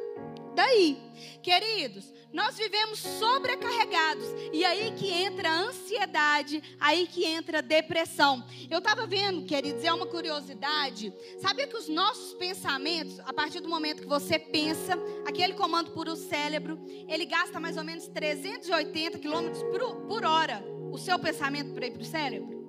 daí. 0.54 0.98
Queridos, 1.42 2.14
nós 2.32 2.56
vivemos 2.56 3.00
sobrecarregados 3.00 4.26
e 4.54 4.64
aí 4.64 4.92
que 4.92 5.12
entra 5.12 5.50
a 5.50 5.60
ansiedade, 5.62 6.62
aí 6.80 7.08
que 7.08 7.26
entra 7.26 7.60
a 7.60 7.62
depressão. 7.62 8.44
Eu 8.70 8.80
estava 8.80 9.06
vendo, 9.06 9.46
queridos, 9.46 9.84
é 9.84 9.92
uma 9.92 10.06
curiosidade. 10.06 11.14
Sabia 11.40 11.68
que 11.68 11.76
os 11.76 11.90
nossos 11.90 12.34
pensamentos, 12.36 13.20
a 13.22 13.34
partir 13.34 13.60
do 13.60 13.70
momento 13.70 14.02
que 14.02 14.08
você 14.08 14.38
pensa, 14.38 14.98
aquele 15.26 15.54
comando 15.54 15.92
por 15.92 16.08
o 16.08 16.16
cérebro, 16.16 16.80
ele 17.08 17.26
gasta 17.26 17.60
mais 17.60 17.78
ou 17.78 17.84
menos 17.84 18.08
380 18.08 19.20
quilômetros 19.20 19.64
por 20.08 20.26
hora. 20.26 20.64
O 20.92 20.98
seu 20.98 21.18
pensamento 21.18 21.74
para 21.74 21.88
ir 21.88 21.92
para 21.92 22.02
o 22.02 22.06
cérebro? 22.06 22.61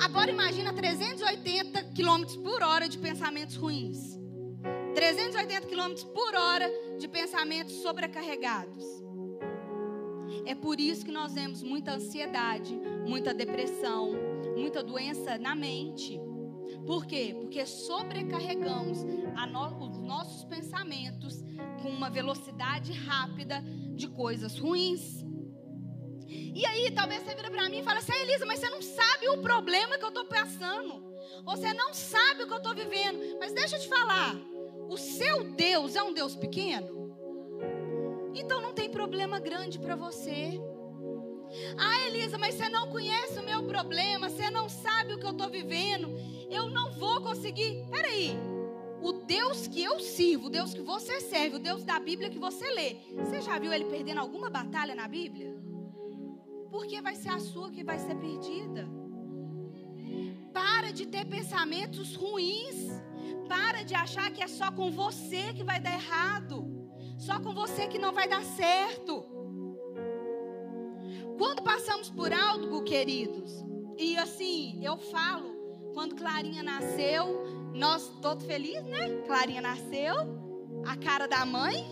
Agora 0.00 0.30
imagina 0.30 0.72
380 0.72 1.84
km 1.94 2.42
por 2.42 2.62
hora 2.62 2.88
de 2.88 2.98
pensamentos 2.98 3.56
ruins. 3.56 4.18
380 4.94 5.66
km 5.66 5.94
por 6.14 6.34
hora 6.34 6.70
de 6.98 7.06
pensamentos 7.08 7.74
sobrecarregados. 7.82 8.84
É 10.44 10.54
por 10.54 10.80
isso 10.80 11.04
que 11.04 11.12
nós 11.12 11.34
vemos 11.34 11.62
muita 11.62 11.94
ansiedade, 11.94 12.74
muita 13.06 13.34
depressão, 13.34 14.12
muita 14.56 14.82
doença 14.82 15.38
na 15.38 15.54
mente. 15.54 16.20
Por 16.86 17.04
quê? 17.04 17.34
Porque 17.38 17.64
sobrecarregamos 17.66 19.02
no, 19.04 19.88
os 19.88 19.98
nossos 19.98 20.44
pensamentos 20.44 21.44
com 21.82 21.88
uma 21.88 22.08
velocidade 22.10 22.92
rápida 22.92 23.62
de 23.94 24.08
coisas 24.08 24.58
ruins. 24.58 25.24
E 26.56 26.64
aí, 26.64 26.90
talvez 26.90 27.22
você 27.22 27.34
vira 27.34 27.50
para 27.50 27.68
mim 27.68 27.80
e 27.80 27.82
fala 27.82 27.98
assim: 27.98 28.12
ah, 28.12 28.22
Elisa, 28.22 28.46
mas 28.46 28.58
você 28.58 28.70
não 28.70 28.80
sabe 28.80 29.28
o 29.28 29.42
problema 29.42 29.98
que 29.98 30.04
eu 30.04 30.08
estou 30.08 30.24
passando. 30.24 31.04
Você 31.44 31.74
não 31.74 31.92
sabe 31.92 32.44
o 32.44 32.46
que 32.46 32.52
eu 32.54 32.56
estou 32.56 32.74
vivendo. 32.74 33.18
Mas 33.38 33.52
deixa 33.52 33.76
eu 33.76 33.80
te 33.80 33.88
falar: 33.88 34.34
o 34.88 34.96
seu 34.96 35.44
Deus 35.44 35.94
é 35.94 36.02
um 36.02 36.14
Deus 36.14 36.34
pequeno? 36.34 37.14
Então 38.34 38.62
não 38.62 38.72
tem 38.72 38.88
problema 38.88 39.38
grande 39.38 39.78
para 39.78 39.94
você. 39.94 40.58
Ah, 41.76 42.06
Elisa, 42.06 42.38
mas 42.38 42.54
você 42.54 42.70
não 42.70 42.88
conhece 42.88 43.38
o 43.38 43.44
meu 43.44 43.62
problema, 43.64 44.30
você 44.30 44.48
não 44.48 44.66
sabe 44.66 45.12
o 45.12 45.18
que 45.18 45.26
eu 45.26 45.32
estou 45.32 45.50
vivendo, 45.50 46.08
eu 46.50 46.70
não 46.70 46.90
vou 46.92 47.20
conseguir. 47.20 47.84
Peraí, 47.90 48.34
o 49.02 49.12
Deus 49.12 49.66
que 49.66 49.84
eu 49.84 50.00
sirvo, 50.00 50.46
o 50.46 50.50
Deus 50.50 50.72
que 50.72 50.80
você 50.80 51.20
serve, 51.20 51.56
o 51.56 51.60
Deus 51.60 51.84
da 51.84 51.98
Bíblia 51.98 52.30
que 52.30 52.38
você 52.38 52.70
lê, 52.72 52.96
você 53.14 53.42
já 53.42 53.58
viu 53.58 53.74
ele 53.74 53.84
perdendo 53.84 54.20
alguma 54.20 54.48
batalha 54.48 54.94
na 54.94 55.06
Bíblia? 55.06 55.65
Porque 56.76 57.00
vai 57.00 57.16
ser 57.16 57.30
a 57.30 57.40
sua 57.40 57.70
que 57.70 57.82
vai 57.82 57.98
ser 57.98 58.14
perdida. 58.16 58.86
Para 60.52 60.92
de 60.92 61.06
ter 61.06 61.24
pensamentos 61.24 62.14
ruins. 62.14 62.76
Para 63.48 63.82
de 63.82 63.94
achar 63.94 64.30
que 64.30 64.42
é 64.42 64.46
só 64.46 64.70
com 64.70 64.90
você 64.90 65.54
que 65.54 65.64
vai 65.64 65.80
dar 65.80 65.94
errado. 65.94 66.56
Só 67.16 67.40
com 67.40 67.54
você 67.54 67.88
que 67.88 67.98
não 67.98 68.12
vai 68.12 68.28
dar 68.28 68.44
certo. 68.44 69.24
Quando 71.38 71.62
passamos 71.62 72.10
por 72.10 72.30
algo, 72.30 72.82
queridos, 72.82 73.52
e 73.96 74.18
assim, 74.18 74.84
eu 74.84 74.98
falo, 74.98 75.54
quando 75.94 76.14
Clarinha 76.14 76.62
nasceu, 76.62 77.42
nós 77.74 78.06
todos 78.20 78.44
felizes, 78.44 78.84
né? 78.84 79.22
Clarinha 79.26 79.62
nasceu, 79.62 80.14
a 80.86 80.96
cara 80.96 81.26
da 81.26 81.44
mãe 81.44 81.84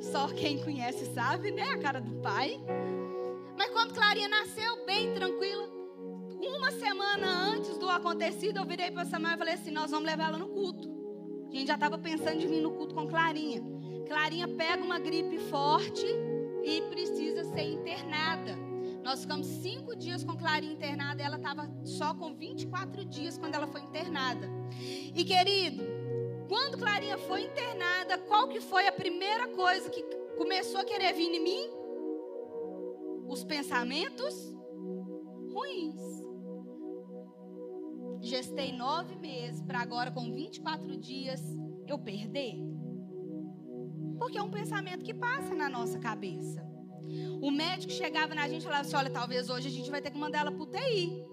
Só 0.00 0.28
quem 0.28 0.62
conhece 0.62 1.06
sabe, 1.14 1.50
né? 1.50 1.70
A 1.70 1.78
cara 1.78 2.00
do 2.00 2.12
pai. 2.20 2.60
Mas 3.56 3.70
quando 3.70 3.94
Clarinha 3.94 4.28
nasceu, 4.28 4.84
bem 4.84 5.12
tranquila, 5.14 5.68
uma 6.40 6.70
semana 6.72 7.26
antes 7.26 7.78
do 7.78 7.88
acontecido, 7.88 8.58
eu 8.58 8.64
virei 8.64 8.90
para 8.90 9.04
Samuel 9.04 9.34
e 9.34 9.38
falei 9.38 9.54
assim: 9.54 9.70
Nós 9.70 9.90
vamos 9.90 10.06
levar 10.06 10.28
ela 10.28 10.38
no 10.38 10.48
culto. 10.48 10.88
A 11.48 11.56
gente 11.56 11.68
já 11.68 11.74
estava 11.74 11.98
pensando 11.98 12.42
em 12.42 12.46
vir 12.46 12.60
no 12.60 12.72
culto 12.72 12.94
com 12.94 13.06
Clarinha. 13.06 13.62
Clarinha 14.06 14.46
pega 14.46 14.82
uma 14.82 14.98
gripe 14.98 15.38
forte 15.38 16.06
e 16.62 16.82
precisa 16.90 17.44
ser 17.44 17.62
internada. 17.62 18.56
Nós 19.02 19.20
ficamos 19.20 19.46
cinco 19.46 19.96
dias 19.96 20.24
com 20.24 20.36
Clarinha 20.36 20.72
internada. 20.72 21.22
Ela 21.22 21.36
estava 21.36 21.70
só 21.84 22.12
com 22.14 22.34
24 22.34 23.04
dias 23.04 23.38
quando 23.38 23.54
ela 23.54 23.66
foi 23.66 23.80
internada. 23.80 24.50
E 25.14 25.24
querido, 25.24 25.84
quando 26.48 26.76
Clarinha 26.76 27.16
foi 27.16 27.42
internada, 27.42 28.18
qual 28.18 28.48
que 28.48 28.60
foi 28.60 28.86
a 28.86 28.92
primeira 28.92 29.48
coisa 29.48 29.88
que 29.88 30.02
começou 30.36 30.80
a 30.80 30.84
querer 30.84 31.12
vir 31.14 31.34
em 31.34 31.42
mim? 31.42 31.75
Os 33.28 33.44
pensamentos 33.44 34.34
ruins. 35.52 36.00
Gestei 38.20 38.72
nove 38.72 39.16
meses 39.16 39.62
para 39.62 39.80
agora, 39.80 40.10
com 40.10 40.32
24 40.32 40.96
dias, 40.96 41.40
eu 41.86 41.98
perder. 41.98 42.56
Porque 44.18 44.38
é 44.38 44.42
um 44.42 44.50
pensamento 44.50 45.04
que 45.04 45.14
passa 45.14 45.54
na 45.54 45.68
nossa 45.68 45.98
cabeça. 45.98 46.64
O 47.40 47.50
médico 47.50 47.92
chegava 47.92 48.34
na 48.34 48.48
gente 48.48 48.62
e 48.62 48.64
falava 48.64 48.82
assim: 48.82 48.96
olha, 48.96 49.10
talvez 49.10 49.48
hoje 49.48 49.68
a 49.68 49.70
gente 49.70 49.90
vai 49.90 50.00
ter 50.00 50.10
que 50.10 50.18
mandar 50.18 50.40
ela 50.40 50.52
para 50.52 50.62
UTI. 50.62 51.24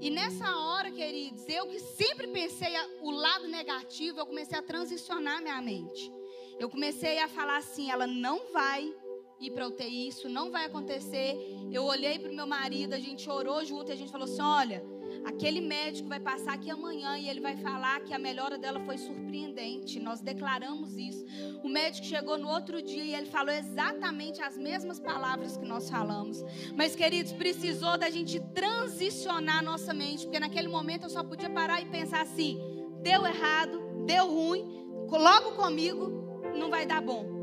E 0.00 0.08
nessa 0.08 0.56
hora, 0.56 0.90
queridos, 0.90 1.46
eu 1.48 1.66
que 1.66 1.78
sempre 1.78 2.28
pensei 2.28 2.72
o 3.02 3.10
lado 3.10 3.46
negativo, 3.48 4.18
eu 4.18 4.26
comecei 4.26 4.58
a 4.58 4.62
transicionar 4.62 5.42
minha 5.42 5.60
mente. 5.60 6.10
Eu 6.58 6.70
comecei 6.70 7.18
a 7.18 7.28
falar 7.28 7.58
assim: 7.58 7.90
ela 7.90 8.06
não 8.06 8.52
vai 8.52 8.94
ir 9.40 9.50
para 9.50 9.66
UTI, 9.66 10.08
isso 10.08 10.28
não 10.28 10.50
vai 10.50 10.66
acontecer. 10.66 11.36
Eu 11.72 11.84
olhei 11.84 12.18
para 12.18 12.30
o 12.30 12.34
meu 12.34 12.46
marido, 12.46 12.94
a 12.94 12.98
gente 12.98 13.28
orou 13.28 13.64
junto 13.64 13.90
e 13.90 13.92
a 13.92 13.96
gente 13.96 14.12
falou 14.12 14.26
assim: 14.26 14.42
olha 14.42 14.84
Aquele 15.24 15.60
médico 15.60 16.08
vai 16.08 16.20
passar 16.20 16.54
aqui 16.54 16.70
amanhã 16.70 17.18
e 17.18 17.28
ele 17.28 17.40
vai 17.40 17.56
falar 17.56 18.00
que 18.00 18.14
a 18.14 18.18
melhora 18.18 18.56
dela 18.56 18.80
foi 18.80 18.96
surpreendente. 18.96 20.00
Nós 20.00 20.20
declaramos 20.20 20.96
isso. 20.96 21.24
O 21.62 21.68
médico 21.68 22.06
chegou 22.06 22.38
no 22.38 22.48
outro 22.48 22.82
dia 22.82 23.04
e 23.04 23.14
ele 23.14 23.26
falou 23.26 23.52
exatamente 23.52 24.40
as 24.40 24.56
mesmas 24.56 24.98
palavras 24.98 25.56
que 25.56 25.64
nós 25.64 25.90
falamos. 25.90 26.42
Mas, 26.74 26.96
queridos, 26.96 27.32
precisou 27.32 27.98
da 27.98 28.08
gente 28.08 28.40
transicionar 28.54 29.62
nossa 29.62 29.92
mente, 29.92 30.24
porque 30.24 30.40
naquele 30.40 30.68
momento 30.68 31.04
eu 31.04 31.10
só 31.10 31.22
podia 31.22 31.50
parar 31.50 31.80
e 31.80 31.86
pensar 31.86 32.22
assim: 32.22 32.58
deu 33.02 33.26
errado, 33.26 33.80
deu 34.06 34.26
ruim, 34.26 34.64
logo 35.10 35.52
comigo 35.52 36.50
não 36.56 36.70
vai 36.70 36.86
dar 36.86 37.02
bom. 37.02 37.39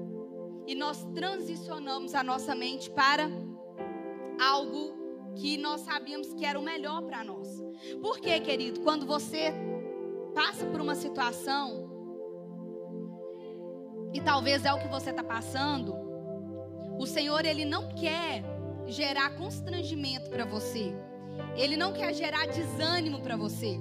E 0.68 0.76
nós 0.76 1.04
transicionamos 1.16 2.14
a 2.14 2.22
nossa 2.22 2.54
mente 2.54 2.90
para 2.92 3.30
algo 4.40 4.96
que 5.36 5.58
nós 5.58 5.82
sabíamos 5.82 6.34
que 6.34 6.46
era 6.46 6.60
o 6.60 6.62
melhor 6.62 7.04
para 7.04 7.24
nós. 7.24 7.48
Por 8.02 8.20
quê, 8.20 8.40
querido? 8.40 8.82
Quando 8.82 9.06
você 9.06 9.54
passa 10.36 10.66
por 10.66 10.82
uma 10.82 10.94
situação, 10.94 11.88
e 14.14 14.20
talvez 14.20 14.66
é 14.66 14.74
o 14.74 14.80
que 14.80 14.88
você 14.88 15.12
está 15.12 15.24
passando, 15.24 15.96
o 17.00 17.06
Senhor, 17.06 17.46
Ele 17.46 17.64
não 17.64 17.88
quer 17.90 18.44
gerar 18.88 19.38
constrangimento 19.38 20.30
para 20.30 20.46
você. 20.46 20.94
Ele 21.56 21.78
não 21.78 21.94
quer 21.94 22.14
gerar 22.14 22.48
desânimo 22.48 23.22
para 23.22 23.38
você. 23.38 23.78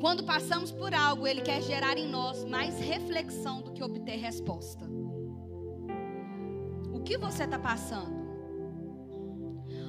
Quando 0.00 0.24
passamos 0.24 0.72
por 0.72 0.92
algo, 0.92 1.26
Ele 1.26 1.40
quer 1.40 1.62
gerar 1.62 1.96
em 1.96 2.08
nós 2.08 2.44
mais 2.44 2.78
reflexão 2.80 3.62
do 3.62 3.72
que 3.72 3.82
obter 3.82 4.16
resposta. 4.16 4.88
O 6.98 7.02
que 7.02 7.16
você 7.16 7.44
está 7.44 7.58
passando? 7.58 8.18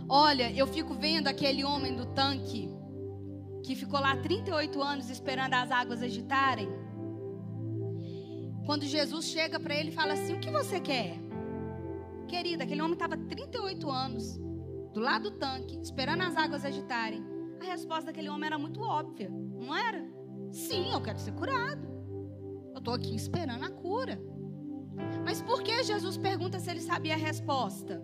Olha, 0.07 0.51
eu 0.51 0.65
fico 0.65 0.93
vendo 0.93 1.27
aquele 1.27 1.63
homem 1.63 1.95
do 1.95 2.05
tanque 2.07 2.69
que 3.63 3.75
ficou 3.75 3.99
lá 3.99 4.15
38 4.17 4.81
anos 4.81 5.09
esperando 5.09 5.53
as 5.53 5.69
águas 5.69 6.01
agitarem. 6.01 6.69
Quando 8.65 8.85
Jesus 8.85 9.25
chega 9.25 9.59
para 9.59 9.75
ele 9.75 9.89
e 9.89 9.93
fala 9.93 10.13
assim: 10.13 10.33
O 10.33 10.39
que 10.39 10.49
você 10.49 10.79
quer? 10.79 11.17
Querida, 12.27 12.63
aquele 12.63 12.81
homem 12.81 12.93
estava 12.93 13.17
38 13.17 13.89
anos 13.89 14.37
do 14.93 14.99
lado 14.99 15.31
do 15.31 15.37
tanque, 15.37 15.79
esperando 15.81 16.21
as 16.21 16.35
águas 16.35 16.63
agitarem. 16.63 17.23
A 17.59 17.65
resposta 17.65 18.05
daquele 18.05 18.29
homem 18.29 18.47
era 18.47 18.57
muito 18.57 18.81
óbvia, 18.81 19.29
não 19.29 19.75
era? 19.75 20.03
Sim, 20.51 20.91
eu 20.91 21.01
quero 21.01 21.19
ser 21.19 21.33
curado. 21.33 21.87
Eu 22.73 22.79
estou 22.79 22.93
aqui 22.93 23.15
esperando 23.15 23.65
a 23.65 23.69
cura. 23.69 24.19
Mas 25.23 25.41
por 25.41 25.61
que 25.61 25.83
Jesus 25.83 26.17
pergunta 26.17 26.59
se 26.59 26.69
ele 26.69 26.81
sabia 26.81 27.13
a 27.13 27.17
resposta? 27.17 28.03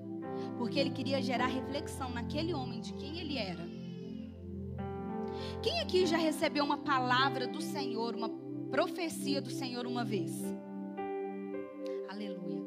Porque 0.57 0.79
ele 0.79 0.91
queria 0.91 1.21
gerar 1.21 1.47
reflexão 1.47 2.09
naquele 2.09 2.53
homem 2.53 2.81
de 2.81 2.93
quem 2.93 3.19
ele 3.19 3.37
era. 3.37 3.67
Quem 5.61 5.79
aqui 5.79 6.05
já 6.05 6.17
recebeu 6.17 6.63
uma 6.63 6.77
palavra 6.77 7.47
do 7.47 7.61
Senhor, 7.61 8.15
uma 8.15 8.29
profecia 8.69 9.41
do 9.41 9.49
Senhor 9.49 9.85
uma 9.87 10.03
vez? 10.03 10.43
Aleluia. 12.09 12.63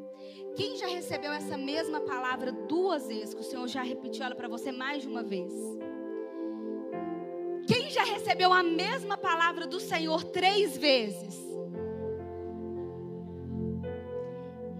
Quem 0.55 0.77
já 0.77 0.87
recebeu 0.87 1.31
essa 1.31 1.57
mesma 1.57 2.01
palavra 2.01 2.51
duas 2.51 3.07
vezes, 3.07 3.33
que 3.33 3.41
o 3.41 3.43
Senhor 3.43 3.67
já 3.67 3.81
repetiu 3.81 4.25
ela 4.25 4.35
para 4.35 4.47
você 4.47 4.71
mais 4.71 5.03
de 5.03 5.07
uma 5.07 5.23
vez? 5.23 5.53
Quem 7.67 7.89
já 7.89 8.03
recebeu 8.03 8.51
a 8.51 8.63
mesma 8.63 9.15
palavra 9.15 9.65
do 9.65 9.79
Senhor 9.79 10.23
três 10.23 10.75
vezes? 10.77 11.48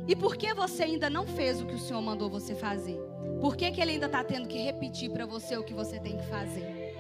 E 0.09 0.15
por 0.15 0.35
que 0.35 0.55
você 0.55 0.81
ainda 0.81 1.07
não 1.07 1.27
fez 1.27 1.61
o 1.61 1.67
que 1.67 1.75
o 1.75 1.79
Senhor 1.79 2.01
mandou 2.01 2.31
você 2.31 2.55
fazer? 2.55 2.99
Por 3.39 3.55
que, 3.55 3.69
que 3.69 3.79
Ele 3.79 3.91
ainda 3.91 4.07
está 4.07 4.23
tendo 4.23 4.47
que 4.47 4.57
repetir 4.57 5.11
para 5.11 5.23
você 5.27 5.55
o 5.55 5.63
que 5.63 5.71
você 5.71 5.99
tem 5.99 6.17
que 6.17 6.25
fazer? 6.25 6.95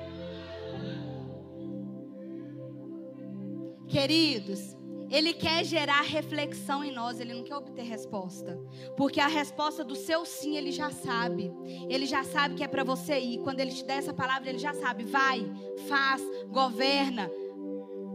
Queridos, 3.87 4.77
ele 5.09 5.33
quer 5.33 5.65
gerar 5.65 6.01
reflexão 6.01 6.83
em 6.83 6.91
nós, 6.91 7.19
ele 7.19 7.33
não 7.33 7.43
quer 7.43 7.55
obter 7.55 7.81
resposta. 7.81 8.55
Porque 8.95 9.19
a 9.19 9.25
resposta 9.25 9.83
do 9.83 9.95
seu 9.95 10.23
sim, 10.23 10.55
ele 10.55 10.71
já 10.71 10.91
sabe. 10.91 11.51
Ele 11.89 12.05
já 12.05 12.23
sabe 12.23 12.53
que 12.53 12.63
é 12.63 12.67
para 12.67 12.83
você 12.83 13.17
ir. 13.17 13.39
Quando 13.39 13.59
ele 13.59 13.71
te 13.71 13.83
der 13.83 13.97
essa 13.97 14.13
palavra, 14.13 14.47
ele 14.49 14.59
já 14.59 14.75
sabe. 14.75 15.03
Vai, 15.05 15.51
faz, 15.87 16.21
governa, 16.51 17.27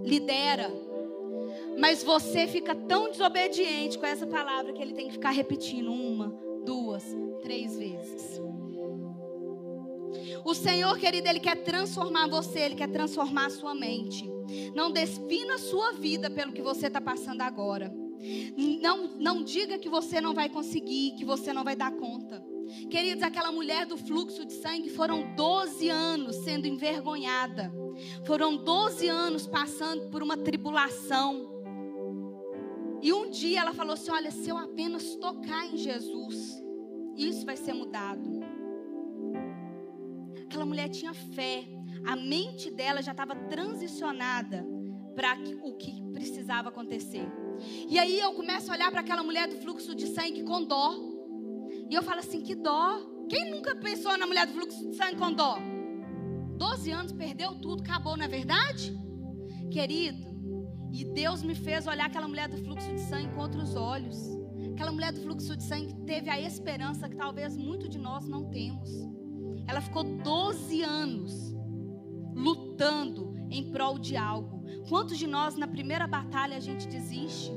lidera. 0.04 0.83
Mas 1.78 2.02
você 2.02 2.46
fica 2.46 2.74
tão 2.74 3.10
desobediente 3.10 3.98
com 3.98 4.06
essa 4.06 4.26
palavra 4.26 4.72
que 4.72 4.82
ele 4.82 4.94
tem 4.94 5.06
que 5.06 5.14
ficar 5.14 5.30
repetindo 5.30 5.92
uma, 5.92 6.28
duas, 6.64 7.04
três 7.42 7.76
vezes. 7.76 8.40
O 10.44 10.54
Senhor, 10.54 10.98
querido, 10.98 11.28
Ele 11.28 11.40
quer 11.40 11.56
transformar 11.62 12.28
você, 12.28 12.60
Ele 12.60 12.74
quer 12.74 12.88
transformar 12.88 13.46
a 13.46 13.50
sua 13.50 13.74
mente. 13.74 14.30
Não 14.74 14.90
defina 14.90 15.54
a 15.54 15.58
sua 15.58 15.92
vida 15.92 16.30
pelo 16.30 16.52
que 16.52 16.62
você 16.62 16.86
está 16.86 17.00
passando 17.00 17.40
agora. 17.40 17.92
Não, 18.80 19.18
não 19.18 19.42
diga 19.42 19.78
que 19.78 19.88
você 19.88 20.20
não 20.20 20.32
vai 20.32 20.48
conseguir, 20.48 21.14
que 21.16 21.24
você 21.24 21.52
não 21.52 21.64
vai 21.64 21.76
dar 21.76 21.92
conta. 21.92 22.44
Queridos, 22.90 23.22
aquela 23.22 23.52
mulher 23.52 23.86
do 23.86 23.96
fluxo 23.96 24.44
de 24.44 24.54
sangue 24.54 24.88
foram 24.88 25.34
12 25.34 25.88
anos 25.88 26.36
sendo 26.36 26.66
envergonhada. 26.66 27.72
Foram 28.24 28.56
12 28.56 29.08
anos 29.08 29.46
passando 29.46 30.08
por 30.10 30.22
uma 30.22 30.36
tribulação. 30.36 31.53
E 33.04 33.12
um 33.12 33.28
dia 33.28 33.60
ela 33.60 33.74
falou 33.74 33.92
assim: 33.92 34.10
Olha, 34.10 34.30
se 34.30 34.48
eu 34.48 34.56
apenas 34.56 35.14
tocar 35.16 35.66
em 35.66 35.76
Jesus, 35.76 36.58
isso 37.14 37.44
vai 37.44 37.54
ser 37.54 37.74
mudado. 37.74 38.40
Aquela 40.44 40.64
mulher 40.64 40.88
tinha 40.88 41.12
fé, 41.12 41.66
a 42.06 42.16
mente 42.16 42.70
dela 42.70 43.02
já 43.02 43.10
estava 43.12 43.36
transicionada 43.36 44.66
para 45.14 45.36
o 45.62 45.74
que 45.74 46.02
precisava 46.14 46.70
acontecer. 46.70 47.26
E 47.86 47.98
aí 47.98 48.18
eu 48.18 48.32
começo 48.32 48.70
a 48.70 48.74
olhar 48.74 48.90
para 48.90 49.00
aquela 49.00 49.22
mulher 49.22 49.48
do 49.48 49.56
fluxo 49.56 49.94
de 49.94 50.06
sangue 50.06 50.42
com 50.42 50.64
dó. 50.64 50.94
E 51.90 51.94
eu 51.94 52.02
falo 52.02 52.20
assim: 52.20 52.40
que 52.40 52.54
dó. 52.54 53.12
Quem 53.28 53.50
nunca 53.50 53.76
pensou 53.76 54.16
na 54.16 54.26
mulher 54.26 54.46
do 54.46 54.54
fluxo 54.54 54.88
de 54.88 54.96
sangue 54.96 55.16
com 55.16 55.30
dó? 55.30 55.58
Doze 56.56 56.90
anos, 56.90 57.12
perdeu 57.12 57.54
tudo, 57.56 57.82
acabou, 57.82 58.16
não 58.16 58.24
é 58.24 58.28
verdade? 58.28 58.98
Querido, 59.70 60.33
e 60.94 61.04
Deus 61.04 61.42
me 61.42 61.56
fez 61.56 61.88
olhar 61.88 62.06
aquela 62.06 62.28
mulher 62.28 62.48
do 62.48 62.56
fluxo 62.56 62.88
de 62.94 63.00
sangue 63.00 63.34
com 63.34 63.40
outros 63.40 63.74
olhos. 63.74 64.16
Aquela 64.72 64.92
mulher 64.92 65.12
do 65.12 65.20
fluxo 65.20 65.56
de 65.56 65.64
sangue 65.64 65.92
teve 66.06 66.30
a 66.30 66.40
esperança 66.40 67.08
que 67.08 67.16
talvez 67.16 67.56
muito 67.56 67.88
de 67.88 67.98
nós 67.98 68.28
não 68.28 68.48
temos. 68.48 68.88
Ela 69.66 69.80
ficou 69.80 70.04
12 70.04 70.82
anos 70.82 71.52
lutando 72.32 73.34
em 73.50 73.72
prol 73.72 73.98
de 73.98 74.16
algo. 74.16 74.64
Quantos 74.88 75.18
de 75.18 75.26
nós 75.26 75.56
na 75.56 75.66
primeira 75.66 76.06
batalha 76.06 76.56
a 76.56 76.60
gente 76.60 76.86
desiste? 76.86 77.50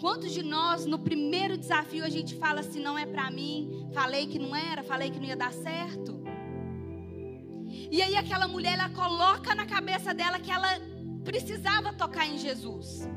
Quantos 0.00 0.32
de 0.32 0.42
nós 0.42 0.86
no 0.86 0.98
primeiro 0.98 1.56
desafio 1.56 2.04
a 2.04 2.08
gente 2.08 2.34
fala 2.34 2.60
assim, 2.60 2.82
não 2.82 2.98
é 2.98 3.06
para 3.06 3.30
mim, 3.30 3.88
falei 3.94 4.26
que 4.26 4.40
não 4.40 4.56
era, 4.56 4.82
falei 4.82 5.08
que 5.10 5.20
não 5.20 5.26
ia 5.26 5.36
dar 5.36 5.52
certo? 5.52 6.20
E 7.92 8.02
aí 8.02 8.16
aquela 8.16 8.48
mulher 8.48 8.74
ela 8.74 8.88
coloca 8.88 9.54
na 9.54 9.66
cabeça 9.66 10.12
dela 10.12 10.40
que 10.40 10.50
ela 10.50 10.95
precisava 11.26 11.92
tocar 11.92 12.26
em 12.26 12.38
Jesus. 12.38 13.08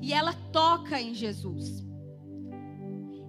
E 0.00 0.12
ela 0.12 0.32
toca 0.52 1.00
em 1.00 1.12
Jesus. 1.12 1.84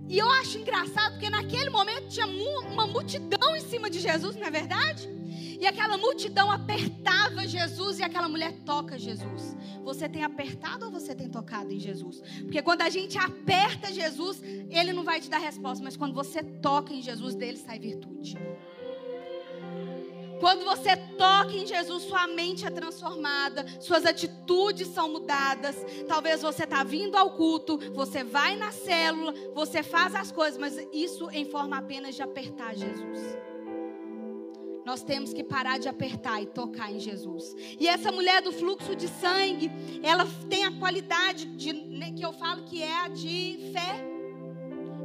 E 0.08 0.20
eu 0.20 0.30
acho 0.30 0.60
engraçado 0.60 1.14
porque 1.14 1.30
naquele 1.30 1.72
momento 1.72 2.08
tinha 2.10 2.28
uma 2.28 2.86
multidão 2.86 3.56
em 3.56 3.62
cima 3.62 3.90
de 3.90 4.00
Jesus, 4.00 4.36
não 4.36 4.46
é 4.46 4.52
verdade? 4.52 5.10
E 5.60 5.66
aquela 5.66 5.98
multidão 5.98 6.52
apertava 6.52 7.48
Jesus 7.48 8.00
e 8.00 8.04
aquela 8.04 8.30
mulher 8.30 8.54
toca 8.66 9.00
Jesus. 9.00 9.56
Você 9.84 10.08
tem 10.08 10.24
apertado 10.24 10.86
ou 10.86 10.92
você 10.92 11.16
tem 11.16 11.30
tocado 11.30 11.72
em 11.72 11.80
Jesus? 11.80 12.22
Porque 12.42 12.62
quando 12.62 12.82
a 12.82 12.90
gente 12.90 13.18
aperta 13.18 13.92
Jesus, 13.92 14.42
ele 14.70 14.94
não 14.94 15.04
vai 15.04 15.20
te 15.20 15.30
dar 15.30 15.40
resposta, 15.40 15.84
mas 15.84 15.98
quando 15.98 16.14
você 16.14 16.44
toca 16.44 16.94
em 16.94 17.02
Jesus, 17.02 17.34
dele 17.36 17.58
sai 17.58 17.80
virtude. 17.80 18.38
Quando 20.40 20.66
você 20.66 20.96
toca 21.18 21.54
em 21.54 21.66
Jesus, 21.66 22.04
sua 22.04 22.28
mente 22.28 22.66
é 22.66 22.70
transformada, 22.70 23.66
suas 23.80 24.06
atitudes 24.06 24.88
são 24.90 25.10
mudadas. 25.10 25.76
Talvez 26.08 26.42
você 26.42 26.64
está 26.64 26.84
vindo 26.84 27.16
ao 27.16 27.32
culto, 27.32 27.78
você 27.94 28.24
vai 28.24 28.56
na 28.56 28.72
célula, 28.72 29.34
você 29.54 29.82
faz 29.82 30.16
as 30.16 30.32
coisas, 30.32 30.58
mas 30.58 30.78
isso 30.92 31.30
em 31.32 31.46
forma 31.46 31.78
apenas 31.78 32.16
de 32.16 32.22
apertar 32.22 32.76
Jesus. 32.76 33.38
Nós 34.86 35.02
temos 35.02 35.34
que 35.34 35.44
parar 35.44 35.80
de 35.80 35.90
apertar 35.90 36.42
e 36.44 36.46
tocar 36.46 36.92
em 36.92 37.00
Jesus. 37.00 37.56
E 37.80 37.88
essa 37.88 38.12
mulher 38.12 38.42
do 38.44 38.52
fluxo 38.52 38.96
de 38.96 39.08
sangue, 39.08 39.72
ela 40.04 40.28
tem 40.48 40.64
a 40.64 40.78
qualidade 40.78 41.46
de, 41.46 41.74
né, 41.74 42.12
que 42.12 42.24
eu 42.24 42.32
falo 42.34 42.64
que 42.64 42.84
é 42.84 42.98
a 43.02 43.08
de 43.08 43.72
fé 43.74 44.15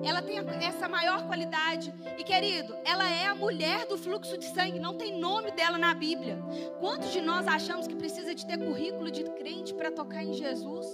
ela 0.04 0.22
tem 0.22 0.38
essa 0.62 0.88
maior 0.88 1.26
qualidade. 1.26 1.92
E 2.18 2.24
querido, 2.24 2.74
ela 2.84 3.08
é 3.08 3.26
a 3.26 3.34
mulher 3.34 3.86
do 3.86 3.96
fluxo 3.98 4.36
de 4.38 4.46
sangue, 4.46 4.78
não 4.78 4.94
tem 4.94 5.18
nome 5.18 5.50
dela 5.50 5.78
na 5.78 5.92
Bíblia. 5.94 6.38
Quantos 6.78 7.12
de 7.12 7.20
nós 7.20 7.46
achamos 7.46 7.86
que 7.86 7.94
precisa 7.94 8.34
de 8.34 8.46
ter 8.46 8.58
currículo 8.58 9.10
de 9.10 9.24
crente 9.24 9.74
para 9.74 9.90
tocar 9.90 10.22
em 10.22 10.34
Jesus? 10.34 10.86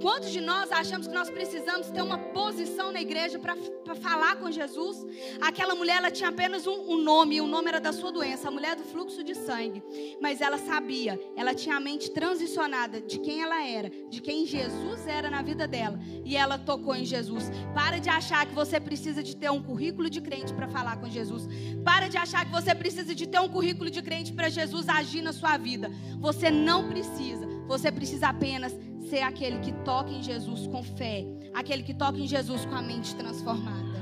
Quantos 0.00 0.30
de 0.30 0.40
nós 0.40 0.70
achamos 0.72 1.06
que 1.06 1.14
nós 1.14 1.30
precisamos 1.30 1.88
ter 1.90 2.02
uma 2.02 2.18
posição 2.18 2.92
na 2.92 3.00
igreja 3.00 3.38
para 3.38 3.94
falar 3.94 4.36
com 4.36 4.50
Jesus? 4.50 5.04
Aquela 5.40 5.74
mulher, 5.74 5.98
ela 5.98 6.10
tinha 6.10 6.30
apenas 6.30 6.66
um, 6.66 6.92
um 6.92 6.96
nome, 7.02 7.36
e 7.36 7.40
o 7.40 7.46
nome 7.46 7.68
era 7.68 7.80
da 7.80 7.92
sua 7.92 8.10
doença, 8.10 8.48
a 8.48 8.50
mulher 8.50 8.76
do 8.76 8.84
fluxo 8.84 9.22
de 9.22 9.34
sangue. 9.34 9.82
Mas 10.20 10.40
ela 10.40 10.58
sabia, 10.58 11.20
ela 11.36 11.54
tinha 11.54 11.76
a 11.76 11.80
mente 11.80 12.10
transicionada 12.10 13.00
de 13.00 13.18
quem 13.18 13.42
ela 13.42 13.64
era, 13.66 13.90
de 14.08 14.20
quem 14.20 14.46
Jesus 14.46 15.06
era 15.06 15.30
na 15.30 15.42
vida 15.42 15.66
dela. 15.66 15.98
E 16.24 16.36
ela 16.36 16.58
tocou 16.58 16.94
em 16.94 17.04
Jesus. 17.04 17.50
Para 17.74 17.98
de 17.98 18.08
achar 18.08 18.45
que 18.46 18.54
você 18.54 18.80
precisa 18.80 19.22
de 19.22 19.36
ter 19.36 19.50
um 19.50 19.62
currículo 19.62 20.08
de 20.08 20.20
crente 20.20 20.52
para 20.52 20.68
falar 20.68 20.96
com 20.96 21.08
Jesus. 21.08 21.48
Para 21.84 22.08
de 22.08 22.16
achar 22.16 22.44
que 22.44 22.52
você 22.52 22.74
precisa 22.74 23.14
de 23.14 23.26
ter 23.26 23.40
um 23.40 23.48
currículo 23.48 23.90
de 23.90 24.02
crente 24.02 24.32
para 24.32 24.48
Jesus 24.48 24.88
agir 24.88 25.22
na 25.22 25.32
sua 25.32 25.56
vida. 25.56 25.90
Você 26.18 26.50
não 26.50 26.88
precisa. 26.88 27.46
Você 27.66 27.90
precisa 27.90 28.28
apenas 28.28 28.74
ser 29.08 29.22
aquele 29.22 29.58
que 29.58 29.72
toca 29.84 30.10
em 30.10 30.22
Jesus 30.22 30.66
com 30.66 30.82
fé, 30.82 31.24
aquele 31.54 31.82
que 31.82 31.94
toca 31.94 32.18
em 32.18 32.26
Jesus 32.26 32.64
com 32.64 32.74
a 32.74 32.82
mente 32.82 33.14
transformada. 33.14 33.95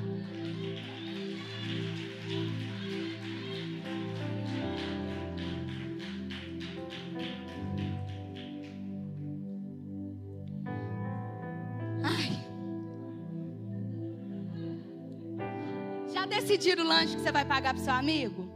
Decidir 16.64 16.80
o 16.80 16.84
lanche 16.84 17.14
que 17.14 17.20
você 17.20 17.30
vai 17.30 17.44
pagar 17.44 17.74
para 17.74 17.84
seu 17.84 17.92
amigo? 17.92 18.48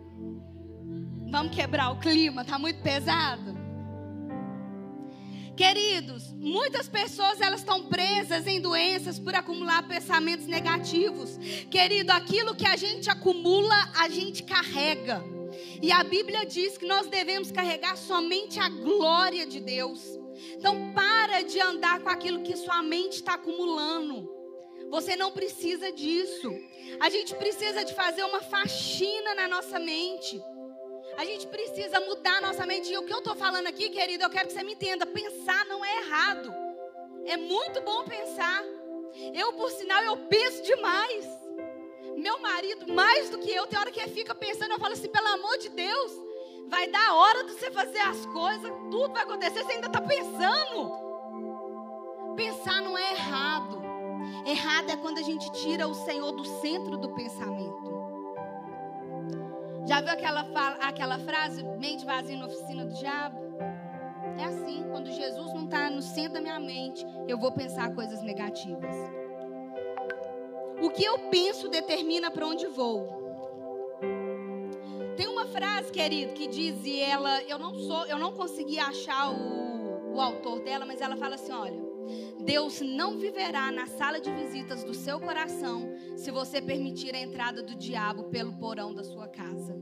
Vamos 1.31 1.55
quebrar 1.55 1.91
o 1.91 1.99
clima, 1.99 2.43
tá 2.43 2.59
muito 2.59 2.83
pesado. 2.83 3.59
Queridos, 5.55 6.33
muitas 6.33 6.89
pessoas 6.89 7.39
elas 7.43 7.61
estão 7.61 7.85
presas 7.87 8.47
em 8.47 8.61
doenças 8.61 9.19
por 9.19 9.35
acumular 9.35 9.87
pensamentos 9.87 10.47
negativos. 10.47 11.37
Querido, 11.71 12.11
aquilo 12.13 12.55
que 12.55 12.67
a 12.67 12.77
gente 12.77 13.11
acumula, 13.11 13.77
a 13.99 14.09
gente 14.09 14.43
carrega. 14.43 15.23
E 15.83 15.93
a 15.93 16.03
Bíblia 16.03 16.47
diz 16.47 16.79
que 16.79 16.87
nós 16.87 17.09
devemos 17.09 17.51
carregar 17.51 17.97
somente 17.97 18.59
a 18.59 18.71
glória 18.71 19.45
de 19.47 19.61
Deus. 19.61 20.01
Então, 20.57 20.93
para 20.95 21.43
de 21.43 21.61
andar 21.61 22.01
com 22.01 22.09
aquilo 22.09 22.43
que 22.43 22.57
sua 22.57 22.83
mente 22.83 23.17
está 23.17 23.35
acumulando. 23.35 24.38
Você 24.91 25.17
não 25.17 25.31
precisa 25.31 25.93
disso. 25.93 26.51
A 27.01 27.09
gente 27.09 27.35
precisa 27.35 27.85
de 27.85 27.95
fazer 27.95 28.23
uma 28.25 28.41
faxina 28.41 29.35
na 29.35 29.49
nossa 29.49 29.79
mente. 29.79 30.43
A 31.17 31.25
gente 31.25 31.47
precisa 31.47 32.01
mudar 32.01 32.39
a 32.39 32.41
nossa 32.41 32.65
mente. 32.65 32.93
E 32.93 32.99
o 32.99 33.05
que 33.05 33.13
eu 33.13 33.19
estou 33.19 33.35
falando 33.35 33.67
aqui, 33.67 33.91
querido, 33.91 34.25
eu 34.25 34.31
quero 34.31 34.49
que 34.49 34.55
você 34.55 34.63
me 34.63 34.75
entenda. 34.75 35.05
Pensar 35.05 35.65
não 35.67 35.85
é 35.85 35.99
errado. 35.99 36.55
É 37.27 37.37
muito 37.37 37.81
bom 37.83 38.05
pensar. 38.05 38.63
Eu, 39.35 39.53
por 39.55 39.71
sinal, 39.71 40.03
eu 40.03 40.17
penso 40.29 40.63
demais. 40.63 41.27
Meu 42.17 42.41
marido, 42.41 42.93
mais 42.93 43.31
do 43.31 43.39
que 43.39 43.51
eu, 43.51 43.67
tem 43.67 43.79
hora 43.79 43.91
que 43.91 44.01
ele 44.01 44.13
fica 44.13 44.35
pensando, 44.35 44.73
eu 44.73 44.79
falo 44.79 44.93
assim, 44.93 45.09
pelo 45.09 45.29
amor 45.29 45.57
de 45.59 45.69
Deus, 45.69 46.13
vai 46.69 46.89
dar 46.89 47.15
hora 47.15 47.45
de 47.45 47.53
você 47.53 47.71
fazer 47.71 48.01
as 48.01 48.27
coisas, 48.27 48.71
tudo 48.91 49.13
vai 49.13 49.23
acontecer, 49.23 49.63
você 49.63 49.73
ainda 49.73 49.87
está 49.87 50.01
pensando. 50.01 51.08
Errado 54.49 54.89
é 54.89 54.97
quando 54.97 55.19
a 55.19 55.23
gente 55.23 55.53
tira 55.53 55.87
o 55.87 55.93
Senhor 55.93 56.33
do 56.33 56.43
centro 56.43 56.97
do 56.97 57.11
pensamento. 57.11 57.99
Já 59.87 60.01
viu 60.01 60.11
aquela, 60.11 60.41
aquela 60.81 61.19
frase, 61.19 61.63
mente 61.79 62.03
vazia 62.07 62.35
na 62.35 62.47
oficina 62.47 62.87
do 62.87 62.95
diabo? 62.95 63.39
É 64.39 64.45
assim, 64.45 64.87
quando 64.91 65.13
Jesus 65.13 65.53
não 65.53 65.65
está 65.65 65.91
no 65.91 66.01
centro 66.01 66.33
da 66.35 66.41
minha 66.41 66.59
mente, 66.59 67.05
eu 67.27 67.37
vou 67.37 67.53
pensar 67.53 67.95
coisas 67.95 68.23
negativas. 68.23 68.97
O 70.81 70.89
que 70.89 71.05
eu 71.05 71.29
penso 71.29 71.69
determina 71.69 72.31
para 72.31 72.47
onde 72.47 72.67
vou. 72.69 73.07
Tem 75.15 75.27
uma 75.27 75.45
frase, 75.45 75.93
querido, 75.93 76.33
que 76.33 76.47
diz, 76.47 76.83
e 76.87 77.01
ela, 77.01 77.43
eu 77.43 77.59
não 77.59 77.75
sou, 77.75 78.07
eu 78.07 78.19
não 78.19 78.33
consegui 78.33 78.79
achar 78.79 79.31
o, 79.31 80.15
o 80.15 80.21
autor 80.23 80.61
dela, 80.61 80.87
mas 80.87 81.03
ela 81.03 81.19
fala 81.19 81.35
assim, 81.35 81.53
olha, 81.53 81.88
Deus 82.41 82.81
não 82.81 83.19
viverá 83.19 83.71
na 83.71 83.87
sala 83.87 84.21
de 84.21 84.33
visitas 84.33 84.85
do 84.85 84.95
seu 84.95 85.21
coração 85.21 85.93
se 86.17 86.31
você 86.31 86.61
permitir 86.61 87.15
a 87.15 87.21
entrada 87.21 87.63
do 87.63 87.75
diabo 87.75 88.25
pelo 88.25 88.53
porão 88.55 88.95
da 88.95 89.05
sua 89.05 89.29
casa. 89.29 89.77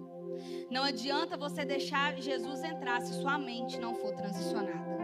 Não 0.71 0.83
adianta 0.83 1.37
você 1.37 1.65
deixar 1.65 2.17
Jesus 2.17 2.63
entrar 2.63 3.01
se 3.01 3.15
sua 3.21 3.39
mente 3.39 3.79
não 3.79 3.95
for 3.95 4.15
transicionada. 4.15 4.97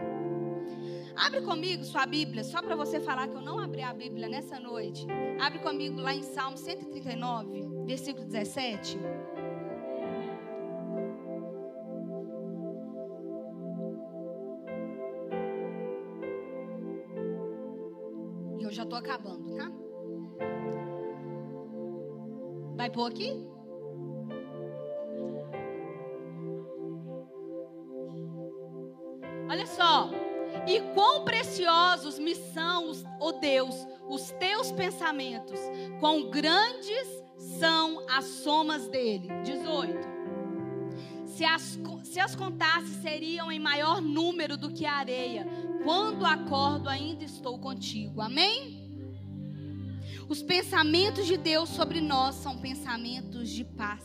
Abre 1.15 1.41
comigo 1.41 1.83
sua 1.83 2.05
Bíblia, 2.05 2.43
só 2.43 2.61
para 2.61 2.75
você 2.75 2.99
falar 2.99 3.27
que 3.27 3.35
eu 3.35 3.41
não 3.41 3.59
abri 3.59 3.81
a 3.81 3.93
Bíblia 3.93 4.27
nessa 4.27 4.59
noite. 4.59 5.05
Abre 5.39 5.59
comigo 5.59 6.01
lá 6.01 6.13
em 6.13 6.23
Salmo 6.23 6.57
139, 6.57 7.85
versículo 7.85 8.25
17. 8.25 8.99
Estou 18.93 18.97
acabando, 18.97 19.55
tá? 19.55 19.71
Vai 22.75 22.89
pôr 22.89 23.07
aqui? 23.07 23.31
Olha 29.49 29.65
só. 29.65 30.09
E 30.67 30.79
quão 30.93 31.23
preciosos 31.23 32.19
me 32.19 32.35
são, 32.35 32.89
os, 32.89 33.03
oh 33.19 33.33
Deus, 33.33 33.75
os 34.07 34.31
teus 34.31 34.71
pensamentos. 34.71 35.59
Quão 35.99 36.29
grandes 36.29 37.07
são 37.59 38.05
as 38.09 38.25
somas 38.25 38.87
dele. 38.87 39.27
18. 39.43 40.13
Se 41.25 41.43
as, 41.43 41.79
se 42.03 42.19
as 42.19 42.35
contasse, 42.35 43.01
seriam 43.01 43.51
em 43.51 43.59
maior 43.59 44.01
número 44.01 44.55
do 44.55 44.71
que 44.71 44.85
a 44.85 44.93
areia. 44.93 45.47
Quando 45.83 46.25
acordo, 46.25 46.87
ainda 46.87 47.23
estou 47.23 47.57
contigo. 47.57 48.21
Amém? 48.21 48.82
Os 50.27 50.41
pensamentos 50.41 51.25
de 51.25 51.37
Deus 51.37 51.69
sobre 51.69 52.01
nós 52.01 52.35
são 52.35 52.57
pensamentos 52.57 53.49
de 53.49 53.63
paz. 53.63 54.03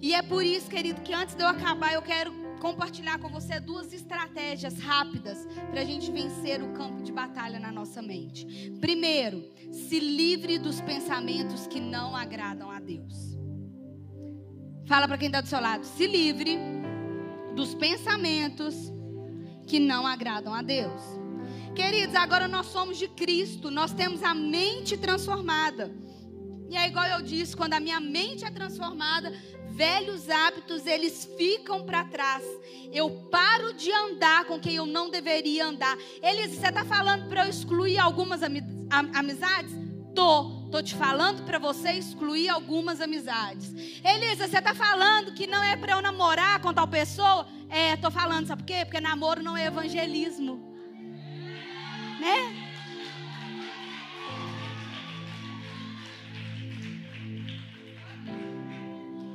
E 0.00 0.14
é 0.14 0.22
por 0.22 0.44
isso, 0.44 0.70
querido, 0.70 1.00
que 1.00 1.12
antes 1.12 1.34
de 1.34 1.42
eu 1.42 1.48
acabar, 1.48 1.92
eu 1.92 2.02
quero 2.02 2.32
compartilhar 2.60 3.18
com 3.18 3.28
você 3.28 3.60
duas 3.60 3.92
estratégias 3.92 4.78
rápidas 4.78 5.46
para 5.70 5.82
a 5.82 5.84
gente 5.84 6.10
vencer 6.10 6.62
o 6.62 6.72
campo 6.72 7.02
de 7.02 7.12
batalha 7.12 7.58
na 7.58 7.70
nossa 7.70 8.00
mente. 8.00 8.72
Primeiro, 8.80 9.44
se 9.70 10.00
livre 10.00 10.58
dos 10.58 10.80
pensamentos 10.80 11.66
que 11.66 11.80
não 11.80 12.16
agradam 12.16 12.70
a 12.70 12.80
Deus. 12.80 13.34
Fala 14.86 15.08
para 15.08 15.18
quem 15.18 15.26
está 15.26 15.40
do 15.40 15.48
seu 15.48 15.60
lado. 15.60 15.84
Se 15.84 16.06
livre 16.06 16.58
dos 17.54 17.74
pensamentos 17.74 18.74
que 19.66 19.78
não 19.78 20.06
agradam 20.06 20.52
a 20.52 20.62
Deus. 20.62 21.02
Queridos, 21.74 22.14
agora 22.14 22.46
nós 22.46 22.66
somos 22.66 22.96
de 22.96 23.08
Cristo, 23.08 23.68
nós 23.68 23.92
temos 23.92 24.22
a 24.22 24.32
mente 24.32 24.96
transformada. 24.96 25.90
E 26.70 26.76
é 26.76 26.86
igual 26.86 27.04
eu 27.06 27.20
disse, 27.20 27.56
quando 27.56 27.74
a 27.74 27.80
minha 27.80 27.98
mente 27.98 28.44
é 28.44 28.50
transformada, 28.50 29.32
velhos 29.72 30.30
hábitos 30.30 30.86
eles 30.86 31.28
ficam 31.36 31.84
para 31.84 32.04
trás. 32.04 32.44
Eu 32.92 33.10
paro 33.28 33.74
de 33.74 33.90
andar 33.90 34.44
com 34.44 34.60
quem 34.60 34.76
eu 34.76 34.86
não 34.86 35.10
deveria 35.10 35.66
andar. 35.66 35.98
Eles, 36.22 36.52
você 36.52 36.68
está 36.68 36.84
falando 36.84 37.28
para 37.28 37.44
eu 37.44 37.50
excluir 37.50 37.98
algumas 37.98 38.40
amizades? 38.42 39.74
Tô. 40.14 40.62
Tô 40.70 40.82
te 40.82 40.94
falando 40.94 41.44
para 41.44 41.58
você 41.58 41.92
excluir 41.92 42.48
algumas 42.48 43.00
amizades. 43.00 43.72
Elisa, 44.04 44.48
você 44.48 44.60
tá 44.60 44.74
falando 44.74 45.32
que 45.32 45.46
não 45.46 45.62
é 45.62 45.76
para 45.76 45.92
eu 45.92 46.02
namorar 46.02 46.60
com 46.60 46.72
tal 46.72 46.88
pessoa? 46.88 47.46
É, 47.68 47.96
tô 47.96 48.10
falando, 48.10 48.46
sabe 48.46 48.62
por 48.62 48.66
quê? 48.66 48.84
Porque 48.84 49.00
namoro 49.00 49.42
não 49.42 49.56
é 49.56 49.66
evangelismo. 49.66 50.73
Né? 52.24 52.64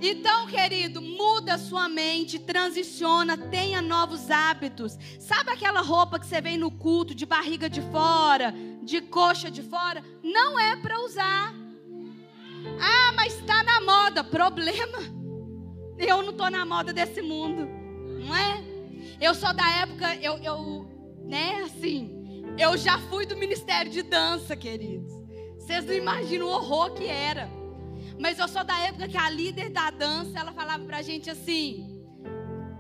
Então, 0.02 0.48
querido, 0.48 1.02
muda 1.02 1.58
sua 1.60 1.88
mente, 1.88 2.40
transiciona, 2.40 3.38
tenha 3.38 3.80
novos 3.80 4.32
hábitos. 4.32 4.98
Sabe 5.20 5.52
aquela 5.52 5.82
roupa 5.82 6.20
que 6.20 6.26
você 6.26 6.42
vem 6.42 6.58
no 6.58 6.72
culto 6.72 7.14
de 7.14 7.28
barriga 7.28 7.70
de 7.70 7.82
fora, 7.92 8.54
de 8.82 9.02
coxa 9.02 9.52
de 9.52 9.62
fora? 9.62 10.04
Não 10.24 10.58
é 10.58 10.76
para 10.78 11.00
usar. 11.02 11.54
Ah, 12.82 13.12
mas 13.14 13.36
está 13.36 13.62
na 13.62 13.82
moda. 13.82 14.24
Problema. 14.24 14.98
Eu 15.98 16.24
não 16.24 16.32
estou 16.32 16.50
na 16.50 16.66
moda 16.66 16.92
desse 16.92 17.22
mundo, 17.22 17.68
não 18.26 18.36
é? 18.36 18.64
Eu 19.20 19.36
sou 19.36 19.54
da 19.54 19.70
época, 19.70 20.16
eu, 20.16 20.38
eu, 20.38 20.88
né, 21.26 21.64
assim, 21.66 22.19
eu 22.58 22.78
já 22.78 22.98
fui 22.98 23.26
do 23.26 23.38
ministério 23.38 23.92
de 23.92 24.02
dança, 24.02 24.56
queridos. 24.56 25.14
Vocês 25.58 25.86
não 25.86 25.94
imaginam 25.94 26.48
o 26.48 26.52
horror 26.52 26.92
que 26.94 27.06
era. 27.06 27.50
Mas 28.20 28.38
eu 28.40 28.48
sou 28.48 28.64
da 28.64 28.78
época 28.80 29.08
que 29.08 29.18
a 29.18 29.30
líder 29.30 29.70
da 29.70 29.90
dança, 29.90 30.40
ela 30.40 30.52
falava 30.52 30.84
pra 30.84 31.02
gente 31.02 31.30
assim: 31.30 32.02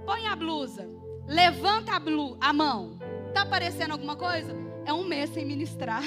põe 0.05 0.25
a 0.27 0.35
blusa, 0.35 0.89
levanta 1.27 1.93
a, 1.93 1.99
blu, 1.99 2.37
a 2.41 2.51
mão. 2.51 2.99
Tá 3.33 3.43
aparecendo 3.43 3.91
alguma 3.91 4.15
coisa? 4.15 4.53
É 4.85 4.91
um 4.91 5.05
mês 5.05 5.29
sem 5.29 5.45
ministrar. 5.45 6.03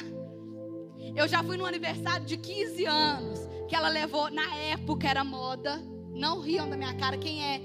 Eu 1.14 1.28
já 1.28 1.42
fui 1.42 1.56
no 1.56 1.66
aniversário 1.66 2.26
de 2.26 2.36
15 2.36 2.84
anos, 2.86 3.40
que 3.68 3.76
ela 3.76 3.88
levou, 3.88 4.30
na 4.30 4.54
época 4.56 5.08
era 5.08 5.24
moda. 5.24 5.82
Não 6.14 6.40
riam 6.40 6.68
da 6.68 6.76
minha 6.76 6.94
cara, 6.94 7.16
quem 7.16 7.42
é 7.42 7.60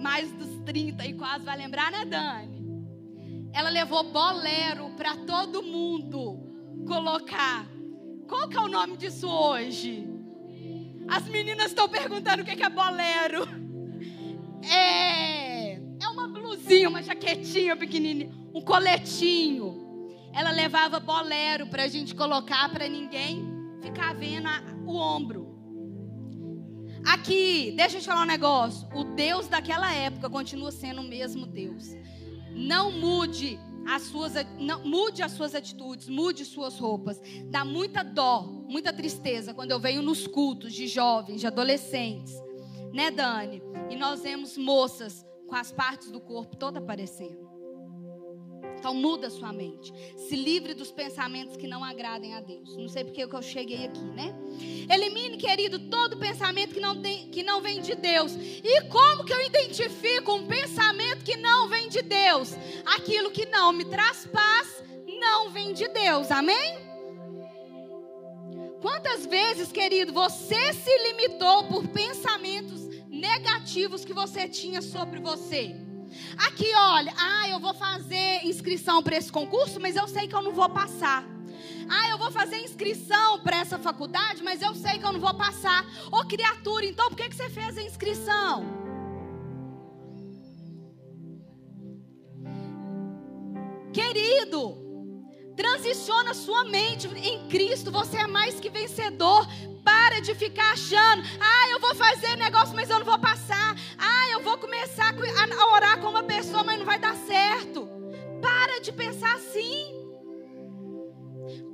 mais 0.00 0.32
dos 0.32 0.58
30 0.64 1.06
e 1.06 1.14
quase 1.14 1.44
vai 1.44 1.56
lembrar, 1.56 1.90
né, 1.92 2.04
Dani? 2.04 2.63
Ela 3.54 3.70
levou 3.70 4.02
bolero 4.02 4.90
para 4.96 5.16
todo 5.18 5.62
mundo 5.62 6.84
colocar. 6.88 7.64
Qual 8.28 8.48
que 8.48 8.56
é 8.56 8.60
o 8.60 8.66
nome 8.66 8.96
disso 8.96 9.28
hoje? 9.28 10.08
As 11.06 11.24
meninas 11.28 11.66
estão 11.66 11.88
perguntando 11.88 12.42
o 12.42 12.44
que 12.44 12.60
é 12.60 12.68
bolero. 12.68 13.46
É, 14.68 15.74
é 15.74 16.08
uma 16.08 16.26
blusinha, 16.26 16.88
uma 16.88 17.00
jaquetinha 17.00 17.76
pequenininha, 17.76 18.32
um 18.52 18.60
coletinho. 18.60 20.10
Ela 20.32 20.50
levava 20.50 20.98
bolero 20.98 21.68
para 21.68 21.84
a 21.84 21.88
gente 21.88 22.12
colocar 22.12 22.68
para 22.70 22.88
ninguém 22.88 23.46
ficar 23.80 24.16
vendo 24.16 24.48
a, 24.48 24.62
o 24.84 24.96
ombro. 24.96 25.54
Aqui, 27.06 27.72
deixa 27.76 27.98
eu 27.98 28.00
te 28.00 28.06
falar 28.06 28.22
um 28.22 28.26
negócio. 28.26 28.88
O 28.94 29.04
Deus 29.04 29.46
daquela 29.46 29.94
época 29.94 30.28
continua 30.28 30.72
sendo 30.72 31.02
o 31.02 31.04
mesmo 31.04 31.46
Deus. 31.46 31.94
Não 32.54 32.90
mude 32.90 33.58
as 33.86 34.02
suas, 34.02 34.32
não, 34.58 34.84
mude 34.84 35.22
as 35.22 35.32
suas 35.32 35.54
atitudes, 35.54 36.08
mude 36.08 36.44
suas 36.44 36.78
roupas. 36.78 37.20
Dá 37.46 37.64
muita 37.64 38.02
dó, 38.02 38.42
muita 38.68 38.92
tristeza 38.92 39.52
quando 39.52 39.70
eu 39.70 39.80
venho 39.80 40.02
nos 40.02 40.26
cultos 40.26 40.72
de 40.72 40.86
jovens, 40.86 41.40
de 41.40 41.46
adolescentes, 41.46 42.34
né, 42.92 43.10
Dani? 43.10 43.62
E 43.90 43.96
nós 43.96 44.22
vemos 44.22 44.56
moças 44.56 45.24
com 45.46 45.54
as 45.54 45.70
partes 45.70 46.10
do 46.10 46.20
corpo 46.20 46.56
toda 46.56 46.78
aparecendo. 46.78 47.53
Então 48.78 48.94
muda 48.94 49.30
sua 49.30 49.52
mente. 49.52 49.92
Se 50.16 50.36
livre 50.36 50.74
dos 50.74 50.90
pensamentos 50.90 51.56
que 51.56 51.66
não 51.66 51.82
agradem 51.82 52.34
a 52.34 52.40
Deus. 52.40 52.76
Não 52.76 52.88
sei 52.88 53.04
porque 53.04 53.24
eu 53.24 53.42
cheguei 53.42 53.86
aqui, 53.86 54.04
né? 54.04 54.34
Elimine, 54.92 55.36
querido, 55.36 55.78
todo 55.78 56.18
pensamento 56.18 56.74
que 56.74 56.80
não, 56.80 57.00
tem, 57.00 57.30
que 57.30 57.42
não 57.42 57.60
vem 57.60 57.80
de 57.80 57.94
Deus. 57.94 58.32
E 58.34 58.82
como 58.88 59.24
que 59.24 59.32
eu 59.32 59.40
identifico 59.40 60.34
um 60.34 60.46
pensamento 60.46 61.24
que 61.24 61.36
não 61.36 61.68
vem 61.68 61.88
de 61.88 62.02
Deus? 62.02 62.52
Aquilo 62.84 63.30
que 63.30 63.46
não 63.46 63.72
me 63.72 63.84
traz 63.84 64.26
paz 64.26 64.82
não 65.18 65.50
vem 65.50 65.72
de 65.72 65.88
Deus. 65.88 66.30
Amém? 66.30 66.84
Quantas 68.80 69.24
vezes, 69.24 69.72
querido, 69.72 70.12
você 70.12 70.74
se 70.74 70.98
limitou 71.08 71.64
por 71.64 71.88
pensamentos 71.88 72.86
negativos 73.08 74.04
que 74.04 74.12
você 74.12 74.46
tinha 74.46 74.82
sobre 74.82 75.20
você? 75.20 75.74
Aqui, 76.46 76.70
olha, 76.74 77.12
ah, 77.16 77.48
eu 77.48 77.58
vou 77.60 77.74
fazer 77.74 78.44
inscrição 78.44 79.02
para 79.02 79.16
esse 79.16 79.30
concurso, 79.30 79.80
mas 79.80 79.96
eu 79.96 80.06
sei 80.08 80.26
que 80.28 80.34
eu 80.34 80.42
não 80.42 80.52
vou 80.52 80.68
passar. 80.68 81.24
Ah, 81.88 82.08
eu 82.08 82.18
vou 82.18 82.30
fazer 82.30 82.58
inscrição 82.60 83.40
para 83.40 83.58
essa 83.58 83.78
faculdade, 83.78 84.42
mas 84.42 84.62
eu 84.62 84.74
sei 84.74 84.98
que 84.98 85.04
eu 85.04 85.12
não 85.12 85.20
vou 85.20 85.34
passar. 85.34 85.84
Ô 86.10 86.24
criatura, 86.24 86.84
então 86.86 87.08
por 87.08 87.16
que, 87.16 87.28
que 87.28 87.36
você 87.36 87.50
fez 87.50 87.76
a 87.76 87.82
inscrição? 87.82 88.64
Querido, 93.92 94.76
transiciona 95.56 96.34
sua 96.34 96.64
mente 96.64 97.06
em 97.06 97.46
Cristo, 97.48 97.92
você 97.92 98.16
é 98.18 98.26
mais 98.26 98.58
que 98.58 98.68
vencedor. 98.68 99.46
Para 99.84 100.20
de 100.20 100.34
ficar 100.34 100.72
achando, 100.72 101.22
ah, 101.38 101.68
eu 101.68 101.78
vou 101.78 101.94
fazer 101.94 102.36
negócio, 102.36 102.74
mas 102.74 102.88
eu 102.88 102.98
não 102.98 103.04
vou 103.04 103.18
passar. 103.18 103.76
Ah, 103.98 104.23
começar 104.84 105.14
a 105.14 105.74
orar 105.74 106.00
com 106.00 106.08
uma 106.08 106.22
pessoa, 106.22 106.62
mas 106.62 106.78
não 106.78 106.84
vai 106.84 106.98
dar 106.98 107.16
certo. 107.16 107.88
Para 108.42 108.80
de 108.80 108.92
pensar 108.92 109.34
assim. 109.36 109.94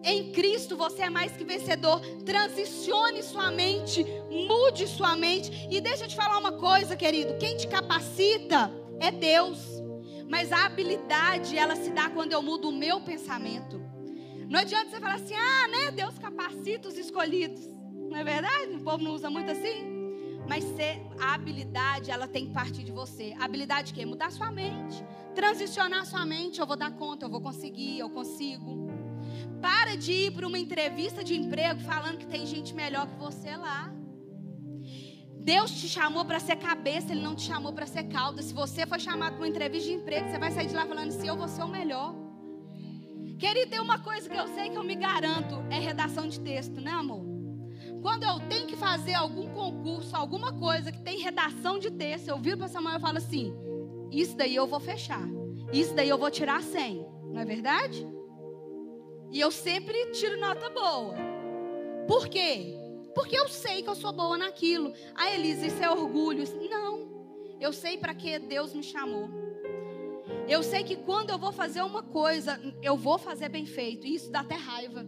Em 0.04 0.30
Cristo 0.30 0.76
você 0.76 1.02
é 1.02 1.10
mais 1.10 1.32
que 1.32 1.44
vencedor. 1.44 2.00
Transicione 2.24 3.22
sua 3.22 3.50
mente, 3.50 4.06
mude 4.30 4.86
sua 4.86 5.16
mente. 5.16 5.50
E 5.68 5.80
deixa 5.80 6.04
eu 6.04 6.08
te 6.08 6.14
falar 6.14 6.38
uma 6.38 6.52
coisa, 6.52 6.94
querido: 6.94 7.36
quem 7.38 7.56
te 7.56 7.66
capacita 7.66 8.72
é 9.00 9.10
Deus. 9.10 9.58
Mas 10.28 10.52
a 10.52 10.66
habilidade, 10.66 11.58
ela 11.58 11.74
se 11.74 11.90
dá 11.90 12.08
quando 12.08 12.32
eu 12.32 12.40
mudo 12.40 12.68
o 12.68 12.72
meu 12.72 13.00
pensamento. 13.00 13.82
Não 14.48 14.60
adianta 14.60 14.90
você 14.90 15.00
falar 15.00 15.14
assim, 15.14 15.34
ah, 15.34 15.68
né? 15.68 15.90
Deus 15.90 16.16
capacita 16.16 16.88
os 16.88 16.96
escolhidos. 16.96 17.60
Não 18.08 18.16
é 18.16 18.22
verdade? 18.22 18.76
O 18.76 18.84
povo 18.84 19.02
não 19.02 19.12
usa 19.12 19.28
muito 19.28 19.50
assim. 19.50 19.89
Mas 20.50 20.64
ser, 20.64 21.00
a 21.20 21.32
habilidade, 21.34 22.10
ela 22.10 22.26
tem 22.26 22.46
que 22.46 22.52
partir 22.52 22.82
de 22.82 22.90
você. 22.90 23.32
A 23.38 23.44
habilidade 23.44 23.94
que 23.94 24.02
é 24.02 24.04
mudar 24.04 24.32
sua 24.32 24.50
mente. 24.50 24.96
Transicionar 25.32 26.04
sua 26.04 26.26
mente. 26.26 26.58
Eu 26.58 26.66
vou 26.66 26.76
dar 26.76 26.90
conta, 26.90 27.24
eu 27.24 27.30
vou 27.30 27.40
conseguir, 27.40 28.00
eu 28.00 28.10
consigo. 28.10 28.90
Para 29.62 29.94
de 29.96 30.12
ir 30.12 30.32
para 30.32 30.44
uma 30.48 30.58
entrevista 30.58 31.22
de 31.22 31.36
emprego 31.36 31.78
falando 31.82 32.18
que 32.18 32.26
tem 32.26 32.44
gente 32.46 32.74
melhor 32.74 33.06
que 33.06 33.14
você 33.14 33.56
lá. 33.56 33.94
Deus 35.52 35.70
te 35.70 35.88
chamou 35.88 36.24
para 36.24 36.40
ser 36.40 36.56
cabeça, 36.56 37.12
Ele 37.12 37.22
não 37.22 37.36
te 37.36 37.42
chamou 37.42 37.72
para 37.72 37.86
ser 37.86 38.08
cauda. 38.08 38.42
Se 38.42 38.52
você 38.52 38.84
for 38.84 38.98
chamado 38.98 39.34
para 39.34 39.42
uma 39.42 39.48
entrevista 39.48 39.88
de 39.88 39.94
emprego, 39.94 40.30
você 40.30 40.38
vai 40.40 40.50
sair 40.50 40.66
de 40.66 40.74
lá 40.74 40.84
falando 40.84 41.10
assim: 41.10 41.28
eu 41.28 41.36
vou 41.36 41.46
ser 41.46 41.62
o 41.62 41.68
melhor. 41.68 42.12
Querido, 43.38 43.70
tem 43.70 43.78
uma 43.78 44.00
coisa 44.00 44.28
que 44.28 44.36
eu 44.36 44.48
sei 44.48 44.68
que 44.68 44.76
eu 44.76 44.82
me 44.82 44.96
garanto: 44.96 45.64
é 45.70 45.78
redação 45.78 46.26
de 46.26 46.40
texto, 46.40 46.80
né, 46.80 46.90
amor? 46.90 47.29
Quando 48.02 48.24
eu 48.24 48.40
tenho 48.48 48.66
que 48.66 48.76
fazer 48.76 49.14
algum 49.14 49.48
concurso, 49.50 50.16
alguma 50.16 50.52
coisa 50.52 50.90
que 50.90 51.00
tem 51.00 51.18
redação 51.18 51.78
de 51.78 51.90
texto, 51.90 52.28
eu 52.28 52.38
viro 52.38 52.58
para 52.58 52.68
Samuel 52.68 52.96
e 52.96 53.00
falo 53.00 53.18
assim: 53.18 53.54
Isso 54.10 54.36
daí 54.36 54.54
eu 54.54 54.66
vou 54.66 54.80
fechar. 54.80 55.28
Isso 55.72 55.94
daí 55.94 56.08
eu 56.08 56.18
vou 56.18 56.30
tirar 56.30 56.62
100. 56.62 57.06
Não 57.32 57.40
é 57.40 57.44
verdade? 57.44 58.06
E 59.30 59.38
eu 59.38 59.50
sempre 59.50 60.06
tiro 60.12 60.40
nota 60.40 60.68
boa. 60.70 61.14
Por 62.08 62.28
quê? 62.28 62.76
Porque 63.14 63.36
eu 63.36 63.48
sei 63.48 63.82
que 63.82 63.88
eu 63.88 63.94
sou 63.94 64.12
boa 64.12 64.36
naquilo. 64.36 64.92
Ah, 65.14 65.30
Elisa, 65.30 65.66
isso 65.66 65.82
é 65.82 65.90
orgulho. 65.90 66.44
Não. 66.68 67.08
Eu 67.60 67.72
sei 67.72 67.98
para 67.98 68.14
que 68.14 68.38
Deus 68.38 68.74
me 68.74 68.82
chamou. 68.82 69.28
Eu 70.48 70.62
sei 70.62 70.82
que 70.82 70.96
quando 70.96 71.30
eu 71.30 71.38
vou 71.38 71.52
fazer 71.52 71.82
uma 71.82 72.02
coisa, 72.02 72.60
eu 72.82 72.96
vou 72.96 73.18
fazer 73.18 73.48
bem 73.48 73.66
feito. 73.66 74.06
E 74.06 74.14
isso 74.14 74.30
dá 74.30 74.40
até 74.40 74.54
raiva. 74.54 75.06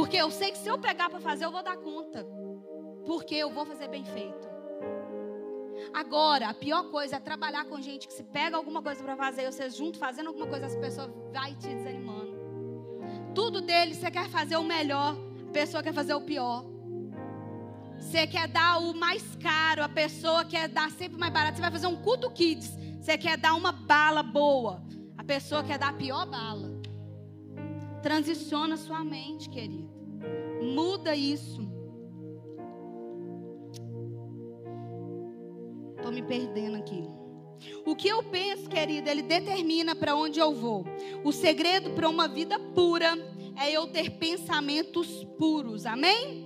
Porque 0.00 0.16
eu 0.16 0.30
sei 0.30 0.50
que 0.50 0.56
se 0.56 0.66
eu 0.66 0.78
pegar 0.78 1.10
para 1.10 1.20
fazer, 1.20 1.44
eu 1.44 1.52
vou 1.52 1.62
dar 1.62 1.76
conta. 1.76 2.26
Porque 3.04 3.34
eu 3.34 3.50
vou 3.50 3.66
fazer 3.66 3.86
bem 3.86 4.02
feito. 4.02 4.48
Agora, 5.92 6.48
a 6.48 6.54
pior 6.54 6.84
coisa 6.84 7.16
é 7.16 7.20
trabalhar 7.20 7.66
com 7.66 7.78
gente 7.82 8.08
que 8.08 8.14
se 8.14 8.24
pega 8.24 8.56
alguma 8.56 8.80
coisa 8.80 9.04
para 9.04 9.14
fazer, 9.14 9.42
e 9.42 9.52
você 9.52 9.68
junto 9.68 9.98
fazendo 9.98 10.28
alguma 10.28 10.46
coisa, 10.46 10.64
as 10.64 10.74
pessoas 10.74 11.10
vai 11.30 11.54
te 11.54 11.68
desanimando. 11.68 12.34
Tudo 13.34 13.60
dele, 13.60 13.94
você 13.94 14.10
quer 14.10 14.26
fazer 14.30 14.56
o 14.56 14.62
melhor, 14.62 15.18
a 15.46 15.52
pessoa 15.52 15.82
quer 15.82 15.92
fazer 15.92 16.14
o 16.14 16.22
pior. 16.22 16.64
Você 17.98 18.26
quer 18.26 18.48
dar 18.48 18.78
o 18.78 18.94
mais 18.94 19.36
caro, 19.36 19.82
a 19.82 19.88
pessoa 19.88 20.46
quer 20.46 20.66
dar 20.66 20.90
sempre 20.92 21.18
mais 21.18 21.30
barato. 21.30 21.56
Você 21.56 21.60
vai 21.60 21.70
fazer 21.70 21.88
um 21.88 21.96
culto 21.96 22.30
kids, 22.30 22.74
você 22.98 23.18
quer 23.18 23.36
dar 23.36 23.52
uma 23.52 23.70
bala 23.70 24.22
boa, 24.22 24.82
a 25.18 25.22
pessoa 25.22 25.62
quer 25.62 25.78
dar 25.78 25.90
a 25.90 25.92
pior 25.92 26.24
bala. 26.24 26.69
Transiciona 28.02 28.76
sua 28.76 29.04
mente, 29.04 29.48
querido. 29.48 29.90
Muda 30.62 31.14
isso. 31.14 31.68
Estou 35.96 36.12
me 36.12 36.22
perdendo 36.22 36.76
aqui. 36.76 37.04
O 37.84 37.94
que 37.94 38.08
eu 38.08 38.22
penso, 38.22 38.68
querido, 38.68 39.08
ele 39.08 39.22
determina 39.22 39.94
para 39.94 40.16
onde 40.16 40.40
eu 40.40 40.54
vou. 40.54 40.84
O 41.22 41.32
segredo 41.32 41.90
para 41.90 42.08
uma 42.08 42.26
vida 42.26 42.58
pura 42.58 43.16
é 43.60 43.70
eu 43.70 43.86
ter 43.86 44.10
pensamentos 44.12 45.24
puros. 45.38 45.84
Amém? 45.84 46.39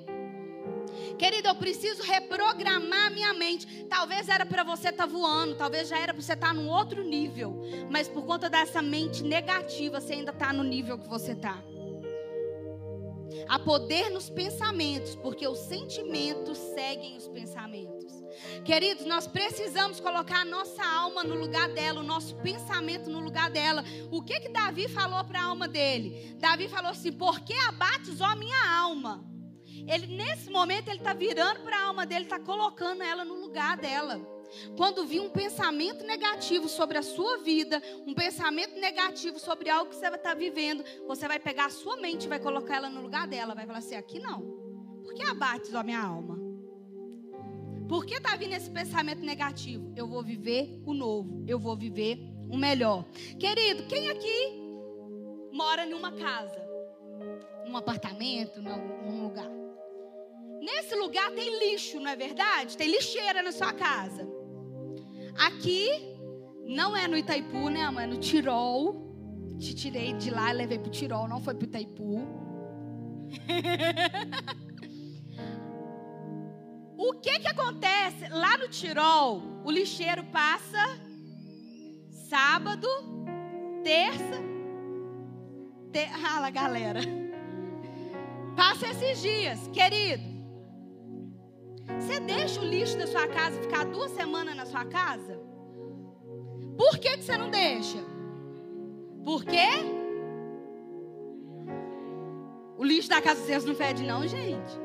Querido, 1.19 1.49
eu 1.49 1.55
preciso 1.55 2.03
reprogramar 2.03 3.13
minha 3.13 3.33
mente. 3.33 3.85
Talvez 3.85 4.29
era 4.29 4.45
para 4.45 4.63
você 4.63 4.89
estar 4.89 5.07
tá 5.07 5.13
voando, 5.13 5.55
talvez 5.55 5.89
já 5.89 5.99
era 5.99 6.13
para 6.13 6.23
você 6.23 6.33
estar 6.33 6.49
tá 6.49 6.55
num 6.55 6.69
outro 6.69 7.05
nível, 7.05 7.61
mas 7.91 8.09
por 8.09 8.25
conta 8.25 8.51
dessa 8.51 8.83
mente 8.83 9.23
negativa, 9.23 10.01
você 10.01 10.15
ainda 10.15 10.33
está 10.33 10.53
no 10.53 10.63
nível 10.63 10.99
que 10.99 11.09
você 11.09 11.33
está. 11.33 11.63
Há 13.49 13.59
poder 13.59 14.11
nos 14.11 14.31
pensamentos, 14.31 15.17
porque 15.17 15.47
os 15.47 15.59
sentimentos 15.59 16.57
seguem 16.57 17.17
os 17.17 17.29
pensamentos. 17.29 18.13
Queridos, 18.65 19.05
nós 19.07 19.27
precisamos 19.27 20.01
colocar 20.01 20.41
a 20.41 20.45
nossa 20.45 20.85
alma 20.85 21.23
no 21.23 21.35
lugar 21.35 21.69
dela, 21.69 22.01
o 22.01 22.05
nosso 22.05 22.35
pensamento 22.37 23.11
no 23.11 23.21
lugar 23.21 23.51
dela. 23.51 23.85
O 24.11 24.23
que 24.23 24.41
que 24.41 24.49
Davi 24.49 24.89
falou 24.89 25.23
para 25.25 25.41
a 25.41 25.45
alma 25.45 25.69
dele? 25.69 26.37
Davi 26.39 26.69
falou 26.69 26.91
assim: 26.91 27.13
"Por 27.13 27.41
que 27.41 27.55
abates 27.55 28.21
a 28.21 28.35
minha 28.35 28.79
alma?" 28.79 29.34
Ele 29.87 30.07
nesse 30.17 30.51
momento 30.51 30.89
ele 30.89 30.99
está 30.99 31.13
virando 31.13 31.61
para 31.61 31.77
a 31.77 31.85
alma 31.85 32.07
dele, 32.07 32.25
está 32.25 32.39
colocando 32.39 33.03
ela 33.03 33.25
no 33.25 33.35
lugar 33.35 33.77
dela. 33.77 34.21
Quando 34.77 35.07
vir 35.07 35.21
um 35.21 35.31
pensamento 35.31 36.05
negativo 36.05 36.69
sobre 36.69 36.99
a 36.99 37.03
sua 37.03 37.39
vida, 37.39 37.83
um 38.07 38.15
pensamento 38.15 38.79
negativo 38.79 39.39
sobre 39.39 39.69
algo 39.69 39.91
que 39.91 39.97
você 39.97 40.07
está 40.07 40.35
vivendo, 40.35 40.85
você 41.07 41.27
vai 41.27 41.39
pegar 41.39 41.67
a 41.67 41.71
sua 41.71 41.97
mente 41.97 42.29
vai 42.29 42.39
colocar 42.39 42.77
ela 42.77 42.89
no 42.89 43.01
lugar 43.01 43.27
dela. 43.27 43.55
Vai 43.55 43.67
falar 43.67 43.79
assim: 43.79 43.97
aqui 43.97 44.19
não. 44.19 44.43
Por 45.03 45.15
que 45.15 45.23
abates 45.23 45.75
a 45.75 45.83
minha 45.83 46.01
alma? 46.01 46.39
Por 47.89 48.07
que 48.07 48.15
está 48.15 48.35
vindo 48.37 48.55
esse 48.55 48.71
pensamento 48.71 49.21
negativo? 49.21 49.93
Eu 49.95 50.07
vou 50.07 50.23
viver 50.23 50.81
o 50.87 50.95
novo, 50.95 51.45
eu 51.47 51.59
vou 51.59 51.77
viver 51.77 52.19
o 52.49 52.57
melhor. 52.57 53.05
Querido, 53.39 53.87
quem 53.87 54.09
aqui 54.09 54.63
mora 55.53 55.87
em 55.87 55.93
uma 55.93 56.13
casa, 56.13 56.65
num 57.67 57.77
apartamento, 57.77 58.63
num 58.63 59.23
lugar? 59.23 59.64
Nesse 60.65 60.95
lugar 60.95 61.31
tem 61.33 61.59
lixo, 61.59 62.01
não 62.01 62.11
é 62.11 62.17
verdade? 62.17 62.75
Tem 62.75 62.91
lixeira 62.91 63.43
na 63.43 63.53
sua 63.53 63.75
casa. 63.75 64.27
Aqui 65.37 65.91
não 66.65 66.97
é 66.97 67.07
no 67.07 67.19
Itaipu, 67.19 67.69
né, 67.69 67.91
mãe? 67.91 68.05
É 68.05 68.07
no 68.07 68.17
Tirol. 68.17 69.05
Te 69.59 69.75
tirei 69.75 70.15
de 70.15 70.31
lá 70.31 70.51
e 70.51 70.57
levei 70.57 70.79
pro 70.79 70.91
Tirol, 70.91 71.29
não 71.29 71.39
foi 71.39 71.55
pro 71.55 71.67
Itaipu. 71.67 72.27
o 76.97 77.13
que 77.21 77.41
que 77.41 77.49
acontece 77.49 78.27
lá 78.31 78.57
no 78.57 78.67
Tirol? 78.69 79.43
O 79.65 79.71
lixeiro 79.71 80.25
passa 80.25 80.99
sábado, 82.11 82.89
terça, 83.83 84.41
ter... 85.93 86.09
ah, 86.25 86.49
galera. 86.49 87.01
Passa 88.57 88.89
esses 88.89 89.21
dias, 89.21 89.69
querido. 89.69 90.34
Você 91.87 92.21
deixa 92.21 92.61
o 92.61 92.65
lixo 92.65 92.97
da 92.97 93.07
sua 93.07 93.27
casa 93.29 93.61
ficar 93.61 93.85
duas 93.85 94.11
semanas 94.13 94.57
na 94.57 94.67
sua 94.67 94.85
casa? 94.85 95.39
Por 96.77 96.99
que, 96.99 97.17
que 97.17 97.25
você 97.25 97.37
não 97.37 97.51
deixa? 97.51 97.99
Por 99.25 99.45
quê? 99.45 99.69
O 102.77 102.85
lixo 102.85 103.09
da 103.09 103.23
casa 103.23 103.41
de 103.41 103.47
vocês 103.47 103.65
não 103.65 103.75
fede, 103.75 104.03
não, 104.03 104.27
gente. 104.27 104.85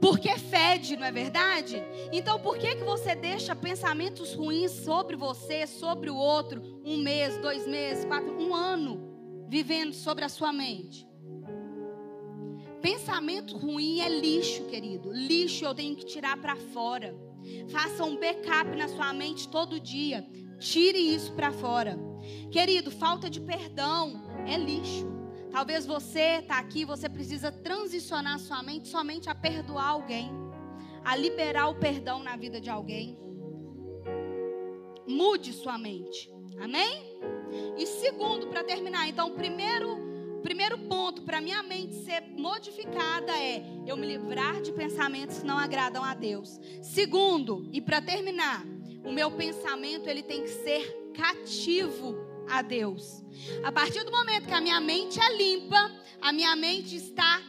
Porque 0.00 0.38
fede, 0.38 0.96
não 0.96 1.06
é 1.06 1.10
verdade? 1.10 1.82
Então 2.12 2.38
por 2.38 2.56
que, 2.56 2.76
que 2.76 2.84
você 2.84 3.14
deixa 3.14 3.56
pensamentos 3.56 4.34
ruins 4.34 4.70
sobre 4.70 5.16
você, 5.16 5.66
sobre 5.66 6.08
o 6.08 6.16
outro, 6.16 6.62
um 6.84 6.98
mês, 6.98 7.36
dois 7.38 7.66
meses, 7.66 8.04
quatro, 8.04 8.32
um 8.40 8.54
ano, 8.54 9.46
vivendo 9.48 9.92
sobre 9.92 10.24
a 10.24 10.28
sua 10.28 10.52
mente? 10.52 11.07
Pensamento 12.88 13.54
ruim 13.54 14.00
é 14.00 14.08
lixo, 14.08 14.64
querido. 14.64 15.12
Lixo 15.12 15.62
eu 15.62 15.74
tenho 15.74 15.94
que 15.94 16.06
tirar 16.06 16.38
para 16.38 16.56
fora. 16.56 17.14
Faça 17.68 18.02
um 18.02 18.16
backup 18.16 18.74
na 18.74 18.88
sua 18.88 19.12
mente 19.12 19.46
todo 19.46 19.78
dia. 19.78 20.26
Tire 20.58 20.96
isso 20.96 21.34
para 21.34 21.52
fora. 21.52 21.98
Querido, 22.50 22.90
falta 22.90 23.28
de 23.28 23.42
perdão 23.42 24.26
é 24.46 24.56
lixo. 24.56 25.06
Talvez 25.50 25.84
você 25.84 26.38
está 26.40 26.58
aqui, 26.58 26.86
você 26.86 27.10
precisa 27.10 27.52
transicionar 27.52 28.38
sua 28.38 28.62
mente 28.62 28.88
somente 28.88 29.28
a 29.28 29.34
perdoar 29.34 29.88
alguém, 29.88 30.30
a 31.04 31.14
liberar 31.14 31.68
o 31.68 31.74
perdão 31.74 32.22
na 32.22 32.36
vida 32.36 32.58
de 32.58 32.70
alguém. 32.70 33.18
Mude 35.06 35.52
sua 35.52 35.76
mente. 35.76 36.32
Amém? 36.58 37.20
E 37.76 37.84
segundo, 37.84 38.46
para 38.46 38.64
terminar, 38.64 39.06
então, 39.06 39.34
primeiro 39.34 40.07
primeiro 40.38 40.78
ponto 40.78 41.22
para 41.22 41.40
minha 41.40 41.62
mente 41.62 41.94
ser 42.04 42.22
modificada 42.36 43.32
é 43.32 43.62
eu 43.86 43.96
me 43.96 44.06
livrar 44.06 44.60
de 44.60 44.72
pensamentos 44.72 45.38
que 45.38 45.46
não 45.46 45.58
agradam 45.58 46.04
a 46.04 46.14
Deus. 46.14 46.58
Segundo, 46.82 47.68
e 47.72 47.80
para 47.80 48.00
terminar, 48.00 48.64
o 49.04 49.12
meu 49.12 49.30
pensamento 49.30 50.08
ele 50.08 50.22
tem 50.22 50.42
que 50.42 50.48
ser 50.48 51.12
cativo 51.14 52.16
a 52.48 52.62
Deus. 52.62 53.22
A 53.62 53.70
partir 53.70 54.04
do 54.04 54.10
momento 54.10 54.46
que 54.46 54.54
a 54.54 54.60
minha 54.60 54.80
mente 54.80 55.20
é 55.20 55.36
limpa, 55.36 55.92
a 56.20 56.32
minha 56.32 56.54
mente 56.56 56.96
está 56.96 57.42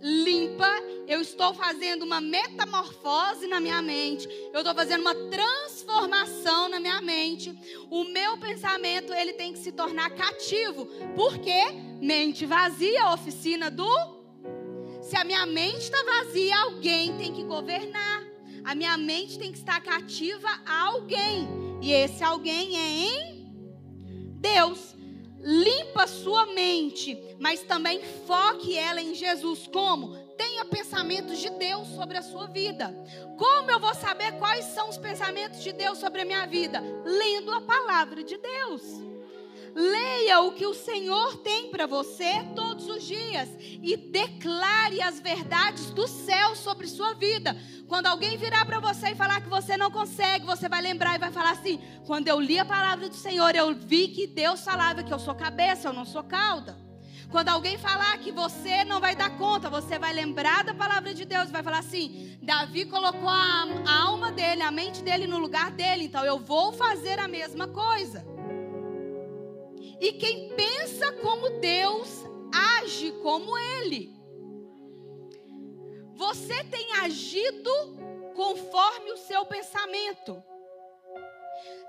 limpa, 0.00 0.68
eu 1.08 1.20
estou 1.20 1.54
fazendo 1.54 2.04
uma 2.04 2.20
metamorfose 2.20 3.46
na 3.46 3.60
minha 3.60 3.80
mente, 3.80 4.28
eu 4.52 4.60
estou 4.60 4.74
fazendo 4.74 5.00
uma 5.00 5.14
transformação 5.14 5.75
na 6.68 6.80
minha 6.80 7.00
mente. 7.00 7.56
O 7.90 8.04
meu 8.04 8.36
pensamento 8.38 9.12
ele 9.12 9.32
tem 9.32 9.52
que 9.52 9.58
se 9.58 9.72
tornar 9.72 10.10
cativo, 10.10 10.86
porque 11.14 11.72
mente 12.00 12.44
vazia, 12.44 13.12
oficina 13.12 13.70
do. 13.70 14.16
Se 15.00 15.16
a 15.16 15.24
minha 15.24 15.46
mente 15.46 15.82
está 15.82 16.02
vazia, 16.02 16.56
alguém 16.58 17.16
tem 17.16 17.32
que 17.32 17.44
governar. 17.44 18.24
A 18.64 18.74
minha 18.74 18.96
mente 18.96 19.38
tem 19.38 19.52
que 19.52 19.58
estar 19.58 19.80
cativa 19.80 20.48
a 20.66 20.82
alguém, 20.86 21.48
e 21.80 21.92
esse 21.92 22.22
alguém 22.24 22.76
é 22.76 22.88
em 22.88 23.36
Deus 24.40 24.96
limpa 25.46 26.08
sua 26.08 26.46
mente, 26.46 27.16
mas 27.38 27.62
também 27.62 28.02
foque 28.26 28.76
ela 28.76 29.00
em 29.00 29.14
Jesus. 29.14 29.68
Como? 29.72 30.16
Tenha 30.36 30.64
pensamentos 30.64 31.38
de 31.38 31.50
Deus 31.50 31.88
sobre 31.88 32.18
a 32.18 32.22
sua 32.22 32.46
vida. 32.46 32.94
Como 33.36 33.70
eu 33.70 33.80
vou 33.80 33.94
saber 33.94 34.32
quais 34.38 34.64
são 34.66 34.88
os 34.88 34.98
pensamentos 34.98 35.62
de 35.62 35.72
Deus 35.72 35.98
sobre 35.98 36.22
a 36.22 36.24
minha 36.24 36.46
vida? 36.46 36.82
Lendo 37.04 37.52
a 37.52 37.60
palavra 37.60 38.22
de 38.22 38.36
Deus. 38.36 38.82
Leia 39.74 40.40
o 40.40 40.52
que 40.52 40.64
o 40.64 40.72
Senhor 40.72 41.36
tem 41.42 41.70
para 41.70 41.86
você 41.86 42.42
todos 42.54 42.88
os 42.88 43.02
dias 43.04 43.46
e 43.60 43.94
declare 43.94 45.02
as 45.02 45.20
verdades 45.20 45.90
do 45.90 46.08
céu 46.08 46.56
sobre 46.56 46.86
sua 46.86 47.12
vida. 47.12 47.54
Quando 47.86 48.06
alguém 48.06 48.38
virar 48.38 48.64
para 48.64 48.80
você 48.80 49.10
e 49.10 49.14
falar 49.14 49.42
que 49.42 49.50
você 49.50 49.76
não 49.76 49.90
consegue, 49.90 50.46
você 50.46 50.66
vai 50.66 50.80
lembrar 50.80 51.16
e 51.16 51.18
vai 51.18 51.30
falar 51.30 51.50
assim: 51.50 51.78
quando 52.06 52.26
eu 52.26 52.40
li 52.40 52.58
a 52.58 52.64
palavra 52.64 53.06
do 53.06 53.14
Senhor, 53.14 53.54
eu 53.54 53.74
vi 53.74 54.08
que 54.08 54.26
Deus 54.26 54.62
falava 54.62 55.02
que 55.02 55.12
eu 55.12 55.18
sou 55.18 55.34
cabeça, 55.34 55.88
eu 55.88 55.92
não 55.92 56.06
sou 56.06 56.24
cauda. 56.24 56.85
Quando 57.30 57.48
alguém 57.48 57.76
falar 57.76 58.18
que 58.18 58.30
você 58.30 58.84
não 58.84 59.00
vai 59.00 59.16
dar 59.16 59.36
conta, 59.36 59.68
você 59.68 59.98
vai 59.98 60.12
lembrar 60.12 60.62
da 60.62 60.72
palavra 60.72 61.12
de 61.12 61.24
Deus 61.24 61.50
vai 61.50 61.62
falar 61.62 61.78
assim: 61.78 62.38
Davi 62.40 62.84
colocou 62.86 63.28
a, 63.28 63.64
a 63.84 64.02
alma 64.04 64.30
dele, 64.30 64.62
a 64.62 64.70
mente 64.70 65.02
dele 65.02 65.26
no 65.26 65.38
lugar 65.38 65.70
dele, 65.72 66.04
então 66.04 66.24
eu 66.24 66.38
vou 66.38 66.72
fazer 66.72 67.18
a 67.18 67.26
mesma 67.26 67.66
coisa. 67.66 68.24
E 70.00 70.12
quem 70.12 70.54
pensa 70.54 71.12
como 71.12 71.58
Deus, 71.58 72.24
age 72.78 73.12
como 73.22 73.58
Ele. 73.58 74.14
Você 76.14 76.62
tem 76.64 76.92
agido 76.94 77.70
conforme 78.34 79.12
o 79.12 79.16
seu 79.16 79.44
pensamento. 79.46 80.42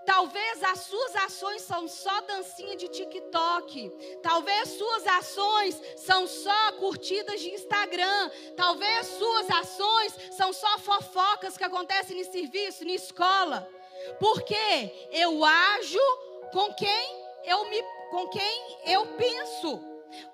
Talvez 0.05 0.63
as 0.63 0.79
suas 0.79 1.15
ações 1.17 1.61
são 1.63 1.85
só 1.87 2.21
dancinha 2.21 2.77
de 2.77 2.87
TikTok. 2.87 3.91
Talvez 4.23 4.69
suas 4.69 5.05
ações 5.05 5.81
são 5.97 6.25
só 6.25 6.71
curtidas 6.73 7.41
de 7.41 7.49
Instagram. 7.49 8.31
Talvez 8.55 9.05
suas 9.07 9.49
ações 9.49 10.15
são 10.31 10.53
só 10.53 10.79
fofocas 10.79 11.57
que 11.57 11.63
acontecem 11.63 12.19
em 12.19 12.23
serviço, 12.23 12.85
em 12.85 12.95
escola. 12.95 13.69
Porque 14.17 15.09
eu 15.11 15.43
ajo 15.43 15.99
com 16.53 16.73
quem 16.73 17.27
eu 17.43 17.69
me 17.69 17.83
com 18.09 18.29
quem 18.29 18.77
eu 18.85 19.05
penso. 19.17 19.81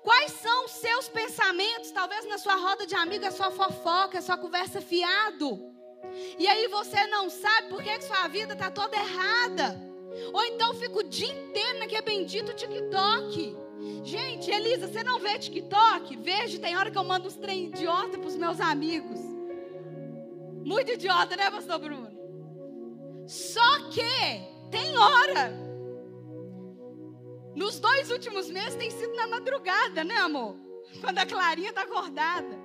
Quais 0.02 0.30
são 0.32 0.66
os 0.66 0.70
seus 0.70 1.08
pensamentos? 1.08 1.90
Talvez 1.90 2.24
na 2.26 2.38
sua 2.38 2.54
roda 2.54 2.86
de 2.86 2.94
amigos, 2.94 3.26
a 3.26 3.32
sua 3.32 3.50
fofoca, 3.50 4.18
a 4.18 4.22
sua 4.22 4.38
conversa 4.38 4.80
fiado. 4.80 5.73
E 6.38 6.46
aí 6.46 6.68
você 6.68 7.06
não 7.06 7.28
sabe 7.30 7.68
por 7.68 7.82
que 7.82 8.00
sua 8.00 8.28
vida 8.28 8.52
está 8.52 8.70
toda 8.70 8.96
errada. 8.96 9.80
Ou 10.32 10.44
então 10.44 10.74
fica 10.74 10.98
o 10.98 11.02
dia 11.02 11.32
inteiro 11.32 11.78
naquele 11.78 12.02
bendito 12.02 12.54
TikTok. 12.54 13.56
Gente, 14.04 14.50
Elisa, 14.50 14.88
você 14.88 15.02
não 15.02 15.18
vê 15.18 15.38
TikTok? 15.38 16.16
Vejo, 16.16 16.60
tem 16.60 16.76
hora 16.76 16.90
que 16.90 16.98
eu 16.98 17.04
mando 17.04 17.26
uns 17.26 17.36
trem 17.36 17.66
idiota 17.66 18.18
para 18.18 18.28
os 18.28 18.36
meus 18.36 18.60
amigos. 18.60 19.20
Muito 20.64 20.92
idiota, 20.92 21.36
né, 21.36 21.50
pastor 21.50 21.78
Bruno? 21.78 22.10
Só 23.26 23.88
que 23.90 24.02
tem 24.70 24.96
hora 24.96 25.64
nos 27.54 27.78
dois 27.78 28.10
últimos 28.10 28.50
meses 28.50 28.74
tem 28.74 28.90
sido 28.90 29.14
na 29.14 29.26
madrugada, 29.26 30.02
né, 30.02 30.16
amor? 30.16 30.56
Quando 31.00 31.18
a 31.18 31.26
Clarinha 31.26 31.70
está 31.70 31.82
acordada. 31.82 32.63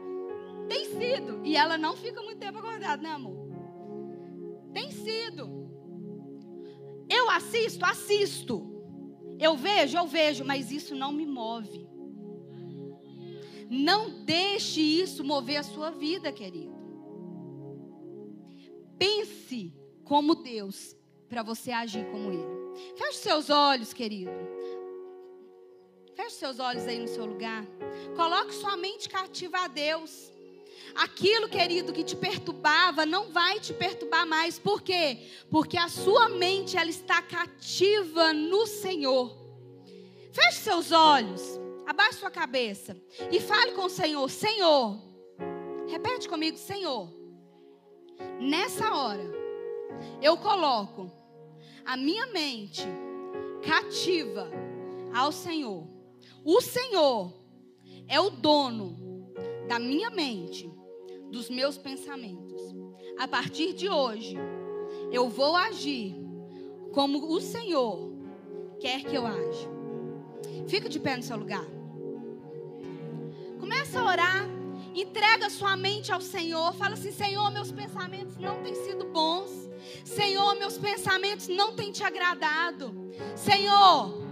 Tem 0.69 0.85
sido. 0.85 1.41
E 1.43 1.55
ela 1.55 1.77
não 1.77 1.97
fica 1.97 2.21
muito 2.21 2.37
tempo 2.37 2.59
acordada, 2.59 3.01
né, 3.01 3.09
amor? 3.09 3.49
Tem 4.71 4.91
sido. 4.91 5.67
Eu 7.09 7.29
assisto, 7.31 7.83
assisto. 7.83 8.69
Eu 9.39 9.57
vejo, 9.57 9.97
eu 9.97 10.05
vejo, 10.05 10.45
mas 10.45 10.71
isso 10.71 10.95
não 10.95 11.11
me 11.11 11.25
move. 11.25 11.89
Não 13.69 14.23
deixe 14.23 14.79
isso 14.79 15.23
mover 15.23 15.57
a 15.57 15.63
sua 15.63 15.89
vida, 15.89 16.31
querido. 16.31 16.77
Pense 18.97 19.73
como 20.03 20.35
Deus 20.35 20.95
para 21.27 21.41
você 21.41 21.71
agir 21.71 22.05
como 22.11 22.31
Ele. 22.31 22.59
Feche 22.95 23.19
seus 23.19 23.49
olhos, 23.49 23.93
querido. 23.93 24.31
Feche 26.15 26.35
seus 26.35 26.59
olhos 26.59 26.85
aí 26.85 26.99
no 26.99 27.07
seu 27.07 27.25
lugar. 27.25 27.65
Coloque 28.15 28.53
sua 28.53 28.75
mente 28.75 29.07
cativa 29.07 29.59
a 29.59 29.67
Deus. 29.67 30.31
Aquilo, 30.95 31.47
querido, 31.47 31.93
que 31.93 32.03
te 32.03 32.15
perturbava 32.15 33.05
não 33.05 33.31
vai 33.31 33.59
te 33.59 33.73
perturbar 33.73 34.25
mais. 34.25 34.59
Por 34.59 34.81
quê? 34.81 35.27
Porque 35.49 35.77
a 35.77 35.87
sua 35.87 36.29
mente 36.29 36.77
ela 36.77 36.89
está 36.89 37.21
cativa 37.21 38.33
no 38.33 38.65
Senhor. 38.67 39.37
Feche 40.31 40.59
seus 40.59 40.91
olhos. 40.91 41.59
Abaixe 41.85 42.19
sua 42.19 42.29
cabeça 42.29 42.95
e 43.31 43.39
fale 43.39 43.71
com 43.71 43.85
o 43.85 43.89
Senhor: 43.89 44.29
Senhor, 44.29 44.99
repete 45.87 46.29
comigo, 46.29 46.55
Senhor. 46.55 47.11
Nessa 48.39 48.93
hora, 48.93 49.23
eu 50.21 50.37
coloco 50.37 51.11
a 51.83 51.97
minha 51.97 52.27
mente 52.27 52.83
cativa 53.65 54.49
ao 55.13 55.31
Senhor. 55.31 55.87
O 56.45 56.61
Senhor 56.61 57.33
é 58.07 58.19
o 58.19 58.29
dono 58.29 58.95
da 59.67 59.79
minha 59.79 60.09
mente, 60.09 60.71
dos 61.29 61.49
meus 61.49 61.77
pensamentos. 61.77 62.61
A 63.17 63.27
partir 63.27 63.73
de 63.73 63.89
hoje, 63.89 64.37
eu 65.11 65.29
vou 65.29 65.55
agir 65.55 66.15
como 66.91 67.31
o 67.31 67.39
Senhor 67.39 68.11
quer 68.79 69.03
que 69.03 69.15
eu 69.15 69.25
aja. 69.25 69.69
Fica 70.67 70.87
de 70.87 70.99
pé 70.99 71.17
no 71.17 71.23
seu 71.23 71.37
lugar. 71.37 71.65
Começa 73.59 73.99
a 73.99 74.05
orar. 74.05 74.49
Entrega 74.95 75.49
sua 75.49 75.75
mente 75.75 76.11
ao 76.11 76.21
Senhor. 76.21 76.73
Fala 76.73 76.93
assim: 76.93 77.11
Senhor, 77.11 77.51
meus 77.51 77.71
pensamentos 77.71 78.37
não 78.37 78.61
têm 78.63 78.75
sido 78.75 79.05
bons. 79.05 79.69
Senhor, 80.03 80.55
meus 80.55 80.77
pensamentos 80.77 81.47
não 81.47 81.75
têm 81.75 81.91
te 81.91 82.03
agradado. 82.03 83.11
Senhor, 83.35 84.23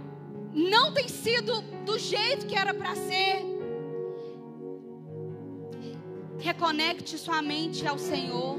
não 0.52 0.92
tem 0.92 1.08
sido 1.08 1.60
do 1.84 1.98
jeito 1.98 2.46
que 2.46 2.56
era 2.56 2.74
para 2.74 2.94
ser. 2.94 3.57
Reconecte 6.38 7.18
sua 7.18 7.42
mente 7.42 7.86
ao 7.86 7.98
Senhor. 7.98 8.58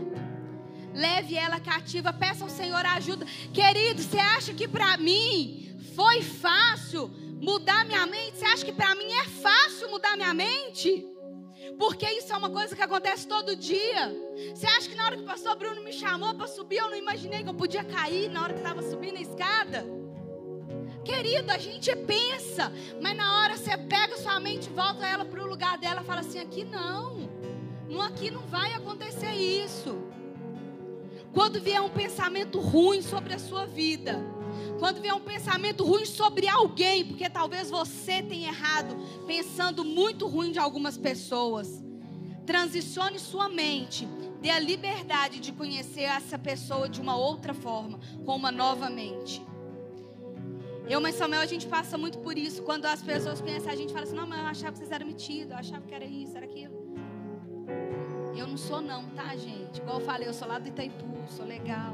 Leve 0.94 1.36
ela 1.36 1.60
cativa. 1.60 2.12
Peça 2.12 2.44
ao 2.44 2.50
Senhor 2.50 2.86
ajuda. 2.86 3.26
Querido, 3.54 4.02
você 4.02 4.20
acha 4.20 4.54
que 4.54 4.68
para 4.68 4.98
mim 4.98 5.78
foi 5.96 6.22
fácil? 6.22 7.12
mudar 7.42 7.86
minha 7.86 8.06
mente? 8.06 8.38
Você 8.38 8.46
acha 8.46 8.66
que 8.66 8.74
para 8.74 8.94
mim 8.96 9.12
é 9.12 9.24
fácil 9.26 9.90
mudar 9.90 10.16
minha 10.16 10.34
mente? 10.34 11.06
Porque 11.78 12.06
isso 12.12 12.34
é 12.34 12.38
uma 12.38 12.50
coisa 12.50 12.76
que 12.76 12.82
acontece 12.82 13.28
todo 13.28 13.56
dia. 13.56 14.14
Você 14.54 14.68
acha 14.68 14.90
que 14.90 14.96
na 14.96 15.06
hora 15.06 15.16
que 15.16 15.24
o 15.24 15.26
pastor 15.26 15.56
Bruno 15.56 15.82
me 15.82 15.94
chamou 15.94 16.34
para 16.36 16.48
subir, 16.48 16.78
eu 16.78 16.90
não 16.90 16.98
imaginei 16.98 17.44
que 17.44 17.50
eu 17.50 17.54
podia 17.54 17.84
cair 17.84 18.30
na 18.30 18.44
hora 18.44 18.54
que 18.54 18.60
estava 18.60 18.82
subindo 18.82 19.18
a 19.18 19.22
escada? 19.22 19.86
Querido, 21.06 21.52
a 21.52 21.58
gente 21.58 21.96
pensa, 21.96 22.72
mas 23.02 23.16
na 23.16 23.42
hora 23.42 23.58
você 23.58 23.78
pega 23.78 24.18
sua 24.18 24.40
mente, 24.40 24.70
volta 24.70 25.08
ela 25.08 25.24
para 25.24 25.42
o 25.42 25.48
lugar 25.48 25.78
dela 25.78 26.02
e 26.02 26.06
fala 26.06 26.20
assim: 26.20 26.40
aqui 26.40 26.66
não, 26.66 27.16
não, 27.16 27.29
aqui 28.02 28.30
não 28.30 28.42
vai 28.42 28.74
acontecer 28.74 29.32
isso. 29.34 29.98
Quando 31.34 31.62
vier 31.62 31.82
um 31.82 31.90
pensamento 31.90 32.60
ruim 32.60 33.02
sobre 33.02 33.34
a 33.34 33.40
sua 33.40 33.66
vida, 33.66 34.20
quando 34.80 35.02
vier 35.02 35.14
um 35.14 35.20
pensamento 35.20 35.84
ruim 35.84 36.06
sobre 36.06 36.48
alguém, 36.48 37.06
porque 37.06 37.30
talvez 37.30 37.70
você 37.70 38.22
tenha 38.22 38.50
errado, 38.50 38.96
pensando 39.28 39.84
muito 39.84 40.28
ruim 40.28 40.52
de 40.52 40.60
algumas 40.60 40.98
pessoas, 40.98 41.84
transicione 42.46 43.20
sua 43.20 43.48
mente, 43.48 44.08
dê 44.42 44.50
a 44.50 44.60
liberdade 44.60 45.40
de 45.40 45.52
conhecer 45.52 46.04
essa 46.04 46.38
pessoa 46.38 46.90
de 46.90 47.00
uma 47.00 47.16
outra 47.16 47.54
forma, 47.54 48.00
com 48.26 48.36
uma 48.36 48.52
nova 48.52 48.90
mente. 48.90 49.46
Eu, 50.88 51.00
mas 51.00 51.16
Samuel, 51.16 51.42
a 51.42 51.46
gente 51.46 51.68
passa 51.68 51.96
muito 52.00 52.18
por 52.18 52.36
isso. 52.36 52.64
Quando 52.64 52.86
as 52.86 53.04
pessoas 53.04 53.40
conhecem 53.40 53.70
a 53.70 53.76
gente, 53.76 53.94
fala 53.94 54.06
assim: 54.06 54.16
não, 54.16 54.26
mas 54.26 54.40
eu 54.40 54.46
achava 54.46 54.72
que 54.72 54.80
vocês 54.80 54.92
eram 54.92 55.06
metidos, 55.06 55.52
eu 55.52 55.58
achava 55.58 55.86
que 55.86 55.94
era 55.94 56.06
isso, 56.06 56.36
era 56.36 56.48
aquilo. 56.48 56.79
Eu 58.40 58.48
não 58.48 58.56
sou, 58.56 58.80
não, 58.80 59.06
tá, 59.10 59.36
gente? 59.36 59.82
Igual 59.82 60.00
eu 60.00 60.06
falei, 60.06 60.26
eu 60.26 60.34
sou 60.34 60.48
lá 60.48 60.60
do 60.60 60.70
Itaipu, 60.70 61.06
sou 61.28 61.46
legal. 61.46 61.94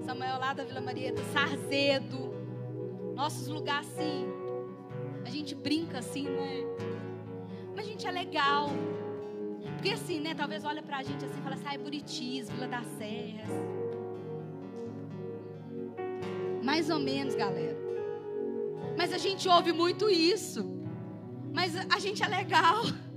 Samuel 0.00 0.40
lá 0.40 0.54
da 0.54 0.64
Vila 0.64 0.80
Marieta, 0.80 1.22
Sarzedo. 1.24 2.32
Nossos 3.14 3.46
lugares 3.48 3.86
assim. 3.88 4.26
A 5.26 5.28
gente 5.28 5.54
brinca 5.54 5.98
assim, 5.98 6.24
não 6.24 6.42
é? 6.42 6.64
Mas 7.76 7.84
a 7.86 7.88
gente 7.90 8.06
é 8.06 8.10
legal. 8.10 8.70
Porque 9.74 9.90
assim, 9.90 10.20
né? 10.20 10.34
Talvez 10.34 10.64
olha 10.64 10.82
pra 10.82 11.02
gente 11.02 11.22
assim 11.22 11.38
e 11.38 11.42
fala 11.42 11.54
assim, 11.54 11.66
ah, 11.66 11.74
é 11.74 11.78
Buritis, 11.78 12.48
Vila 12.48 12.66
das 12.66 12.86
Serras. 12.96 13.50
Mais 16.64 16.88
ou 16.88 16.98
menos, 16.98 17.34
galera. 17.34 17.76
Mas 18.96 19.12
a 19.12 19.18
gente 19.18 19.46
ouve 19.50 19.70
muito 19.70 20.08
isso. 20.08 20.64
Mas 21.52 21.76
a 21.76 21.98
gente 21.98 22.22
é 22.22 22.26
legal. 22.26 22.84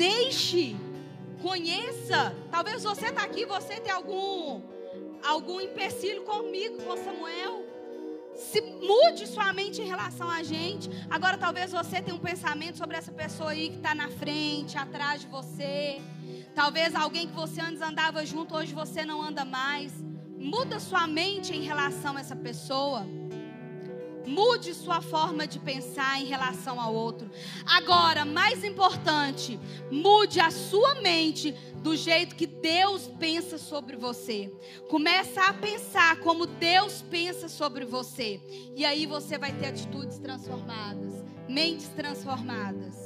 Deixe 0.00 0.76
Conheça. 1.42 2.34
Talvez 2.50 2.82
você 2.82 3.06
está 3.08 3.22
aqui, 3.22 3.44
você 3.44 3.74
tem 3.80 3.92
algum 3.92 4.62
algum 5.22 5.60
empecilho 5.60 6.22
comigo, 6.22 6.82
com 6.82 6.96
Samuel. 6.96 7.64
Se 8.34 8.60
mude 8.62 9.26
sua 9.26 9.52
mente 9.52 9.82
em 9.82 9.86
relação 9.86 10.30
a 10.30 10.42
gente. 10.42 10.88
Agora 11.10 11.36
talvez 11.36 11.72
você 11.72 12.00
tenha 12.00 12.16
um 12.16 12.18
pensamento 12.18 12.78
sobre 12.78 12.96
essa 12.96 13.12
pessoa 13.12 13.50
aí 13.50 13.68
que 13.68 13.76
está 13.76 13.94
na 13.94 14.08
frente, 14.08 14.78
atrás 14.78 15.20
de 15.20 15.26
você. 15.26 16.00
Talvez 16.54 16.94
alguém 16.94 17.26
que 17.28 17.34
você 17.34 17.60
antes 17.60 17.82
andava 17.82 18.24
junto, 18.24 18.54
hoje 18.54 18.72
você 18.72 19.04
não 19.04 19.20
anda 19.22 19.44
mais. 19.44 19.92
Muda 20.38 20.80
sua 20.80 21.06
mente 21.06 21.54
em 21.54 21.62
relação 21.62 22.16
a 22.16 22.20
essa 22.20 22.36
pessoa. 22.36 23.06
Mude 24.30 24.72
sua 24.74 25.00
forma 25.00 25.44
de 25.44 25.58
pensar 25.58 26.20
em 26.20 26.26
relação 26.26 26.80
ao 26.80 26.94
outro. 26.94 27.28
Agora, 27.66 28.24
mais 28.24 28.62
importante, 28.62 29.58
mude 29.90 30.38
a 30.38 30.52
sua 30.52 30.94
mente 30.96 31.52
do 31.82 31.96
jeito 31.96 32.36
que 32.36 32.46
Deus 32.46 33.10
pensa 33.18 33.58
sobre 33.58 33.96
você. 33.96 34.52
Começa 34.88 35.42
a 35.46 35.52
pensar 35.52 36.20
como 36.20 36.46
Deus 36.46 37.02
pensa 37.10 37.48
sobre 37.48 37.84
você. 37.84 38.40
E 38.76 38.84
aí 38.84 39.04
você 39.04 39.36
vai 39.36 39.52
ter 39.52 39.66
atitudes 39.66 40.18
transformadas, 40.18 41.24
mentes 41.48 41.88
transformadas. 41.88 42.99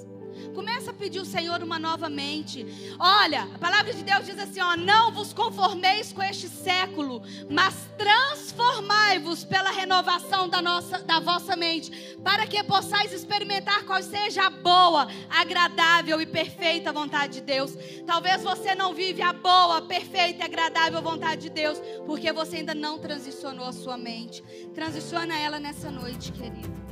Começa 0.55 0.91
a 0.91 0.95
pedir 0.95 1.18
ao 1.18 1.24
Senhor 1.24 1.62
uma 1.62 1.78
nova 1.78 2.09
mente. 2.09 2.66
Olha, 2.99 3.49
a 3.55 3.59
palavra 3.59 3.93
de 3.93 4.03
Deus 4.03 4.26
diz 4.26 4.39
assim: 4.39 4.61
ó, 4.61 4.76
não 4.76 5.12
vos 5.12 5.32
conformeis 5.32 6.12
com 6.12 6.22
este 6.22 6.49
século, 6.49 7.22
mas 7.51 7.74
transformai-vos 7.97 9.45
pela 9.45 9.70
renovação 9.70 10.49
da, 10.49 10.61
nossa, 10.61 10.99
da 10.99 11.20
vossa 11.20 11.57
mente, 11.57 12.16
para 12.22 12.47
que 12.47 12.62
possais 12.64 13.12
experimentar 13.12 13.85
qual 13.85 14.03
seja 14.03 14.47
a 14.47 14.51
boa, 14.51 15.09
agradável 15.30 16.20
e 16.20 16.26
perfeita 16.26 16.93
vontade 16.93 17.35
de 17.35 17.41
Deus. 17.41 17.76
Talvez 18.07 18.43
você 18.43 18.74
não 18.74 18.95
vive 18.95 19.22
a 19.22 19.32
boa, 19.32 19.82
perfeita 19.82 20.43
e 20.43 20.45
agradável 20.45 21.01
vontade 21.03 21.43
de 21.43 21.51
Deus, 21.51 21.78
porque 22.07 22.32
você 22.32 22.57
ainda 22.57 22.74
não 22.74 22.99
transicionou 22.99 23.66
a 23.66 23.72
sua 23.72 23.97
mente. 23.97 24.43
Transiciona 24.74 25.39
ela 25.39 25.59
nessa 25.59 25.91
noite, 25.91 26.32
querido. 26.32 26.84